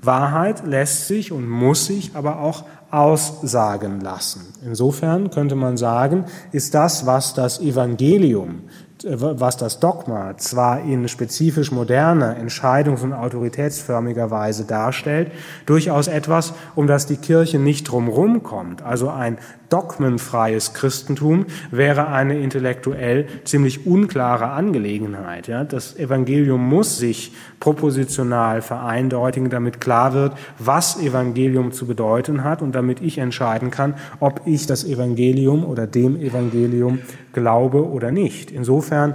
Wahrheit 0.00 0.66
lässt 0.66 1.06
sich 1.06 1.32
und 1.32 1.48
muss 1.48 1.86
sich 1.86 2.12
aber 2.14 2.40
auch 2.40 2.64
aussagen 2.90 4.00
lassen. 4.00 4.54
Insofern 4.64 5.30
könnte 5.30 5.54
man 5.54 5.76
sagen, 5.76 6.24
ist 6.52 6.74
das, 6.74 7.04
was 7.04 7.34
das 7.34 7.60
Evangelium, 7.60 8.62
was 9.04 9.56
das 9.56 9.80
Dogma 9.80 10.36
zwar 10.38 10.80
in 10.80 11.06
spezifisch 11.08 11.70
moderner, 11.72 12.36
entscheidungs- 12.38 13.02
und 13.02 13.12
autoritätsförmiger 13.12 14.30
Weise 14.30 14.64
darstellt, 14.64 15.32
durchaus 15.66 16.08
etwas, 16.08 16.54
um 16.74 16.86
das 16.86 17.06
die 17.06 17.18
Kirche 17.18 17.58
nicht 17.58 17.90
drumherum 17.90 18.42
kommt. 18.42 18.82
Also 18.82 19.10
ein 19.10 19.38
dogmenfreies 19.68 20.74
Christentum 20.74 21.46
wäre 21.70 22.08
eine 22.08 22.38
intellektuell 22.38 23.26
ziemlich 23.44 23.86
unklare 23.86 24.50
Angelegenheit. 24.50 25.48
Ja? 25.48 25.64
Das 25.64 25.96
Evangelium 25.96 26.66
muss 26.68 26.98
sich 26.98 27.32
propositional 27.60 28.62
vereindeutigen, 28.62 29.50
damit 29.50 29.80
klar 29.80 30.12
wird, 30.14 30.32
was 30.58 31.00
Evangelium 31.00 31.72
zu 31.72 31.86
bedeuten 31.86 32.44
hat 32.44 32.62
und 32.62 32.74
damit 32.74 33.00
ich 33.00 33.18
entscheiden 33.18 33.70
kann, 33.70 33.94
ob 34.20 34.42
ich 34.46 34.66
das 34.66 34.84
Evangelium 34.84 35.64
oder 35.64 35.86
dem 35.86 36.16
Evangelium 36.16 37.00
glaube 37.32 37.86
oder 37.88 38.10
nicht. 38.10 38.50
Insofern 38.50 39.14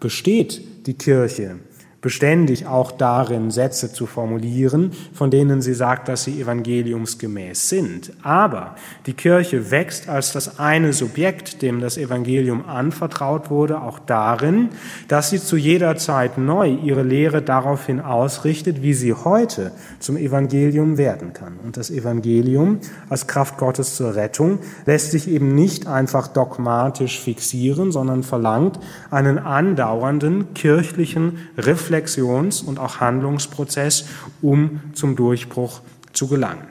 besteht 0.00 0.86
die 0.86 0.94
Kirche 0.94 1.56
beständig 2.00 2.66
auch 2.66 2.92
darin, 2.92 3.50
Sätze 3.50 3.92
zu 3.92 4.06
formulieren, 4.06 4.92
von 5.12 5.32
denen 5.32 5.60
sie 5.62 5.74
sagt, 5.74 6.08
dass 6.08 6.22
sie 6.24 6.40
evangeliumsgemäß 6.40 7.68
sind. 7.68 8.12
Aber 8.22 8.76
die 9.06 9.14
Kirche 9.14 9.72
wächst 9.72 10.08
als 10.08 10.32
das 10.32 10.60
eine 10.60 10.92
Subjekt, 10.92 11.60
dem 11.60 11.80
das 11.80 11.98
Evangelium 11.98 12.64
anvertraut 12.68 13.50
wurde, 13.50 13.82
auch 13.82 13.98
darin, 13.98 14.68
dass 15.08 15.30
sie 15.30 15.40
zu 15.40 15.56
jeder 15.56 15.96
Zeit 15.96 16.38
neu 16.38 16.68
ihre 16.68 17.02
Lehre 17.02 17.42
daraufhin 17.42 18.00
ausrichtet, 18.00 18.80
wie 18.80 18.94
sie 18.94 19.12
heute 19.12 19.72
zum 19.98 20.16
Evangelium 20.16 20.98
werden 20.98 21.32
kann. 21.32 21.58
Und 21.64 21.76
das 21.76 21.90
Evangelium 21.90 22.78
als 23.08 23.26
Kraft 23.26 23.58
Gottes 23.58 23.96
zur 23.96 24.14
Rettung 24.14 24.60
lässt 24.86 25.10
sich 25.10 25.28
eben 25.28 25.56
nicht 25.56 25.88
einfach 25.88 26.28
dogmatisch 26.28 27.18
fixieren, 27.18 27.90
sondern 27.90 28.22
verlangt 28.22 28.78
einen 29.10 29.38
andauernden 29.38 30.54
kirchlichen 30.54 31.38
Reflexion 31.56 31.87
Reflexions- 31.88 32.62
und 32.62 32.78
auch 32.78 33.00
Handlungsprozess, 33.00 34.06
um 34.42 34.80
zum 34.92 35.16
Durchbruch 35.16 35.80
zu 36.12 36.28
gelangen. 36.28 36.66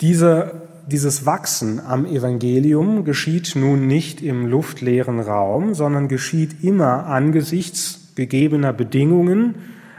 Diese, 0.00 0.62
dieses 0.86 1.26
Wachsen 1.26 1.80
am 1.80 2.06
Evangelium 2.06 3.04
geschieht 3.04 3.56
nun 3.56 3.86
nicht 3.86 4.22
im 4.22 4.46
luftleeren 4.46 5.20
Raum, 5.20 5.74
sondern 5.74 6.08
geschieht 6.08 6.62
immer 6.62 7.06
angesichts 7.06 8.12
gegebener 8.14 8.72
Bedingungen, 8.72 9.56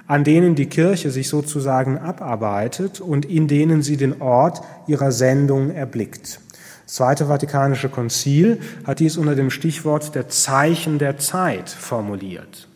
an 0.07 0.23
denen 0.23 0.55
die 0.55 0.67
Kirche 0.67 1.11
sich 1.11 1.27
sozusagen 1.27 1.97
abarbeitet 1.97 3.01
und 3.01 3.25
in 3.25 3.47
denen 3.47 3.81
sie 3.81 3.97
den 3.97 4.21
Ort 4.21 4.61
ihrer 4.87 5.11
Sendung 5.11 5.71
erblickt. 5.71 6.39
Zweite 6.87 7.25
Vatikanische 7.25 7.89
Konzil 7.89 8.61
hat 8.85 8.99
dies 8.99 9.17
unter 9.17 9.35
dem 9.35 9.49
Stichwort 9.49 10.15
der 10.15 10.29
Zeichen 10.29 10.99
der 10.99 11.17
Zeit 11.17 11.69
formuliert. 11.69 12.69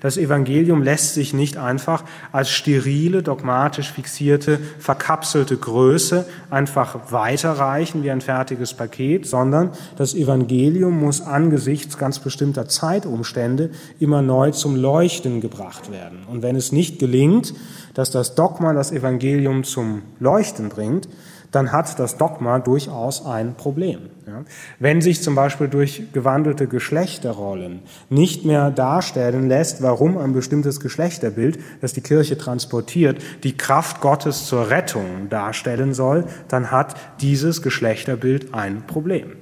Das 0.00 0.18
Evangelium 0.18 0.82
lässt 0.82 1.14
sich 1.14 1.32
nicht 1.32 1.56
einfach 1.56 2.04
als 2.32 2.50
sterile, 2.50 3.22
dogmatisch 3.22 3.92
fixierte, 3.92 4.58
verkapselte 4.78 5.56
Größe 5.56 6.26
einfach 6.50 7.10
weiterreichen 7.10 8.02
wie 8.02 8.10
ein 8.10 8.20
fertiges 8.20 8.74
Paket, 8.74 9.26
sondern 9.26 9.70
das 9.96 10.14
Evangelium 10.14 11.00
muss 11.00 11.22
angesichts 11.22 11.96
ganz 11.96 12.18
bestimmter 12.18 12.68
Zeitumstände 12.68 13.70
immer 13.98 14.20
neu 14.20 14.50
zum 14.50 14.76
Leuchten 14.76 15.40
gebracht 15.40 15.90
werden. 15.90 16.18
Und 16.30 16.42
wenn 16.42 16.56
es 16.56 16.72
nicht 16.72 16.98
gelingt, 16.98 17.54
dass 17.94 18.10
das 18.10 18.34
Dogma 18.34 18.74
das 18.74 18.92
Evangelium 18.92 19.64
zum 19.64 20.02
Leuchten 20.20 20.68
bringt, 20.68 21.08
dann 21.50 21.72
hat 21.72 21.98
das 21.98 22.16
Dogma 22.16 22.58
durchaus 22.58 23.24
ein 23.24 23.54
Problem. 23.54 24.10
Ja. 24.26 24.44
Wenn 24.78 25.00
sich 25.00 25.22
zum 25.22 25.34
Beispiel 25.34 25.68
durch 25.68 26.04
gewandelte 26.12 26.66
Geschlechterrollen 26.66 27.80
nicht 28.08 28.44
mehr 28.44 28.70
darstellen 28.70 29.48
lässt, 29.48 29.82
warum 29.82 30.18
ein 30.18 30.32
bestimmtes 30.32 30.80
Geschlechterbild, 30.80 31.58
das 31.80 31.92
die 31.92 32.00
Kirche 32.00 32.36
transportiert, 32.36 33.22
die 33.44 33.56
Kraft 33.56 34.00
Gottes 34.00 34.46
zur 34.46 34.70
Rettung 34.70 35.28
darstellen 35.30 35.94
soll, 35.94 36.24
dann 36.48 36.70
hat 36.70 36.96
dieses 37.20 37.62
Geschlechterbild 37.62 38.52
ein 38.52 38.82
Problem. 38.86 39.32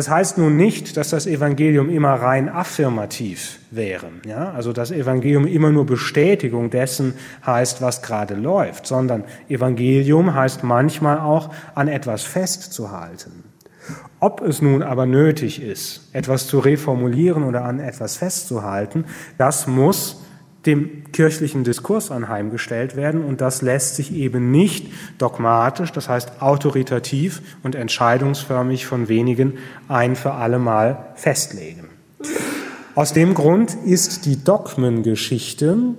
Das 0.00 0.08
heißt 0.08 0.38
nun 0.38 0.56
nicht, 0.56 0.96
dass 0.96 1.10
das 1.10 1.26
Evangelium 1.26 1.90
immer 1.90 2.14
rein 2.14 2.48
affirmativ 2.48 3.58
wäre. 3.70 4.06
Ja? 4.26 4.50
Also 4.52 4.72
das 4.72 4.90
Evangelium 4.92 5.46
immer 5.46 5.70
nur 5.72 5.84
Bestätigung 5.84 6.70
dessen 6.70 7.12
heißt, 7.44 7.82
was 7.82 8.00
gerade 8.00 8.32
läuft, 8.32 8.86
sondern 8.86 9.24
Evangelium 9.50 10.32
heißt 10.32 10.64
manchmal 10.64 11.18
auch, 11.18 11.50
an 11.74 11.86
etwas 11.86 12.22
festzuhalten. 12.22 13.44
Ob 14.20 14.40
es 14.40 14.62
nun 14.62 14.82
aber 14.82 15.04
nötig 15.04 15.62
ist, 15.62 16.08
etwas 16.14 16.46
zu 16.46 16.60
reformulieren 16.60 17.42
oder 17.42 17.66
an 17.66 17.78
etwas 17.78 18.16
festzuhalten, 18.16 19.04
das 19.36 19.66
muss 19.66 20.22
dem 20.66 21.10
kirchlichen 21.12 21.64
Diskurs 21.64 22.10
anheimgestellt 22.10 22.94
werden 22.94 23.24
und 23.24 23.40
das 23.40 23.62
lässt 23.62 23.96
sich 23.96 24.12
eben 24.12 24.50
nicht 24.50 24.88
dogmatisch, 25.18 25.92
das 25.92 26.08
heißt 26.08 26.42
autoritativ 26.42 27.40
und 27.62 27.74
entscheidungsförmig 27.74 28.86
von 28.86 29.08
wenigen 29.08 29.54
ein 29.88 30.16
für 30.16 30.32
alle 30.32 30.58
Mal 30.58 31.12
festlegen. 31.14 31.88
Aus 32.94 33.12
dem 33.12 33.34
Grund 33.34 33.74
ist 33.86 34.26
die 34.26 34.44
Dogmengeschichte, 34.44 35.94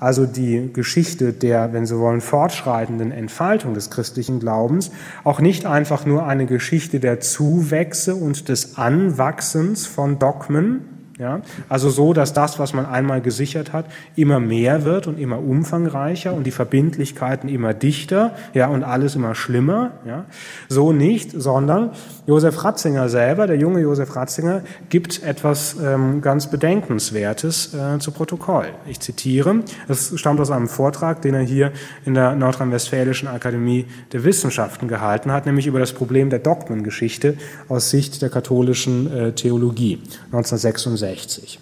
also 0.00 0.24
die 0.24 0.72
Geschichte 0.72 1.32
der, 1.32 1.72
wenn 1.72 1.86
Sie 1.86 1.98
wollen, 1.98 2.22
fortschreitenden 2.22 3.12
Entfaltung 3.12 3.74
des 3.74 3.90
christlichen 3.90 4.40
Glaubens, 4.40 4.90
auch 5.22 5.40
nicht 5.40 5.66
einfach 5.66 6.06
nur 6.06 6.26
eine 6.26 6.46
Geschichte 6.46 6.98
der 6.98 7.20
Zuwächse 7.20 8.14
und 8.14 8.48
des 8.48 8.78
Anwachsens 8.78 9.86
von 9.86 10.18
Dogmen, 10.18 10.89
Ja? 11.20 11.42
Also 11.68 11.90
so, 11.90 12.12
dass 12.14 12.32
das, 12.32 12.58
was 12.58 12.72
man 12.72 12.86
einmal 12.86 13.20
gesichert 13.20 13.72
hat, 13.72 13.84
immer 14.16 14.40
mehr 14.40 14.84
wird 14.84 15.06
und 15.06 15.18
immer 15.18 15.38
umfangreicher 15.38 16.32
und 16.32 16.44
die 16.44 16.50
Verbindlichkeiten 16.50 17.48
immer 17.48 17.74
dichter 17.74 18.34
ja, 18.54 18.68
und 18.68 18.82
alles 18.82 19.14
immer 19.14 19.34
schlimmer. 19.34 19.92
Ja? 20.06 20.24
So 20.68 20.92
nicht, 20.92 21.32
sondern 21.32 21.90
Josef 22.26 22.64
Ratzinger 22.64 23.08
selber, 23.08 23.46
der 23.46 23.56
junge 23.56 23.80
Josef 23.80 24.16
Ratzinger, 24.16 24.62
gibt 24.88 25.22
etwas 25.22 25.76
ähm, 25.82 26.22
ganz 26.22 26.48
Bedenkenswertes 26.48 27.74
äh, 27.74 27.98
zu 27.98 28.12
Protokoll. 28.12 28.68
Ich 28.86 29.00
zitiere, 29.00 29.60
es 29.88 30.18
stammt 30.18 30.40
aus 30.40 30.50
einem 30.50 30.68
Vortrag, 30.68 31.20
den 31.20 31.34
er 31.34 31.42
hier 31.42 31.72
in 32.06 32.14
der 32.14 32.34
Nordrhein-Westfälischen 32.34 33.28
Akademie 33.28 33.86
der 34.12 34.24
Wissenschaften 34.24 34.88
gehalten 34.88 35.32
hat, 35.32 35.44
nämlich 35.44 35.66
über 35.66 35.80
das 35.80 35.92
Problem 35.92 36.30
der 36.30 36.38
Dogmengeschichte 36.38 37.36
aus 37.68 37.90
Sicht 37.90 38.22
der 38.22 38.30
katholischen 38.30 39.12
äh, 39.12 39.32
Theologie 39.32 40.00
1966. 40.32 41.09
1960. 41.10 41.60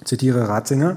Ich 0.00 0.06
zitiere 0.06 0.48
Ratzinger. 0.48 0.96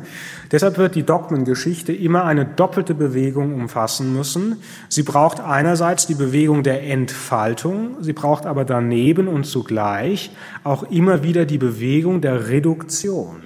Deshalb 0.52 0.78
wird 0.78 0.96
die 0.96 1.04
Dogmengeschichte 1.04 1.92
immer 1.92 2.24
eine 2.24 2.46
doppelte 2.46 2.94
Bewegung 2.94 3.54
umfassen 3.54 4.14
müssen. 4.14 4.62
Sie 4.88 5.04
braucht 5.04 5.42
einerseits 5.42 6.08
die 6.08 6.16
Bewegung 6.16 6.64
der 6.64 6.84
Entfaltung, 6.84 7.98
sie 8.02 8.14
braucht 8.14 8.46
aber 8.46 8.64
daneben 8.64 9.28
und 9.28 9.46
zugleich 9.46 10.32
auch 10.64 10.84
immer 10.84 11.22
wieder 11.22 11.46
die 11.46 11.58
Bewegung 11.58 12.22
der 12.22 12.48
Reduktion. 12.48 13.44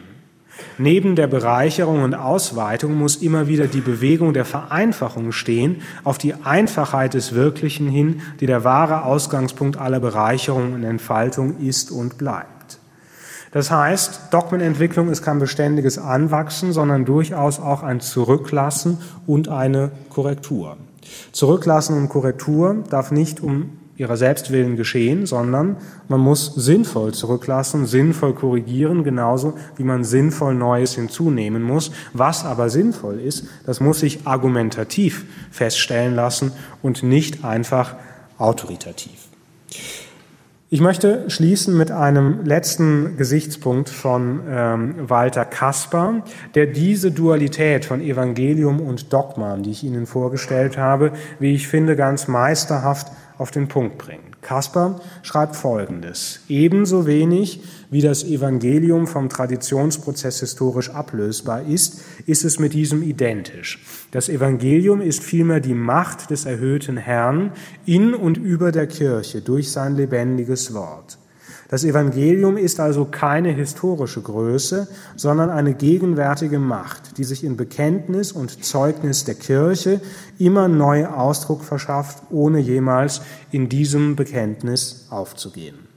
Neben 0.77 1.15
der 1.15 1.27
Bereicherung 1.27 2.03
und 2.03 2.13
Ausweitung 2.13 2.95
muss 2.95 3.17
immer 3.17 3.47
wieder 3.47 3.67
die 3.67 3.81
Bewegung 3.81 4.33
der 4.33 4.45
Vereinfachung 4.45 5.31
stehen, 5.31 5.81
auf 6.03 6.17
die 6.17 6.33
Einfachheit 6.33 7.13
des 7.13 7.33
Wirklichen 7.33 7.87
hin, 7.87 8.21
die 8.39 8.45
der 8.45 8.63
wahre 8.63 9.03
Ausgangspunkt 9.03 9.77
aller 9.77 9.99
Bereicherung 9.99 10.73
und 10.73 10.83
Entfaltung 10.83 11.59
ist 11.59 11.91
und 11.91 12.17
bleibt. 12.17 12.56
Das 13.51 13.71
heißt, 13.71 14.31
Dogmenentwicklung 14.31 15.09
ist 15.09 15.21
kein 15.21 15.39
beständiges 15.39 15.97
Anwachsen, 15.97 16.73
sondern 16.73 17.05
durchaus 17.05 17.59
auch 17.59 17.83
ein 17.83 18.01
Zurücklassen 18.01 18.97
und 19.25 19.47
eine 19.47 19.91
Korrektur. 20.09 20.77
Zurücklassen 21.31 21.95
und 21.95 22.09
Korrektur 22.09 22.83
darf 22.89 23.11
nicht 23.11 23.39
um 23.39 23.69
ihrer 23.97 24.15
selbst 24.15 24.51
willen 24.51 24.75
geschehen, 24.75 25.25
sondern 25.25 25.77
man 26.07 26.19
muss 26.19 26.53
sinnvoll 26.55 27.13
zurücklassen, 27.13 27.87
sinnvoll 27.87 28.33
korrigieren, 28.33 29.03
genauso 29.03 29.55
wie 29.75 29.83
man 29.83 30.03
sinnvoll 30.03 30.53
Neues 30.53 30.93
hinzunehmen 30.93 31.63
muss. 31.63 31.91
Was 32.13 32.45
aber 32.45 32.69
sinnvoll 32.69 33.19
ist, 33.19 33.45
das 33.65 33.79
muss 33.79 33.99
sich 33.99 34.27
argumentativ 34.27 35.25
feststellen 35.51 36.15
lassen 36.15 36.51
und 36.83 37.01
nicht 37.01 37.43
einfach 37.43 37.95
autoritativ. 38.37 39.27
Ich 40.69 40.81
möchte 40.81 41.29
schließen 41.29 41.77
mit 41.77 41.91
einem 41.91 42.43
letzten 42.43 43.15
Gesichtspunkt 43.15 43.87
von 43.87 44.41
ähm, 44.49 44.95
Walter 45.09 45.45
Kasper, 45.45 46.23
der 46.55 46.65
diese 46.65 47.11
Dualität 47.11 47.85
von 47.85 48.01
Evangelium 48.01 48.81
und 48.81 49.13
Dogma, 49.13 49.55
die 49.55 49.71
ich 49.71 49.85
Ihnen 49.85 50.05
vorgestellt 50.05 50.77
habe, 50.77 51.13
wie 51.39 51.55
ich 51.55 51.69
finde, 51.69 51.95
ganz 51.95 52.27
meisterhaft 52.27 53.07
auf 53.37 53.49
den 53.49 53.69
Punkt 53.69 53.97
bringt. 53.97 54.26
Kasper 54.47 55.01
schreibt 55.23 55.57
Folgendes. 55.57 56.39
Ebenso 56.47 57.05
wenig 57.05 57.59
wie 57.89 58.01
das 58.01 58.23
Evangelium 58.23 59.05
vom 59.05 59.27
Traditionsprozess 59.27 60.39
historisch 60.39 60.89
ablösbar 60.89 61.63
ist, 61.63 62.01
ist 62.27 62.45
es 62.45 62.57
mit 62.57 62.73
diesem 62.73 63.03
identisch. 63.03 63.83
Das 64.11 64.29
Evangelium 64.29 65.01
ist 65.01 65.21
vielmehr 65.21 65.59
die 65.59 65.73
Macht 65.73 66.29
des 66.29 66.45
erhöhten 66.45 66.95
Herrn 66.95 67.51
in 67.85 68.13
und 68.13 68.37
über 68.37 68.71
der 68.71 68.87
Kirche 68.87 69.41
durch 69.41 69.69
sein 69.69 69.97
lebendiges 69.97 70.73
Wort. 70.73 71.17
Das 71.69 71.83
Evangelium 71.83 72.55
ist 72.55 72.79
also 72.79 73.05
keine 73.05 73.49
historische 73.49 74.21
Größe, 74.21 74.87
sondern 75.17 75.49
eine 75.49 75.73
gegenwärtige 75.73 76.59
Macht, 76.59 77.17
die 77.17 77.25
sich 77.25 77.43
in 77.43 77.57
Bekenntnis 77.57 78.31
und 78.31 78.63
Zeugnis 78.63 79.25
der 79.25 79.35
Kirche 79.35 79.99
immer 80.39 80.69
neu 80.69 81.07
Ausdruck 81.07 81.63
verschafft, 81.63 82.23
ohne 82.29 82.59
jemals 82.59 83.21
in 83.51 83.67
diesem 83.67 84.15
Bekenntnis 84.15 85.07
aufzugehen. 85.09 85.96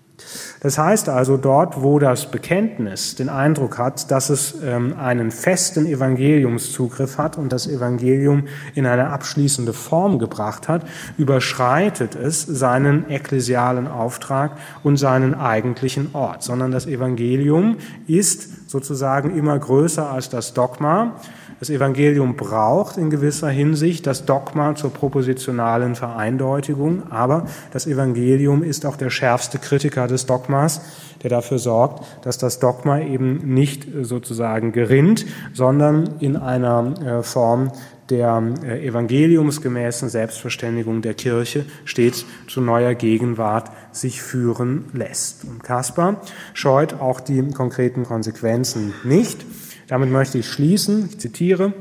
Das 0.60 0.76
heißt 0.76 1.08
also, 1.08 1.36
dort, 1.36 1.82
wo 1.82 1.98
das 1.98 2.30
Bekenntnis 2.30 3.14
den 3.14 3.28
Eindruck 3.28 3.78
hat, 3.78 4.10
dass 4.10 4.28
es 4.28 4.54
ähm, 4.62 4.94
einen 4.98 5.30
festen 5.30 5.86
Evangeliumszugriff 5.86 7.18
hat 7.18 7.38
und 7.38 7.50
das 7.52 7.66
Evangelium 7.66 8.44
in 8.74 8.86
eine 8.86 9.08
abschließende 9.08 9.72
Form 9.72 10.18
gebracht 10.18 10.68
hat, 10.68 10.84
überschreitet 11.16 12.14
es 12.14 12.42
seinen 12.42 13.08
ekklesialen 13.10 13.88
Auftrag 13.88 14.56
und 14.82 14.98
seinen 14.98 15.34
eigentlichen 15.34 16.10
Ort, 16.12 16.42
sondern 16.42 16.70
das 16.70 16.86
Evangelium 16.86 17.78
ist 18.06 18.70
sozusagen 18.70 19.36
immer 19.36 19.58
größer 19.58 20.10
als 20.10 20.28
das 20.28 20.52
Dogma 20.52 21.16
das 21.60 21.68
Evangelium 21.68 22.36
braucht 22.36 22.96
in 22.96 23.10
gewisser 23.10 23.50
Hinsicht 23.50 24.06
das 24.06 24.24
Dogma 24.24 24.74
zur 24.74 24.92
propositionalen 24.92 25.94
Vereindeutigung, 25.94 27.04
aber 27.10 27.46
das 27.70 27.86
Evangelium 27.86 28.62
ist 28.62 28.86
auch 28.86 28.96
der 28.96 29.10
schärfste 29.10 29.58
Kritiker 29.58 30.08
des 30.08 30.24
Dogmas, 30.24 30.80
der 31.22 31.28
dafür 31.28 31.58
sorgt, 31.58 32.04
dass 32.24 32.38
das 32.38 32.60
Dogma 32.60 33.00
eben 33.00 33.54
nicht 33.54 33.86
sozusagen 34.00 34.72
gerinnt, 34.72 35.26
sondern 35.52 36.14
in 36.20 36.36
einer 36.36 36.94
äh, 37.18 37.22
Form 37.22 37.70
der 38.08 38.42
äh, 38.64 38.86
evangeliumsgemäßen 38.86 40.08
Selbstverständigung 40.08 41.02
der 41.02 41.14
Kirche 41.14 41.64
stets 41.84 42.24
zu 42.48 42.60
neuer 42.60 42.94
Gegenwart 42.94 43.70
sich 43.92 44.22
führen 44.22 44.86
lässt. 44.92 45.44
Und 45.44 45.62
Kaspar 45.62 46.20
scheut 46.54 46.94
auch 46.94 47.20
die 47.20 47.50
konkreten 47.50 48.04
Konsequenzen 48.04 48.94
nicht. 49.04 49.44
Damit 49.90 50.08
möchte 50.08 50.38
ich 50.38 50.48
schließen. 50.48 51.08
Ich 51.10 51.18
zitiere. 51.18 51.72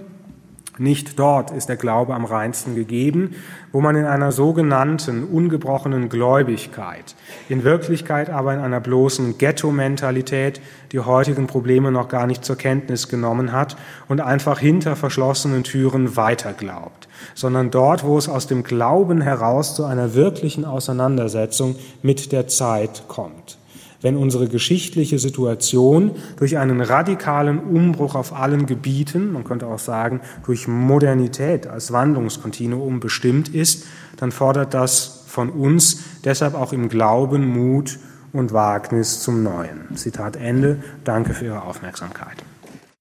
Nicht 0.79 1.19
dort 1.19 1.51
ist 1.51 1.69
der 1.69 1.75
Glaube 1.75 2.15
am 2.15 2.25
reinsten 2.25 2.73
gegeben, 2.73 3.35
wo 3.71 3.81
man 3.81 3.97
in 3.97 4.05
einer 4.05 4.31
sogenannten 4.31 5.25
ungebrochenen 5.25 6.07
Gläubigkeit, 6.07 7.15
in 7.49 7.65
Wirklichkeit 7.65 8.29
aber 8.29 8.53
in 8.53 8.61
einer 8.61 8.79
bloßen 8.79 9.37
Ghetto-Mentalität 9.37 10.61
die 10.93 11.01
heutigen 11.01 11.47
Probleme 11.47 11.91
noch 11.91 12.07
gar 12.07 12.25
nicht 12.25 12.45
zur 12.45 12.55
Kenntnis 12.55 13.09
genommen 13.09 13.51
hat 13.51 13.75
und 14.07 14.21
einfach 14.21 14.57
hinter 14.57 14.95
verschlossenen 14.95 15.63
Türen 15.63 16.15
weiter 16.15 16.53
glaubt, 16.53 17.09
sondern 17.35 17.69
dort, 17.69 18.05
wo 18.05 18.17
es 18.17 18.29
aus 18.29 18.47
dem 18.47 18.63
Glauben 18.63 19.19
heraus 19.19 19.75
zu 19.75 19.83
einer 19.83 20.15
wirklichen 20.15 20.63
Auseinandersetzung 20.63 21.75
mit 22.01 22.31
der 22.31 22.47
Zeit 22.47 23.03
kommt 23.09 23.58
wenn 24.01 24.15
unsere 24.15 24.47
geschichtliche 24.47 25.19
Situation 25.19 26.11
durch 26.37 26.57
einen 26.57 26.81
radikalen 26.81 27.59
Umbruch 27.59 28.15
auf 28.15 28.33
allen 28.33 28.65
Gebieten, 28.65 29.31
man 29.33 29.43
könnte 29.43 29.67
auch 29.67 29.79
sagen 29.79 30.21
durch 30.45 30.67
Modernität 30.67 31.67
als 31.67 31.91
Wandlungskontinuum 31.91 32.99
bestimmt 32.99 33.49
ist, 33.49 33.85
dann 34.17 34.31
fordert 34.31 34.73
das 34.73 35.23
von 35.27 35.49
uns 35.49 36.03
deshalb 36.23 36.55
auch 36.55 36.73
im 36.73 36.89
Glauben 36.89 37.47
Mut 37.47 37.99
und 38.33 38.53
Wagnis 38.53 39.21
zum 39.21 39.43
Neuen. 39.43 39.95
Zitat 39.95 40.35
Ende. 40.35 40.83
Danke 41.03 41.33
für 41.33 41.45
Ihre 41.45 41.63
Aufmerksamkeit. 41.63 42.37